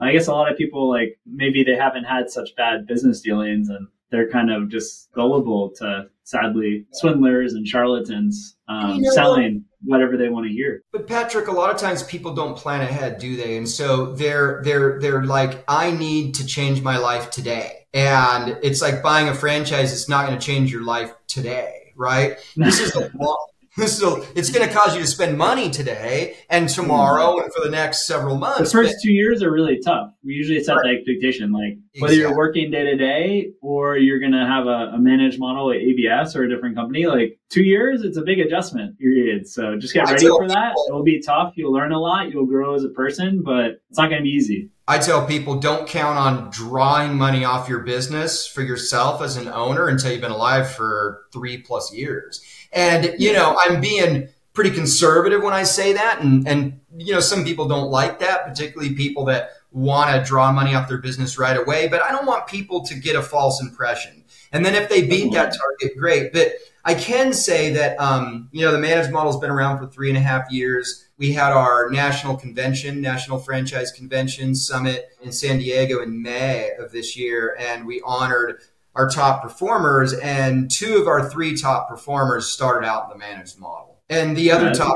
I 0.00 0.12
guess 0.12 0.26
a 0.26 0.32
lot 0.32 0.50
of 0.50 0.56
people 0.56 0.88
like 0.88 1.18
maybe 1.26 1.62
they 1.62 1.76
haven't 1.76 2.04
had 2.04 2.30
such 2.30 2.56
bad 2.56 2.86
business 2.86 3.20
dealings 3.20 3.68
and 3.68 3.86
they're 4.10 4.30
kind 4.30 4.50
of 4.50 4.70
just 4.70 5.12
gullible 5.12 5.70
to 5.76 6.06
sadly 6.22 6.86
swindlers 6.92 7.52
and 7.52 7.68
charlatans 7.68 8.56
um, 8.68 8.96
you 8.96 9.02
know, 9.02 9.10
selling 9.10 9.64
whatever 9.82 10.16
they 10.16 10.30
want 10.30 10.46
to 10.46 10.52
hear. 10.52 10.82
But 10.92 11.06
Patrick, 11.06 11.48
a 11.48 11.52
lot 11.52 11.70
of 11.70 11.76
times 11.76 12.02
people 12.02 12.34
don't 12.34 12.56
plan 12.56 12.80
ahead, 12.80 13.18
do 13.18 13.36
they? 13.36 13.58
And 13.58 13.68
so 13.68 14.14
they're 14.14 14.62
they're 14.64 14.98
they're 14.98 15.24
like, 15.24 15.62
I 15.68 15.90
need 15.90 16.34
to 16.36 16.46
change 16.46 16.80
my 16.80 16.96
life 16.96 17.30
today, 17.30 17.86
and 17.92 18.58
it's 18.62 18.80
like 18.80 19.02
buying 19.02 19.28
a 19.28 19.34
franchise. 19.34 19.92
It's 19.92 20.08
not 20.08 20.26
going 20.26 20.38
to 20.38 20.44
change 20.44 20.72
your 20.72 20.84
life 20.84 21.12
today, 21.26 21.92
right? 21.94 22.38
This 22.56 22.80
is 22.80 22.94
a 22.94 23.10
long, 23.14 23.46
so 23.86 24.24
it's 24.36 24.50
going 24.50 24.66
to 24.66 24.72
cause 24.72 24.94
you 24.94 25.00
to 25.00 25.06
spend 25.06 25.36
money 25.36 25.68
today 25.68 26.36
and 26.48 26.68
tomorrow 26.68 27.40
and 27.40 27.52
for 27.52 27.64
the 27.64 27.70
next 27.70 28.06
several 28.06 28.36
months. 28.36 28.70
The 28.70 28.78
first 28.78 28.96
two 29.02 29.12
years 29.12 29.42
are 29.42 29.50
really 29.50 29.80
tough. 29.84 30.10
We 30.22 30.34
usually 30.34 30.62
set 30.62 30.74
right. 30.74 30.84
the 30.84 30.90
expectation, 30.90 31.50
like 31.50 31.78
whether 31.98 32.12
exactly. 32.12 32.16
you're 32.18 32.36
working 32.36 32.70
day 32.70 32.84
to 32.84 32.96
day 32.96 33.50
or 33.62 33.96
you're 33.96 34.20
going 34.20 34.32
to 34.32 34.46
have 34.46 34.66
a, 34.66 34.94
a, 34.94 34.98
managed 34.98 35.40
model 35.40 35.72
at 35.72 35.78
ABS 35.78 36.36
or 36.36 36.44
a 36.44 36.48
different 36.48 36.76
company. 36.76 37.06
Like 37.06 37.38
two 37.50 37.64
years, 37.64 38.04
it's 38.04 38.16
a 38.16 38.22
big 38.22 38.38
adjustment 38.38 38.96
period. 38.98 39.48
So 39.48 39.76
just 39.76 39.92
get 39.92 40.04
ready 40.04 40.26
for 40.26 40.46
that. 40.46 40.70
People, 40.70 40.84
It'll 40.88 41.02
be 41.02 41.20
tough. 41.20 41.54
You'll 41.56 41.72
learn 41.72 41.90
a 41.90 41.98
lot. 41.98 42.30
You'll 42.30 42.46
grow 42.46 42.74
as 42.74 42.84
a 42.84 42.90
person, 42.90 43.42
but 43.42 43.80
it's 43.90 43.98
not 43.98 44.08
going 44.08 44.20
to 44.20 44.24
be 44.24 44.30
easy. 44.30 44.70
I 44.86 44.98
tell 44.98 45.26
people 45.26 45.60
don't 45.60 45.88
count 45.88 46.18
on 46.18 46.50
drawing 46.50 47.16
money 47.16 47.42
off 47.42 47.70
your 47.70 47.80
business 47.80 48.46
for 48.46 48.60
yourself 48.60 49.22
as 49.22 49.38
an 49.38 49.48
owner 49.48 49.88
until 49.88 50.12
you've 50.12 50.20
been 50.20 50.30
alive 50.30 50.70
for 50.70 51.24
three 51.32 51.56
plus 51.56 51.92
years. 51.94 52.44
And, 52.74 53.14
you 53.18 53.32
know, 53.32 53.56
I'm 53.60 53.80
being 53.80 54.28
pretty 54.52 54.70
conservative 54.70 55.42
when 55.42 55.54
I 55.54 55.62
say 55.62 55.92
that. 55.94 56.20
And, 56.20 56.46
and, 56.46 56.80
you 56.96 57.12
know, 57.12 57.20
some 57.20 57.44
people 57.44 57.66
don't 57.66 57.90
like 57.90 58.18
that, 58.20 58.46
particularly 58.46 58.94
people 58.94 59.24
that 59.26 59.50
want 59.70 60.14
to 60.14 60.22
draw 60.28 60.52
money 60.52 60.74
off 60.74 60.88
their 60.88 60.98
business 60.98 61.38
right 61.38 61.56
away. 61.56 61.88
But 61.88 62.02
I 62.02 62.10
don't 62.10 62.26
want 62.26 62.46
people 62.46 62.84
to 62.86 62.94
get 62.94 63.16
a 63.16 63.22
false 63.22 63.60
impression. 63.62 64.24
And 64.52 64.64
then 64.64 64.74
if 64.74 64.88
they 64.88 65.06
beat 65.06 65.32
that 65.32 65.54
target, 65.56 65.98
great. 65.98 66.32
But 66.32 66.52
I 66.84 66.94
can 66.94 67.32
say 67.32 67.72
that, 67.72 67.98
um, 67.98 68.48
you 68.52 68.64
know, 68.64 68.70
the 68.70 68.78
managed 68.78 69.10
model 69.10 69.32
has 69.32 69.40
been 69.40 69.50
around 69.50 69.78
for 69.78 69.86
three 69.86 70.08
and 70.08 70.18
a 70.18 70.20
half 70.20 70.50
years 70.50 71.04
we 71.16 71.32
had 71.32 71.52
our 71.52 71.90
national 71.90 72.36
convention, 72.36 73.00
National 73.00 73.38
Franchise 73.38 73.92
Convention 73.92 74.54
Summit 74.54 75.10
in 75.22 75.30
San 75.30 75.58
Diego 75.58 76.02
in 76.02 76.22
May 76.22 76.72
of 76.78 76.90
this 76.90 77.16
year, 77.16 77.56
and 77.58 77.86
we 77.86 78.02
honored 78.04 78.60
our 78.94 79.08
top 79.08 79.42
performers. 79.42 80.12
And 80.12 80.70
two 80.70 80.96
of 80.96 81.06
our 81.06 81.28
three 81.28 81.56
top 81.56 81.88
performers 81.88 82.50
started 82.50 82.86
out 82.86 83.04
in 83.04 83.10
the 83.10 83.24
managed 83.24 83.58
model, 83.58 84.00
and 84.08 84.36
the 84.36 84.50
other 84.50 84.66
yeah, 84.66 84.72
top. 84.72 84.94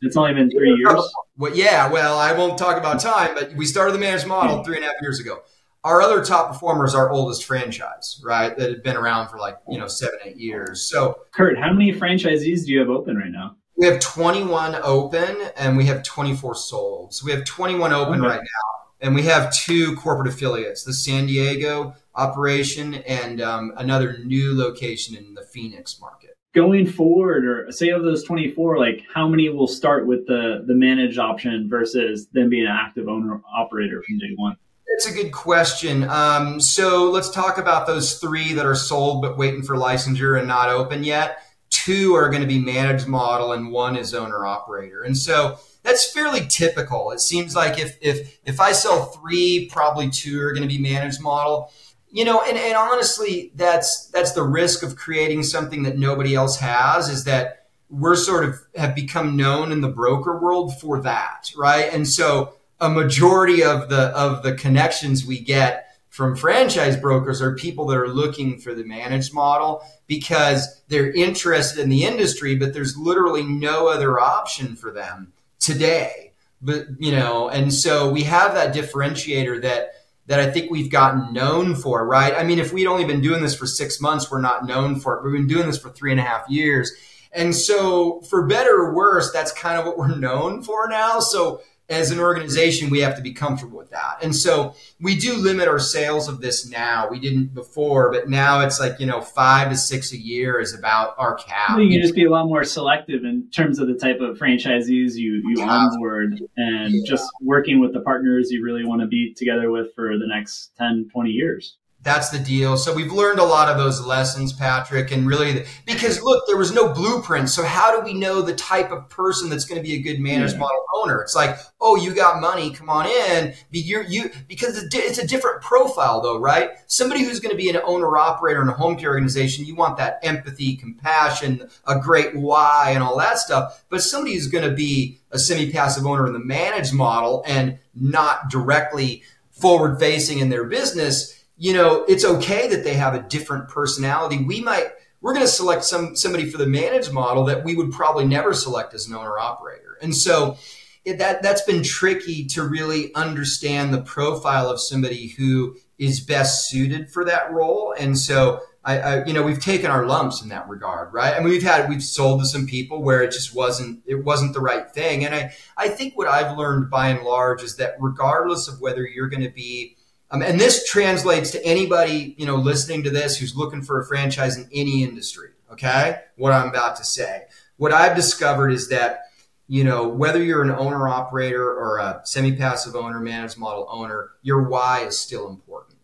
It's 0.00 0.16
only 0.16 0.32
been 0.32 0.50
three 0.50 0.74
years. 0.74 1.12
Well, 1.36 1.54
yeah. 1.56 1.90
Well, 1.90 2.18
I 2.18 2.32
won't 2.32 2.56
talk 2.56 2.76
about 2.76 3.00
time, 3.00 3.34
but 3.34 3.54
we 3.54 3.66
started 3.66 3.92
the 3.92 3.98
managed 3.98 4.26
model 4.26 4.58
hmm. 4.58 4.62
three 4.62 4.76
and 4.76 4.84
a 4.84 4.88
half 4.88 4.96
years 5.02 5.18
ago. 5.20 5.40
Our 5.84 6.02
other 6.02 6.24
top 6.24 6.52
performers, 6.52 6.94
our 6.94 7.10
oldest 7.10 7.44
franchise, 7.44 8.20
right, 8.24 8.56
that 8.56 8.68
had 8.68 8.82
been 8.82 8.96
around 8.96 9.28
for 9.28 9.38
like 9.38 9.56
you 9.68 9.78
know 9.78 9.88
seven, 9.88 10.18
eight 10.24 10.36
years. 10.36 10.88
So, 10.88 11.20
Kurt, 11.32 11.58
how 11.58 11.72
many 11.72 11.92
franchisees 11.92 12.64
do 12.64 12.72
you 12.72 12.80
have 12.80 12.90
open 12.90 13.16
right 13.16 13.30
now? 13.30 13.56
We 13.78 13.86
have 13.86 14.00
21 14.00 14.74
open 14.82 15.36
and 15.56 15.76
we 15.76 15.86
have 15.86 16.02
24 16.02 16.56
sold. 16.56 17.14
So 17.14 17.24
we 17.24 17.30
have 17.30 17.44
21 17.44 17.92
open 17.92 18.20
okay. 18.20 18.28
right 18.28 18.40
now. 18.40 18.88
And 19.00 19.14
we 19.14 19.22
have 19.22 19.54
two 19.54 19.94
corporate 19.94 20.26
affiliates, 20.26 20.82
the 20.82 20.92
San 20.92 21.26
Diego 21.26 21.94
operation 22.18 22.94
and 22.94 23.40
um, 23.40 23.72
another 23.76 24.18
new 24.24 24.56
location 24.56 25.16
in 25.16 25.34
the 25.34 25.42
Phoenix 25.42 26.00
market. 26.00 26.34
Going 26.54 26.86
forward, 26.86 27.44
or 27.44 27.72
say 27.72 27.90
of 27.90 28.02
those 28.02 28.24
24, 28.24 28.78
like 28.78 29.04
how 29.14 29.28
many 29.28 29.48
will 29.48 29.68
start 29.68 30.06
with 30.06 30.26
the, 30.26 30.64
the 30.66 30.74
managed 30.74 31.18
option 31.18 31.68
versus 31.68 32.26
them 32.32 32.50
being 32.50 32.66
an 32.66 32.72
active 32.72 33.08
owner 33.08 33.40
operator 33.54 34.02
from 34.02 34.18
day 34.18 34.32
one? 34.36 34.56
It's 34.86 35.06
a 35.06 35.12
good 35.12 35.30
question. 35.30 36.08
Um, 36.08 36.60
so 36.60 37.10
let's 37.10 37.30
talk 37.30 37.58
about 37.58 37.86
those 37.86 38.18
three 38.18 38.54
that 38.54 38.66
are 38.66 38.74
sold 38.74 39.22
but 39.22 39.38
waiting 39.38 39.62
for 39.62 39.76
licensure 39.76 40.38
and 40.38 40.48
not 40.48 40.70
open 40.70 41.04
yet 41.04 41.38
two 41.70 42.14
are 42.14 42.28
going 42.28 42.42
to 42.42 42.48
be 42.48 42.58
managed 42.58 43.06
model 43.06 43.52
and 43.52 43.70
one 43.70 43.96
is 43.96 44.14
owner 44.14 44.44
operator. 44.44 45.02
And 45.02 45.16
so 45.16 45.58
that's 45.82 46.10
fairly 46.12 46.46
typical. 46.48 47.12
It 47.12 47.20
seems 47.20 47.54
like 47.54 47.78
if 47.78 47.96
if 48.00 48.38
if 48.44 48.60
I 48.60 48.72
sell 48.72 49.06
three, 49.06 49.68
probably 49.70 50.10
two 50.10 50.40
are 50.40 50.52
going 50.52 50.68
to 50.68 50.74
be 50.74 50.80
managed 50.80 51.20
model. 51.20 51.72
You 52.10 52.24
know, 52.24 52.42
and, 52.42 52.56
and 52.56 52.76
honestly, 52.76 53.52
that's 53.54 54.06
that's 54.06 54.32
the 54.32 54.42
risk 54.42 54.82
of 54.82 54.96
creating 54.96 55.42
something 55.42 55.82
that 55.82 55.98
nobody 55.98 56.34
else 56.34 56.58
has 56.58 57.08
is 57.08 57.24
that 57.24 57.66
we're 57.90 58.16
sort 58.16 58.44
of 58.44 58.60
have 58.76 58.94
become 58.94 59.36
known 59.36 59.72
in 59.72 59.80
the 59.80 59.88
broker 59.88 60.38
world 60.38 60.78
for 60.78 61.00
that, 61.02 61.50
right? 61.56 61.92
And 61.92 62.08
so 62.08 62.54
a 62.80 62.88
majority 62.88 63.62
of 63.62 63.88
the 63.88 64.06
of 64.16 64.42
the 64.42 64.54
connections 64.54 65.24
we 65.24 65.38
get 65.40 65.84
from 66.08 66.34
franchise 66.34 66.96
brokers 66.96 67.42
are 67.42 67.54
people 67.54 67.86
that 67.86 67.96
are 67.96 68.08
looking 68.08 68.58
for 68.58 68.74
the 68.74 68.84
managed 68.84 69.34
model 69.34 69.82
because 70.06 70.80
they're 70.88 71.12
interested 71.12 71.80
in 71.80 71.90
the 71.90 72.04
industry, 72.04 72.56
but 72.56 72.72
there's 72.72 72.96
literally 72.96 73.42
no 73.42 73.88
other 73.88 74.18
option 74.18 74.74
for 74.74 74.90
them 74.90 75.32
today 75.60 76.28
but 76.60 76.86
you 76.98 77.12
know, 77.12 77.48
and 77.48 77.72
so 77.72 78.10
we 78.10 78.22
have 78.22 78.54
that 78.54 78.74
differentiator 78.74 79.62
that 79.62 79.92
that 80.28 80.38
I 80.38 80.50
think 80.50 80.70
we've 80.70 80.90
gotten 80.90 81.32
known 81.32 81.74
for, 81.74 82.06
right? 82.06 82.34
I 82.34 82.44
mean, 82.44 82.58
if 82.58 82.72
we'd 82.72 82.86
only 82.86 83.06
been 83.06 83.22
doing 83.22 83.42
this 83.42 83.56
for 83.56 83.66
six 83.66 83.98
months, 84.00 84.30
we're 84.30 84.42
not 84.42 84.66
known 84.66 85.00
for 85.00 85.16
it. 85.16 85.24
We've 85.24 85.32
been 85.32 85.48
doing 85.48 85.66
this 85.66 85.78
for 85.78 85.88
three 85.88 86.10
and 86.10 86.20
a 86.20 86.22
half 86.22 86.48
years. 86.48 86.92
And 87.32 87.54
so, 87.54 88.20
for 88.22 88.46
better 88.46 88.74
or 88.74 88.94
worse, 88.94 89.32
that's 89.32 89.52
kind 89.52 89.78
of 89.78 89.86
what 89.86 89.98
we're 89.98 90.14
known 90.18 90.62
for 90.62 90.86
now. 90.88 91.20
So, 91.20 91.62
as 91.90 92.10
an 92.10 92.20
organization, 92.20 92.90
we 92.90 93.00
have 93.00 93.16
to 93.16 93.22
be 93.22 93.32
comfortable 93.32 93.78
with 93.78 93.90
that. 93.90 94.18
And 94.22 94.34
so 94.36 94.74
we 95.00 95.16
do 95.16 95.34
limit 95.34 95.68
our 95.68 95.78
sales 95.78 96.28
of 96.28 96.40
this 96.40 96.68
now. 96.68 97.08
We 97.10 97.18
didn't 97.18 97.54
before, 97.54 98.12
but 98.12 98.28
now 98.28 98.60
it's 98.60 98.78
like, 98.78 99.00
you 99.00 99.06
know, 99.06 99.22
five 99.22 99.70
to 99.70 99.76
six 99.76 100.12
a 100.12 100.18
year 100.18 100.60
is 100.60 100.74
about 100.74 101.14
our 101.16 101.34
cap. 101.36 101.78
You 101.78 101.88
can 101.88 102.02
just 102.02 102.14
be 102.14 102.26
a 102.26 102.30
lot 102.30 102.46
more 102.46 102.64
selective 102.64 103.24
in 103.24 103.48
terms 103.50 103.78
of 103.78 103.88
the 103.88 103.94
type 103.94 104.20
of 104.20 104.36
franchisees 104.36 105.14
you, 105.14 105.42
you 105.46 105.62
onboard 105.62 106.42
and 106.56 106.94
yeah. 106.94 107.00
just 107.06 107.26
working 107.40 107.80
with 107.80 107.94
the 107.94 108.00
partners 108.00 108.50
you 108.50 108.62
really 108.62 108.84
want 108.84 109.00
to 109.00 109.06
be 109.06 109.32
together 109.34 109.70
with 109.70 109.94
for 109.94 110.18
the 110.18 110.26
next 110.26 110.72
10, 110.78 111.08
20 111.10 111.30
years 111.30 111.78
that's 112.08 112.30
the 112.30 112.38
deal. 112.38 112.78
So 112.78 112.94
we've 112.94 113.12
learned 113.12 113.38
a 113.38 113.44
lot 113.44 113.68
of 113.68 113.76
those 113.76 114.00
lessons, 114.00 114.54
Patrick, 114.54 115.12
and 115.12 115.26
really 115.26 115.66
because 115.84 116.22
look, 116.22 116.46
there 116.46 116.56
was 116.56 116.72
no 116.72 116.90
blueprint. 116.94 117.50
So 117.50 117.62
how 117.62 117.94
do 117.94 118.02
we 118.02 118.14
know 118.14 118.40
the 118.40 118.54
type 118.54 118.90
of 118.90 119.10
person 119.10 119.50
that's 119.50 119.66
going 119.66 119.78
to 119.80 119.86
be 119.86 119.94
a 119.94 120.00
good 120.00 120.18
managed 120.18 120.54
yeah. 120.54 120.60
model 120.60 120.84
owner? 120.94 121.20
It's 121.20 121.34
like, 121.34 121.58
oh, 121.82 121.96
you 121.96 122.14
got 122.14 122.40
money, 122.40 122.72
come 122.72 122.88
on 122.88 123.06
in. 123.06 123.52
You're, 123.70 124.04
you 124.04 124.30
because 124.48 124.82
it's 124.82 125.18
a 125.18 125.26
different 125.26 125.60
profile, 125.60 126.22
though, 126.22 126.38
right? 126.38 126.70
Somebody 126.86 127.24
who's 127.24 127.40
going 127.40 127.54
to 127.54 127.62
be 127.62 127.68
an 127.68 127.78
owner 127.84 128.16
operator 128.16 128.62
in 128.62 128.68
a 128.68 128.72
home 128.72 128.96
care 128.96 129.10
organization, 129.10 129.66
you 129.66 129.74
want 129.74 129.98
that 129.98 130.18
empathy, 130.22 130.76
compassion, 130.76 131.68
a 131.86 132.00
great 132.00 132.34
why, 132.34 132.92
and 132.94 133.02
all 133.02 133.18
that 133.18 133.36
stuff. 133.38 133.84
But 133.90 134.02
somebody 134.02 134.34
who's 134.34 134.48
going 134.48 134.68
to 134.68 134.74
be 134.74 135.18
a 135.30 135.38
semi-passive 135.38 136.06
owner 136.06 136.26
in 136.26 136.32
the 136.32 136.38
managed 136.38 136.94
model 136.94 137.44
and 137.46 137.78
not 137.94 138.48
directly 138.48 139.24
forward 139.50 139.98
facing 139.98 140.38
in 140.38 140.48
their 140.48 140.64
business 140.64 141.37
you 141.58 141.72
know, 141.72 142.04
it's 142.04 142.24
okay 142.24 142.68
that 142.68 142.84
they 142.84 142.94
have 142.94 143.14
a 143.14 143.22
different 143.22 143.68
personality. 143.68 144.42
We 144.44 144.60
might 144.60 144.88
we're 145.20 145.34
going 145.34 145.44
to 145.44 145.52
select 145.52 145.84
some 145.84 146.14
somebody 146.14 146.48
for 146.48 146.58
the 146.58 146.66
managed 146.66 147.12
model 147.12 147.44
that 147.46 147.64
we 147.64 147.74
would 147.74 147.90
probably 147.90 148.24
never 148.24 148.54
select 148.54 148.94
as 148.94 149.08
an 149.08 149.14
owner 149.14 149.38
operator. 149.38 149.98
And 150.00 150.16
so 150.16 150.56
it, 151.04 151.18
that 151.18 151.42
that's 151.42 151.62
been 151.62 151.82
tricky 151.82 152.46
to 152.46 152.62
really 152.62 153.12
understand 153.14 153.92
the 153.92 154.00
profile 154.00 154.70
of 154.70 154.80
somebody 154.80 155.28
who 155.28 155.76
is 155.98 156.20
best 156.20 156.68
suited 156.68 157.10
for 157.10 157.24
that 157.24 157.50
role. 157.50 157.92
And 157.98 158.16
so 158.16 158.60
I, 158.84 158.98
I, 159.00 159.24
you 159.24 159.32
know 159.32 159.42
we've 159.42 159.60
taken 159.60 159.90
our 159.90 160.06
lumps 160.06 160.40
in 160.40 160.50
that 160.50 160.68
regard, 160.68 161.12
right? 161.12 161.34
I 161.34 161.40
mean 161.40 161.48
we've 161.48 161.62
had 161.64 161.88
we've 161.88 162.04
sold 162.04 162.40
to 162.40 162.46
some 162.46 162.66
people 162.66 163.02
where 163.02 163.22
it 163.22 163.32
just 163.32 163.52
wasn't 163.52 164.02
it 164.06 164.24
wasn't 164.24 164.54
the 164.54 164.60
right 164.60 164.88
thing. 164.88 165.24
And 165.24 165.34
I 165.34 165.52
I 165.76 165.88
think 165.88 166.16
what 166.16 166.28
I've 166.28 166.56
learned 166.56 166.88
by 166.88 167.08
and 167.08 167.24
large 167.24 167.64
is 167.64 167.76
that 167.76 167.96
regardless 167.98 168.68
of 168.68 168.80
whether 168.80 169.04
you're 169.04 169.28
going 169.28 169.42
to 169.42 169.50
be 169.50 169.96
um, 170.30 170.42
and 170.42 170.60
this 170.60 170.88
translates 170.88 171.50
to 171.52 171.64
anybody, 171.64 172.34
you 172.38 172.46
know, 172.46 172.56
listening 172.56 173.02
to 173.04 173.10
this 173.10 173.38
who's 173.38 173.56
looking 173.56 173.82
for 173.82 174.00
a 174.00 174.06
franchise 174.06 174.56
in 174.56 174.68
any 174.72 175.02
industry. 175.02 175.50
Okay. 175.72 176.20
What 176.36 176.52
I'm 176.52 176.68
about 176.68 176.96
to 176.96 177.04
say. 177.04 177.44
What 177.76 177.92
I've 177.92 178.16
discovered 178.16 178.70
is 178.70 178.88
that, 178.88 179.20
you 179.68 179.84
know, 179.84 180.08
whether 180.08 180.42
you're 180.42 180.62
an 180.62 180.70
owner 180.70 181.08
operator 181.08 181.64
or 181.64 181.98
a 181.98 182.20
semi 182.24 182.56
passive 182.56 182.96
owner, 182.96 183.20
managed 183.20 183.58
model 183.58 183.86
owner, 183.90 184.30
your 184.42 184.62
why 184.68 185.00
is 185.00 185.18
still 185.18 185.48
important. 185.48 185.98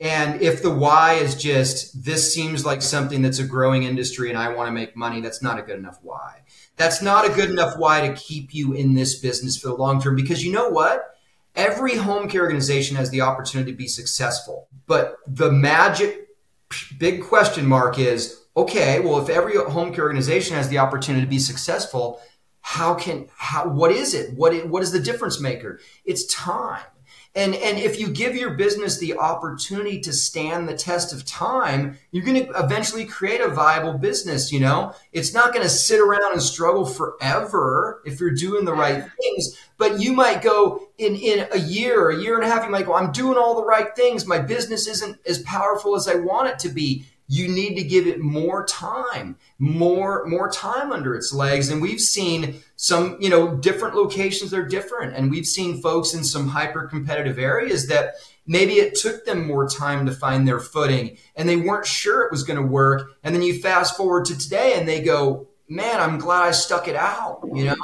And 0.00 0.42
if 0.42 0.62
the 0.62 0.70
why 0.70 1.14
is 1.14 1.34
just, 1.34 2.04
this 2.04 2.34
seems 2.34 2.66
like 2.66 2.82
something 2.82 3.22
that's 3.22 3.38
a 3.38 3.46
growing 3.46 3.84
industry 3.84 4.28
and 4.28 4.36
I 4.36 4.48
want 4.48 4.68
to 4.68 4.72
make 4.72 4.96
money, 4.96 5.20
that's 5.20 5.42
not 5.42 5.58
a 5.58 5.62
good 5.62 5.78
enough 5.78 5.98
why. 6.02 6.42
That's 6.76 7.00
not 7.00 7.30
a 7.30 7.32
good 7.32 7.50
enough 7.50 7.78
why 7.78 8.06
to 8.06 8.14
keep 8.14 8.52
you 8.52 8.72
in 8.72 8.94
this 8.94 9.18
business 9.18 9.56
for 9.56 9.68
the 9.68 9.76
long 9.76 10.02
term 10.02 10.16
because 10.16 10.44
you 10.44 10.52
know 10.52 10.68
what? 10.68 11.13
Every 11.54 11.96
home 11.96 12.28
care 12.28 12.42
organization 12.42 12.96
has 12.96 13.10
the 13.10 13.20
opportunity 13.20 13.70
to 13.70 13.76
be 13.76 13.86
successful. 13.86 14.68
But 14.86 15.16
the 15.26 15.52
magic 15.52 16.28
big 16.98 17.22
question 17.22 17.66
mark 17.66 17.98
is 17.98 18.40
okay, 18.56 19.00
well, 19.00 19.18
if 19.18 19.28
every 19.28 19.56
home 19.56 19.92
care 19.92 20.04
organization 20.04 20.56
has 20.56 20.68
the 20.68 20.78
opportunity 20.78 21.24
to 21.24 21.30
be 21.30 21.38
successful, 21.38 22.20
how 22.60 22.94
can, 22.94 23.28
how, 23.36 23.68
what 23.68 23.90
is 23.90 24.14
it? 24.14 24.34
What, 24.34 24.54
what 24.68 24.82
is 24.82 24.92
the 24.92 25.00
difference 25.00 25.40
maker? 25.40 25.80
It's 26.04 26.24
time. 26.32 26.84
And, 27.36 27.54
and 27.56 27.78
if 27.78 27.98
you 27.98 28.08
give 28.08 28.36
your 28.36 28.50
business 28.50 28.98
the 28.98 29.18
opportunity 29.18 30.00
to 30.00 30.12
stand 30.12 30.68
the 30.68 30.76
test 30.76 31.12
of 31.12 31.24
time, 31.24 31.98
you're 32.12 32.24
going 32.24 32.46
to 32.46 32.52
eventually 32.52 33.04
create 33.04 33.40
a 33.40 33.48
viable 33.48 33.94
business. 33.94 34.52
You 34.52 34.60
know, 34.60 34.94
it's 35.12 35.34
not 35.34 35.52
going 35.52 35.64
to 35.64 35.70
sit 35.70 35.98
around 35.98 36.32
and 36.32 36.40
struggle 36.40 36.86
forever 36.86 38.02
if 38.04 38.20
you're 38.20 38.30
doing 38.30 38.64
the 38.64 38.72
right 38.72 39.04
things. 39.20 39.58
But 39.78 39.98
you 39.98 40.12
might 40.12 40.42
go 40.42 40.88
in, 40.96 41.16
in 41.16 41.48
a 41.50 41.58
year, 41.58 42.10
a 42.10 42.22
year 42.22 42.36
and 42.36 42.44
a 42.44 42.48
half, 42.48 42.64
you 42.64 42.70
might 42.70 42.86
go, 42.86 42.94
I'm 42.94 43.10
doing 43.10 43.36
all 43.36 43.56
the 43.56 43.64
right 43.64 43.94
things. 43.96 44.26
My 44.26 44.38
business 44.38 44.86
isn't 44.86 45.18
as 45.26 45.42
powerful 45.42 45.96
as 45.96 46.06
I 46.06 46.14
want 46.14 46.48
it 46.48 46.60
to 46.60 46.68
be 46.68 47.06
you 47.26 47.48
need 47.48 47.74
to 47.76 47.82
give 47.82 48.06
it 48.06 48.20
more 48.20 48.64
time 48.66 49.36
more 49.58 50.24
more 50.26 50.50
time 50.50 50.92
under 50.92 51.14
its 51.14 51.32
legs. 51.32 51.70
And 51.70 51.80
we've 51.80 52.00
seen 52.00 52.62
some 52.76 53.16
you 53.20 53.30
know 53.30 53.56
different 53.56 53.94
locations 53.94 54.52
are 54.52 54.64
different. 54.64 55.14
And 55.14 55.30
we've 55.30 55.46
seen 55.46 55.80
folks 55.80 56.14
in 56.14 56.24
some 56.24 56.48
hyper 56.48 56.86
competitive 56.86 57.38
areas 57.38 57.86
that 57.88 58.14
maybe 58.46 58.74
it 58.74 58.94
took 58.94 59.24
them 59.24 59.46
more 59.46 59.68
time 59.68 60.04
to 60.06 60.12
find 60.12 60.46
their 60.46 60.60
footing 60.60 61.16
and 61.36 61.48
they 61.48 61.56
weren't 61.56 61.86
sure 61.86 62.22
it 62.22 62.30
was 62.30 62.42
going 62.42 62.60
to 62.60 62.66
work. 62.66 63.12
And 63.22 63.34
then 63.34 63.42
you 63.42 63.58
fast 63.60 63.96
forward 63.96 64.26
to 64.26 64.38
today 64.38 64.74
and 64.76 64.86
they 64.86 65.02
go 65.02 65.48
man 65.66 65.98
i'm 65.98 66.18
glad 66.18 66.42
i 66.42 66.50
stuck 66.50 66.88
it 66.88 66.94
out 66.94 67.40
you 67.54 67.64
know? 67.64 67.76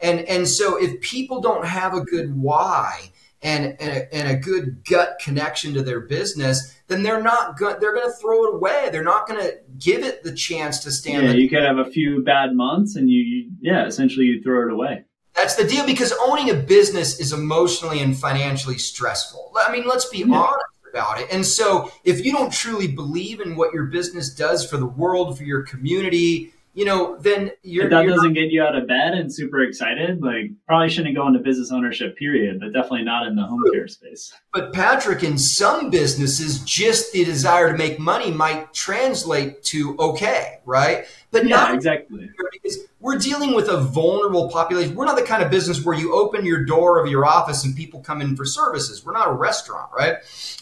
And 0.00 0.20
and 0.20 0.48
so 0.48 0.76
if 0.76 1.00
people 1.00 1.40
don't 1.40 1.66
have 1.66 1.94
a 1.94 2.00
good 2.00 2.36
why 2.36 3.10
and, 3.42 3.76
and 3.80 3.90
a, 3.90 4.14
and, 4.14 4.28
a, 4.28 4.36
good 4.36 4.84
gut 4.84 5.18
connection 5.22 5.74
to 5.74 5.82
their 5.82 6.00
business, 6.00 6.75
then 6.88 7.02
they're 7.02 7.22
not 7.22 7.56
good. 7.56 7.80
They're 7.80 7.94
going 7.94 8.08
to 8.08 8.16
throw 8.16 8.44
it 8.44 8.54
away. 8.54 8.88
They're 8.92 9.02
not 9.02 9.26
going 9.26 9.40
to 9.40 9.58
give 9.78 10.04
it 10.04 10.22
the 10.22 10.32
chance 10.32 10.80
to 10.80 10.90
stand. 10.90 11.26
Yeah, 11.26 11.32
the- 11.32 11.40
you 11.40 11.48
could 11.48 11.62
have 11.62 11.78
a 11.78 11.84
few 11.84 12.22
bad 12.22 12.54
months, 12.54 12.96
and 12.96 13.10
you, 13.10 13.20
you, 13.20 13.50
yeah, 13.60 13.86
essentially 13.86 14.26
you 14.26 14.42
throw 14.42 14.66
it 14.66 14.72
away. 14.72 15.04
That's 15.34 15.54
the 15.54 15.64
deal 15.64 15.84
because 15.84 16.14
owning 16.22 16.48
a 16.48 16.54
business 16.54 17.20
is 17.20 17.32
emotionally 17.34 18.00
and 18.00 18.16
financially 18.16 18.78
stressful. 18.78 19.52
I 19.66 19.70
mean, 19.70 19.86
let's 19.86 20.08
be 20.08 20.18
yeah. 20.18 20.34
honest 20.34 20.64
about 20.90 21.20
it. 21.20 21.28
And 21.30 21.44
so, 21.44 21.92
if 22.04 22.24
you 22.24 22.32
don't 22.32 22.50
truly 22.50 22.88
believe 22.88 23.40
in 23.40 23.54
what 23.54 23.74
your 23.74 23.84
business 23.84 24.30
does 24.30 24.68
for 24.68 24.78
the 24.78 24.86
world, 24.86 25.36
for 25.36 25.44
your 25.44 25.62
community, 25.62 26.54
you 26.76 26.84
know, 26.84 27.16
then 27.16 27.52
you're. 27.62 27.86
If 27.86 27.90
that 27.90 28.04
you're 28.04 28.14
doesn't 28.14 28.28
not, 28.28 28.34
get 28.34 28.50
you 28.50 28.62
out 28.62 28.76
of 28.76 28.86
bed 28.86 29.14
and 29.14 29.32
super 29.32 29.62
excited, 29.62 30.22
like 30.22 30.50
probably 30.66 30.90
shouldn't 30.90 31.16
go 31.16 31.26
into 31.26 31.38
business 31.38 31.72
ownership, 31.72 32.18
period, 32.18 32.60
but 32.60 32.74
definitely 32.74 33.02
not 33.02 33.26
in 33.26 33.34
the 33.34 33.44
home 33.44 33.64
care 33.72 33.88
space. 33.88 34.34
But 34.52 34.74
Patrick, 34.74 35.24
in 35.24 35.38
some 35.38 35.88
businesses, 35.88 36.60
just 36.60 37.12
the 37.12 37.24
desire 37.24 37.72
to 37.72 37.78
make 37.78 37.98
money 37.98 38.30
might 38.30 38.74
translate 38.74 39.62
to 39.64 39.96
okay, 39.98 40.58
right? 40.66 41.06
But 41.30 41.44
yeah, 41.46 41.56
not 41.56 41.74
exactly. 41.74 42.28
Because 42.52 42.80
we're 43.00 43.18
dealing 43.18 43.54
with 43.54 43.68
a 43.68 43.78
vulnerable 43.78 44.50
population. 44.50 44.94
We're 44.94 45.06
not 45.06 45.16
the 45.16 45.24
kind 45.24 45.42
of 45.42 45.50
business 45.50 45.82
where 45.82 45.96
you 45.96 46.14
open 46.14 46.44
your 46.44 46.62
door 46.66 47.02
of 47.02 47.10
your 47.10 47.24
office 47.24 47.64
and 47.64 47.74
people 47.74 48.00
come 48.00 48.20
in 48.20 48.36
for 48.36 48.44
services. 48.44 49.02
We're 49.02 49.12
not 49.14 49.28
a 49.28 49.32
restaurant, 49.32 49.90
right? 49.96 50.16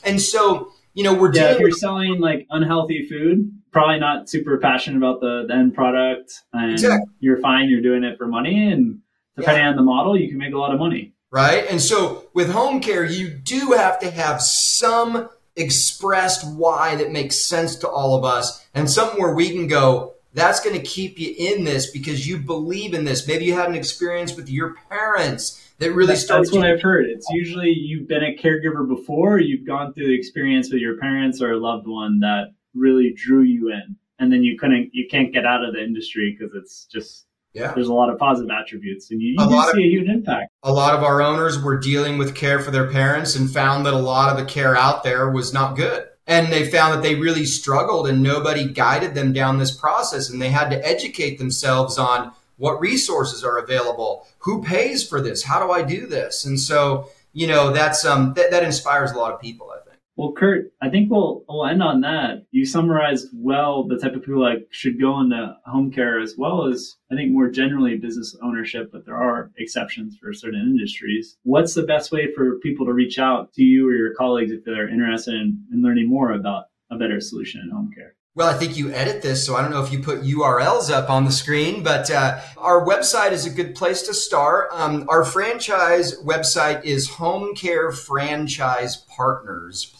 And 0.05 0.23
so, 0.23 0.71
you 0.93 1.03
know, 1.03 1.13
we're 1.13 1.35
yeah, 1.35 1.41
dealing 1.41 1.55
if 1.55 1.59
you're 1.59 1.69
with- 1.71 1.79
selling 1.79 2.21
like 2.21 2.47
unhealthy 2.51 3.09
food, 3.09 3.51
probably 3.75 3.99
not 3.99 4.31
super 4.31 4.57
passionate 4.57 4.97
about 4.97 5.21
the, 5.21 5.45
the 5.49 5.55
end 5.55 5.75
product 5.75 6.43
and 6.53 6.73
exactly. 6.73 7.13
you're 7.19 7.41
fine 7.41 7.69
you're 7.69 7.83
doing 7.83 8.05
it 8.05 8.17
for 8.17 8.27
money 8.27 8.73
and 8.73 9.01
depending 9.37 9.65
yeah. 9.65 9.71
on 9.71 9.77
the 9.77 9.83
model 9.83 10.17
you 10.17 10.29
can 10.29 10.39
make 10.39 10.55
a 10.55 10.59
lot 10.59 10.73
of 10.73 10.79
money 10.79 11.13
right 11.31 11.67
and 11.69 11.83
so 11.83 12.25
with 12.35 12.51
home 12.51 12.81
care 12.81 13.05
you 13.05 13.29
do 13.29 13.73
have 13.73 13.99
to 13.99 14.11
have 14.11 14.41
some 14.41 15.29
expressed 15.57 16.49
why 16.57 16.95
that 16.95 17.11
makes 17.11 17.37
sense 17.37 17.75
to 17.77 17.89
all 17.89 18.17
of 18.17 18.25
us 18.25 18.65
and 18.75 18.89
something 18.89 19.21
where 19.21 19.35
we 19.35 19.51
can 19.51 19.67
go 19.67 20.15
that's 20.33 20.61
going 20.61 20.75
to 20.75 20.83
keep 20.83 21.19
you 21.19 21.35
in 21.37 21.65
this 21.65 21.91
because 21.91 22.27
you 22.29 22.39
believe 22.39 22.95
in 22.95 23.05
this 23.05 23.27
maybe 23.27 23.45
you 23.45 23.55
had 23.55 23.69
an 23.69 23.75
experience 23.75 24.37
with 24.37 24.49
your 24.49 24.77
parents 24.89 25.61
that 25.79 25.93
really 25.93 26.07
that's, 26.07 26.23
starts. 26.23 26.51
That's 26.51 26.57
what 26.57 26.67
I've 26.71 26.81
heard. 26.81 27.07
It's 27.07 27.27
usually 27.31 27.71
you've 27.71 28.07
been 28.07 28.23
a 28.23 28.37
caregiver 28.37 28.87
before, 28.87 29.41
you've 29.41 29.67
gone 29.67 29.93
through 29.93 30.07
the 30.07 30.15
experience 30.15 30.71
with 30.71 30.81
your 30.81 30.97
parents 30.99 31.43
or 31.43 31.51
a 31.51 31.59
loved 31.59 31.89
one 31.89 32.21
that 32.21 32.55
really 32.75 33.13
drew 33.17 33.43
you 33.43 33.71
in. 33.71 33.97
And 34.19 34.33
then 34.33 34.43
you 34.43 34.57
couldn't 34.59 34.91
you 34.93 35.07
can't 35.11 35.33
get 35.33 35.45
out 35.45 35.65
of 35.65 35.75
the 35.75 35.83
industry 35.83 36.37
because 36.39 36.55
it's 36.55 36.87
just 36.87 37.27
yeah. 37.53 37.73
there's 37.75 37.89
a 37.89 37.95
lot 37.95 38.11
of 38.11 38.19
positive 38.19 38.51
attributes. 38.51 39.11
And 39.11 39.21
you, 39.21 39.35
you 39.39 39.49
see 39.49 39.71
of, 39.71 39.77
a 39.77 39.81
huge 39.81 40.09
impact. 40.09 40.53
A 40.63 40.73
lot 40.73 40.95
of 40.95 41.03
our 41.03 41.23
owners 41.23 41.61
were 41.61 41.79
dealing 41.79 42.19
with 42.19 42.35
care 42.35 42.61
for 42.61 42.71
their 42.71 42.91
parents 42.91 43.35
and 43.37 43.51
found 43.51 43.87
that 43.87 43.95
a 43.95 43.99
lot 43.99 44.31
of 44.31 44.39
the 44.39 44.45
care 44.45 44.77
out 44.77 45.03
there 45.05 45.31
was 45.31 45.53
not 45.53 45.77
good. 45.77 46.07
And 46.27 46.53
they 46.53 46.71
found 46.71 46.95
that 46.95 47.03
they 47.03 47.17
really 47.17 47.45
struggled 47.45 48.09
and 48.09 48.23
nobody 48.23 48.67
guided 48.67 49.15
them 49.15 49.33
down 49.33 49.59
this 49.59 49.77
process. 49.77 50.31
And 50.31 50.41
they 50.41 50.51
had 50.51 50.71
to 50.71 50.87
educate 50.87 51.39
themselves 51.39 51.99
on 51.99 52.33
what 52.57 52.81
resources 52.81 53.43
are 53.43 53.59
available 53.59 54.27
who 54.39 54.63
pays 54.63 55.07
for 55.07 55.21
this 55.21 55.43
how 55.43 55.65
do 55.65 55.73
i 55.73 55.83
do 55.83 56.07
this? 56.07 56.45
And 56.45 56.59
so 56.59 57.11
you 57.33 57.47
know 57.47 57.73
that's 57.73 58.05
um 58.05 58.35
that, 58.35 58.51
that 58.53 58.63
inspires 58.63 59.11
a 59.11 59.19
lot 59.19 59.33
of 59.33 59.41
people 59.41 59.73
Well, 60.17 60.33
Kurt, 60.33 60.73
I 60.81 60.91
think 60.91 61.11
we'll 61.11 61.45
we'll 61.49 61.67
end 61.67 61.83
on 61.83 62.01
that. 62.03 62.47
You 62.53 62.65
summarized 62.65 63.29
well 63.35 63.83
the 63.85 63.99
type 63.99 64.15
of 64.15 64.23
people 64.23 64.45
that 64.45 64.67
should 64.71 65.01
go 65.01 65.21
into 65.21 65.57
home 65.67 65.91
care 65.91 66.21
as 66.21 66.37
well 66.39 66.67
as 66.67 66.97
I 67.11 67.17
think 67.17 67.33
more 67.33 67.51
generally 67.51 67.97
business 67.97 68.37
ownership, 68.41 68.91
but 68.93 69.05
there 69.05 69.17
are 69.17 69.51
exceptions 69.59 70.17
for 70.17 70.33
certain 70.33 70.61
industries. 70.61 71.37
What's 71.43 71.75
the 71.75 71.83
best 71.83 72.13
way 72.13 72.33
for 72.33 72.61
people 72.61 72.87
to 72.87 72.93
reach 72.93 73.19
out 73.19 73.53
to 73.55 73.63
you 73.63 73.89
or 73.89 73.95
your 73.95 74.15
colleagues 74.15 74.53
if 74.53 74.65
they're 74.65 74.89
interested 74.89 75.35
in, 75.35 75.65
in 75.73 75.83
learning 75.83 76.09
more 76.09 76.31
about 76.31 76.67
a 76.91 76.97
better 76.97 77.21
solution 77.21 77.61
in 77.63 77.71
home 77.71 77.91
care? 77.93 78.15
Well, 78.37 78.49
I 78.49 78.55
think 78.55 78.77
you 78.77 78.91
edit 78.91 79.23
this, 79.23 79.47
so 79.47 79.55
I 79.55 79.63
don't 79.63 79.71
know 79.71 79.85
if 79.85 79.93
you 79.93 80.01
put 80.01 80.23
URLs 80.23 80.91
up 80.91 81.09
on 81.09 81.25
the 81.25 81.31
screen, 81.31 81.85
but 81.85 82.11
uh, 82.11 82.41
our 82.59 82.85
website 82.85 83.31
is 83.31 83.47
a 83.47 83.51
good 83.51 83.77
place 83.77 84.03
to 84.03 84.15
start. 84.15 84.71
Um, 84.73 85.07
our 85.09 85.25
franchise 85.25 86.21
website 86.21 86.85
is 86.85 87.09
homecare 87.09 87.93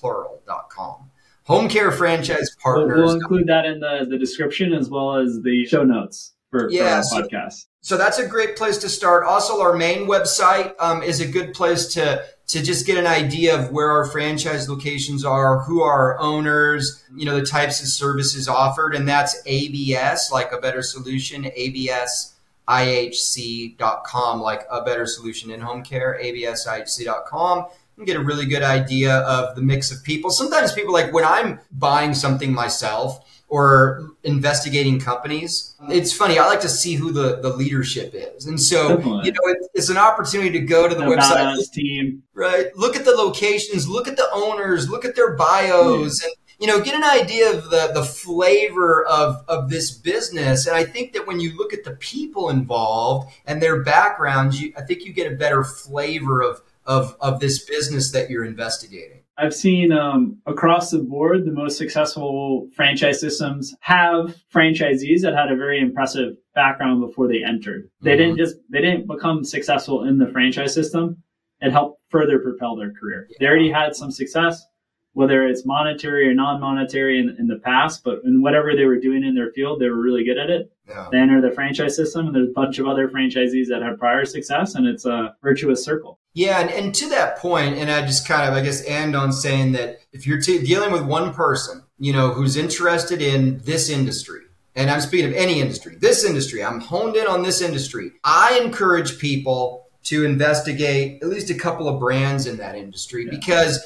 plural.com. 0.01 1.11
Home 1.45 1.69
Care 1.69 1.93
Franchise 1.93 2.57
Partners. 2.61 2.97
We'll, 2.97 3.07
we'll 3.07 3.15
include 3.15 3.47
that 3.47 3.67
in 3.67 3.79
the, 3.79 4.05
the 4.09 4.19
description 4.19 4.73
as 4.73 4.91
well 4.91 5.15
as 5.15 5.41
the 5.43 5.65
show 5.67 5.85
notes 5.85 6.33
for, 6.51 6.69
yeah, 6.71 6.89
for 6.89 6.95
our 6.95 7.03
so, 7.05 7.23
podcast. 7.23 7.67
So 7.83 7.97
that's 7.97 8.19
a 8.19 8.27
great 8.27 8.57
place 8.57 8.79
to 8.79 8.89
start. 8.89 9.25
Also, 9.25 9.61
our 9.61 9.77
main 9.77 10.09
website 10.09 10.73
um, 10.81 11.05
is 11.05 11.21
a 11.21 11.29
good 11.29 11.55
place 11.55 11.95
to 11.95 12.25
to 12.47 12.63
just 12.63 12.87
get 12.87 12.99
an 12.99 13.07
idea 13.07 13.59
of 13.59 13.71
where 13.73 13.91
our 13.91 14.05
franchise 14.07 14.69
locations 14.69 15.25
are, 15.25 15.61
who 15.61 15.81
our 15.83 16.19
owners, 16.19 17.03
you 17.15 17.25
know, 17.25 17.39
the 17.39 17.47
types 17.47 17.81
of 17.81 17.89
services 17.89 18.49
offered, 18.49 18.95
and 18.95 19.09
that's 19.09 19.41
ABS, 19.47 20.31
like 20.31 20.53
a 20.53 20.59
better 20.59 20.83
solution, 20.83 21.45
ABSIHC.com, 21.45 22.31
like 24.41 24.67
a 24.71 24.83
better 24.83 25.07
solution 25.07 25.51
in 25.51 25.61
home 25.61 25.83
care, 25.83 26.19
ABSIHC.com 26.23 27.67
and 27.97 28.07
get 28.07 28.17
a 28.17 28.21
really 28.21 28.47
good 28.47 28.63
idea 28.63 29.19
of 29.19 29.55
the 29.57 29.63
mix 29.63 29.93
of 29.93 30.03
people. 30.03 30.31
Sometimes 30.31 30.73
people 30.73 30.93
like 30.93 31.13
when 31.13 31.25
I'm 31.25 31.61
buying 31.73 32.15
something 32.15 32.53
myself 32.53 33.25
or 33.49 34.11
investigating 34.25 34.99
companies, 34.99 35.77
it's 35.89 36.13
funny. 36.13 36.39
I 36.39 36.47
like 36.47 36.61
to 36.63 36.69
see 36.69 36.95
who 36.95 37.13
the, 37.13 37.41
the 37.41 37.51
leadership 37.51 38.13
is. 38.15 38.47
And 38.47 38.61
so, 38.61 38.99
you 39.23 39.31
know, 39.31 39.41
it, 39.45 39.59
it's 39.75 39.91
an 39.91 39.99
opportunity 39.99 40.51
to 40.59 40.61
go 40.61 40.89
to 40.89 40.95
the, 40.95 41.03
website, 41.03 41.71
team. 41.71 42.23
right? 42.33 42.75
Look 42.75 42.97
at 42.97 43.05
the 43.05 43.13
locations, 43.13 43.89
look 43.89 44.09
at 44.09 44.17
the 44.17 44.29
owners, 44.33 44.91
look 44.91 45.05
at 45.05 45.15
their 45.15 45.37
bios 45.37 46.25
and, 46.25 46.33
you 46.59 46.67
know, 46.67 46.81
get 46.81 46.95
an 46.95 47.05
idea 47.05 47.51
of 47.51 47.71
the, 47.71 47.91
the 47.95 48.03
flavor 48.03 49.05
of, 49.07 49.45
of 49.47 49.71
this 49.71 49.91
business. 49.91 50.67
And 50.67 50.75
I 50.75 50.85
think 50.85 51.13
that 51.13 51.27
when 51.27 51.39
you 51.39 51.57
look 51.57 51.73
at 51.73 51.85
the 51.85 51.93
people 51.97 52.49
involved 52.49 53.33
and 53.47 53.63
their 53.63 53.83
backgrounds, 53.83 54.61
you, 54.61 54.73
I 54.77 54.83
think 54.83 55.05
you 55.05 55.13
get 55.13 55.31
a 55.31 55.37
better 55.37 55.63
flavor 55.63 56.43
of, 56.43 56.63
of, 56.87 57.17
of 57.21 57.41
this 57.41 57.65
business 57.65 58.13
that 58.13 58.31
you're 58.31 58.45
investigating? 58.45 59.23
I've 59.37 59.55
seen 59.55 59.91
um, 59.91 60.39
across 60.47 60.91
the 60.91 60.99
board 60.99 61.45
the 61.45 61.53
most 61.53 61.77
successful 61.77 62.69
franchise 62.75 63.21
systems 63.21 63.75
have 63.81 64.37
franchisees 64.53 65.23
that 65.23 65.35
had 65.35 65.51
a 65.51 65.57
very 65.57 65.81
impressive 65.81 66.37
background 66.55 67.01
before 67.01 67.27
they 67.27 67.43
entered. 67.43 67.91
They 68.01 68.13
mm-hmm. 68.13 68.19
didn't 68.19 68.37
just 68.39 68.57
they 68.71 68.81
didn't 68.81 69.09
become 69.09 69.43
successful 69.45 70.05
in 70.05 70.19
the 70.19 70.29
franchise 70.29 70.73
system. 70.73 71.23
It 71.61 71.73
helped 71.73 72.01
further 72.11 72.39
propel 72.39 72.77
their 72.77 72.93
career. 72.93 73.27
Yeah. 73.31 73.37
They 73.41 73.47
already 73.47 73.71
had 73.71 73.97
some 73.97 74.13
success 74.13 74.65
whether 75.15 75.47
it's 75.47 75.65
monetary 75.65 76.29
or 76.29 76.35
non-monetary 76.35 77.19
in, 77.19 77.35
in 77.39 77.47
the 77.47 77.57
past, 77.57 78.05
but 78.05 78.21
in 78.25 78.43
whatever 78.43 78.77
they 78.77 78.85
were 78.85 78.99
doing 78.99 79.25
in 79.25 79.35
their 79.35 79.51
field, 79.53 79.81
they 79.81 79.89
were 79.89 80.01
really 80.01 80.25
good 80.25 80.39
at 80.39 80.51
it. 80.51 80.71
Yeah. 80.89 81.09
They 81.11 81.19
enter 81.19 81.41
the 81.41 81.53
franchise 81.53 81.97
system, 81.97 82.27
and 82.27 82.35
there's 82.35 82.51
a 82.51 82.53
bunch 82.53 82.79
of 82.79 82.87
other 82.87 83.09
franchisees 83.09 83.69
that 83.69 83.81
have 83.81 83.99
prior 83.99 84.25
success, 84.25 84.75
and 84.75 84.87
it's 84.87 85.07
a 85.07 85.35
virtuous 85.43 85.85
circle. 85.85 86.19
Yeah, 86.35 86.61
and, 86.61 86.71
and 86.71 86.95
to 86.97 87.09
that 87.11 87.39
point, 87.39 87.77
and 87.77 87.91
I 87.91 88.03
just 88.03 88.27
kind 88.27 88.49
of, 88.49 88.55
I 88.55 88.63
guess, 88.63 88.85
end 88.85 89.15
on 89.15 89.33
saying 89.33 89.73
that 89.73 90.01
if 90.13 90.27
you're 90.27 90.41
t- 90.41 90.65
dealing 90.65 90.91
with 90.93 91.05
one 91.05 91.33
person, 91.33 91.85
you 91.99 92.13
know, 92.13 92.33
who's 92.33 92.57
interested 92.57 93.23
in 93.23 93.61
this 93.61 93.89
industry, 93.89 94.41
and 94.75 94.91
I'm 94.91 95.01
speaking 95.01 95.31
of 95.31 95.37
any 95.37 95.61
industry, 95.61 95.95
this 95.95 96.25
industry, 96.25 96.63
I'm 96.65 96.81
honed 96.81 97.15
in 97.15 97.29
on 97.29 97.45
this 97.45 97.63
industry. 97.63 98.11
I 98.25 98.61
encourage 98.63 99.19
people 99.19 99.87
to 100.05 100.25
investigate 100.25 101.23
at 101.23 101.29
least 101.29 101.51
a 101.51 101.55
couple 101.55 101.89
of 101.89 102.01
brands 102.01 102.47
in 102.47 102.57
that 102.59 102.75
industry 102.75 103.25
yeah. 103.25 103.31
because 103.31 103.83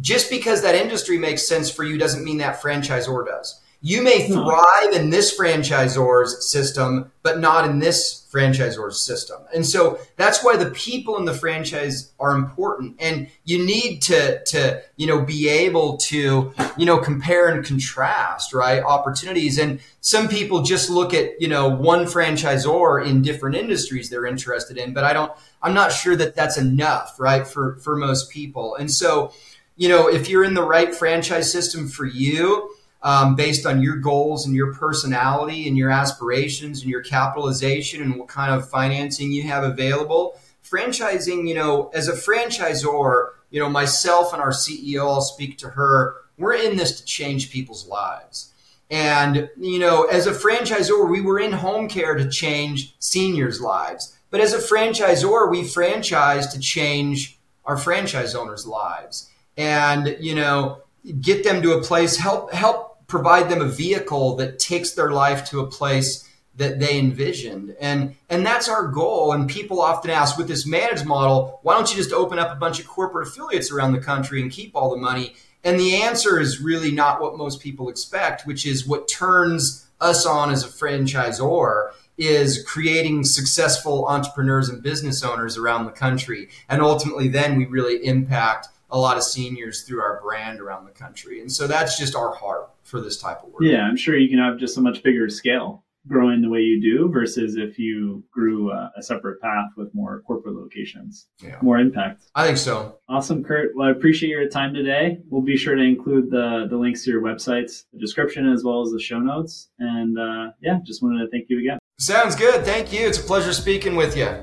just 0.00 0.30
because 0.30 0.62
that 0.62 0.74
industry 0.74 1.18
makes 1.18 1.46
sense 1.46 1.70
for 1.70 1.84
you 1.84 1.98
doesn't 1.98 2.24
mean 2.24 2.38
that 2.38 2.60
franchisor 2.60 3.26
does. 3.26 3.60
You 3.82 4.02
may 4.02 4.26
hmm. 4.26 4.34
thrive 4.34 4.92
in 4.92 5.10
this 5.10 5.36
franchisor's 5.36 6.50
system, 6.50 7.10
but 7.22 7.40
not 7.40 7.68
in 7.68 7.78
this 7.78 8.26
franchisor's 8.30 9.00
system. 9.04 9.40
And 9.52 9.66
so 9.66 9.98
that's 10.16 10.44
why 10.44 10.56
the 10.56 10.70
people 10.70 11.16
in 11.16 11.24
the 11.24 11.34
franchise 11.34 12.12
are 12.20 12.32
important. 12.32 12.96
And 13.00 13.28
you 13.44 13.64
need 13.64 14.02
to, 14.02 14.44
to, 14.44 14.82
you 14.96 15.06
know, 15.06 15.22
be 15.22 15.48
able 15.48 15.96
to, 15.96 16.52
you 16.76 16.86
know, 16.86 16.98
compare 16.98 17.48
and 17.48 17.64
contrast, 17.64 18.52
right? 18.52 18.82
Opportunities. 18.82 19.58
And 19.58 19.80
some 20.00 20.28
people 20.28 20.62
just 20.62 20.90
look 20.90 21.12
at, 21.12 21.40
you 21.40 21.48
know, 21.48 21.68
one 21.68 22.04
franchisor 22.04 23.04
in 23.04 23.22
different 23.22 23.56
industries 23.56 24.10
they're 24.10 24.26
interested 24.26 24.76
in, 24.76 24.92
but 24.92 25.02
I 25.02 25.12
don't, 25.12 25.32
I'm 25.62 25.74
not 25.74 25.90
sure 25.90 26.14
that 26.16 26.36
that's 26.36 26.56
enough, 26.56 27.18
right? 27.18 27.46
For, 27.46 27.76
for 27.76 27.96
most 27.96 28.30
people. 28.30 28.76
And 28.76 28.90
so, 28.90 29.32
you 29.80 29.88
know, 29.88 30.08
if 30.08 30.28
you're 30.28 30.44
in 30.44 30.52
the 30.52 30.62
right 30.62 30.94
franchise 30.94 31.50
system 31.50 31.88
for 31.88 32.04
you, 32.04 32.70
um, 33.02 33.34
based 33.34 33.64
on 33.64 33.80
your 33.80 33.96
goals 33.96 34.44
and 34.44 34.54
your 34.54 34.74
personality 34.74 35.66
and 35.66 35.78
your 35.78 35.88
aspirations 35.88 36.82
and 36.82 36.90
your 36.90 37.00
capitalization 37.00 38.02
and 38.02 38.16
what 38.16 38.28
kind 38.28 38.52
of 38.52 38.68
financing 38.68 39.32
you 39.32 39.42
have 39.44 39.64
available, 39.64 40.38
franchising, 40.62 41.48
you 41.48 41.54
know, 41.54 41.90
as 41.94 42.08
a 42.08 42.12
franchisor, 42.12 43.30
you 43.48 43.58
know, 43.58 43.70
myself 43.70 44.34
and 44.34 44.42
our 44.42 44.50
CEO, 44.50 45.08
I'll 45.08 45.22
speak 45.22 45.56
to 45.60 45.70
her, 45.70 46.16
we're 46.36 46.52
in 46.52 46.76
this 46.76 47.00
to 47.00 47.04
change 47.06 47.50
people's 47.50 47.88
lives. 47.88 48.52
And, 48.90 49.48
you 49.58 49.78
know, 49.78 50.04
as 50.04 50.26
a 50.26 50.32
franchisor, 50.32 51.08
we 51.08 51.22
were 51.22 51.40
in 51.40 51.52
home 51.52 51.88
care 51.88 52.16
to 52.16 52.28
change 52.28 52.96
seniors' 52.98 53.62
lives. 53.62 54.14
But 54.28 54.42
as 54.42 54.52
a 54.52 54.58
franchisor, 54.58 55.50
we 55.50 55.66
franchise 55.66 56.48
to 56.48 56.60
change 56.60 57.38
our 57.64 57.78
franchise 57.78 58.34
owners' 58.34 58.66
lives 58.66 59.30
and 59.56 60.16
you 60.20 60.34
know 60.34 60.82
get 61.20 61.44
them 61.44 61.62
to 61.62 61.72
a 61.72 61.82
place 61.82 62.16
help 62.16 62.52
help 62.52 63.06
provide 63.06 63.50
them 63.50 63.60
a 63.60 63.66
vehicle 63.66 64.36
that 64.36 64.58
takes 64.58 64.92
their 64.92 65.10
life 65.10 65.44
to 65.44 65.60
a 65.60 65.66
place 65.66 66.28
that 66.56 66.78
they 66.78 66.98
envisioned. 66.98 67.74
And 67.80 68.14
and 68.28 68.46
that's 68.46 68.68
our 68.68 68.86
goal. 68.86 69.32
And 69.32 69.48
people 69.48 69.80
often 69.80 70.10
ask 70.10 70.38
with 70.38 70.48
this 70.48 70.66
managed 70.66 71.04
model 71.04 71.58
why 71.62 71.74
don't 71.74 71.90
you 71.90 71.96
just 71.96 72.12
open 72.12 72.38
up 72.38 72.52
a 72.52 72.58
bunch 72.58 72.78
of 72.80 72.86
corporate 72.86 73.28
affiliates 73.28 73.70
around 73.70 73.92
the 73.92 74.00
country 74.00 74.40
and 74.40 74.50
keep 74.50 74.72
all 74.74 74.90
the 74.90 74.96
money? 74.96 75.34
And 75.64 75.78
the 75.78 75.96
answer 75.96 76.40
is 76.40 76.60
really 76.60 76.90
not 76.90 77.20
what 77.20 77.36
most 77.36 77.60
people 77.60 77.88
expect 77.88 78.46
which 78.46 78.66
is 78.66 78.86
what 78.86 79.08
turns 79.08 79.86
us 80.00 80.24
on 80.24 80.50
as 80.50 80.64
a 80.64 80.68
franchisor 80.68 81.90
is 82.16 82.62
creating 82.64 83.24
successful 83.24 84.06
entrepreneurs 84.06 84.68
and 84.68 84.82
business 84.82 85.22
owners 85.22 85.56
around 85.56 85.86
the 85.86 85.90
country. 85.90 86.48
And 86.68 86.82
ultimately 86.82 87.28
then 87.28 87.56
we 87.56 87.64
really 87.64 88.04
impact 88.04 88.68
a 88.92 88.98
lot 88.98 89.16
of 89.16 89.22
seniors 89.22 89.82
through 89.82 90.00
our 90.00 90.20
brand 90.22 90.60
around 90.60 90.84
the 90.84 90.90
country. 90.92 91.40
And 91.40 91.50
so 91.50 91.66
that's 91.66 91.98
just 91.98 92.14
our 92.14 92.34
heart 92.34 92.70
for 92.82 93.00
this 93.00 93.16
type 93.16 93.42
of 93.42 93.50
work. 93.50 93.62
Yeah, 93.62 93.82
I'm 93.82 93.96
sure 93.96 94.16
you 94.16 94.28
can 94.28 94.38
have 94.38 94.58
just 94.58 94.76
a 94.76 94.80
much 94.80 95.02
bigger 95.02 95.28
scale 95.28 95.84
growing 96.08 96.40
the 96.40 96.48
way 96.48 96.60
you 96.60 96.80
do 96.80 97.10
versus 97.10 97.56
if 97.56 97.78
you 97.78 98.24
grew 98.30 98.70
a, 98.72 98.90
a 98.96 99.02
separate 99.02 99.40
path 99.40 99.68
with 99.76 99.94
more 99.94 100.22
corporate 100.26 100.54
locations, 100.54 101.26
yeah. 101.42 101.56
more 101.60 101.78
impact. 101.78 102.24
I 102.34 102.46
think 102.46 102.58
so. 102.58 102.96
Awesome, 103.08 103.44
Kurt. 103.44 103.76
Well, 103.76 103.88
I 103.88 103.90
appreciate 103.90 104.30
your 104.30 104.48
time 104.48 104.72
today. 104.72 105.18
We'll 105.28 105.42
be 105.42 105.56
sure 105.56 105.74
to 105.74 105.82
include 105.82 106.30
the, 106.30 106.66
the 106.68 106.76
links 106.76 107.04
to 107.04 107.10
your 107.10 107.22
websites, 107.22 107.84
the 107.92 107.98
description, 107.98 108.50
as 108.50 108.64
well 108.64 108.82
as 108.82 108.92
the 108.92 109.00
show 109.00 109.18
notes. 109.18 109.68
And 109.78 110.18
uh, 110.18 110.52
yeah, 110.62 110.78
just 110.84 111.02
wanted 111.02 111.24
to 111.24 111.30
thank 111.30 111.46
you 111.48 111.58
again. 111.58 111.78
Sounds 111.98 112.34
good. 112.34 112.64
Thank 112.64 112.92
you. 112.92 113.06
It's 113.06 113.18
a 113.18 113.22
pleasure 113.22 113.52
speaking 113.52 113.94
with 113.94 114.16
you. 114.16 114.42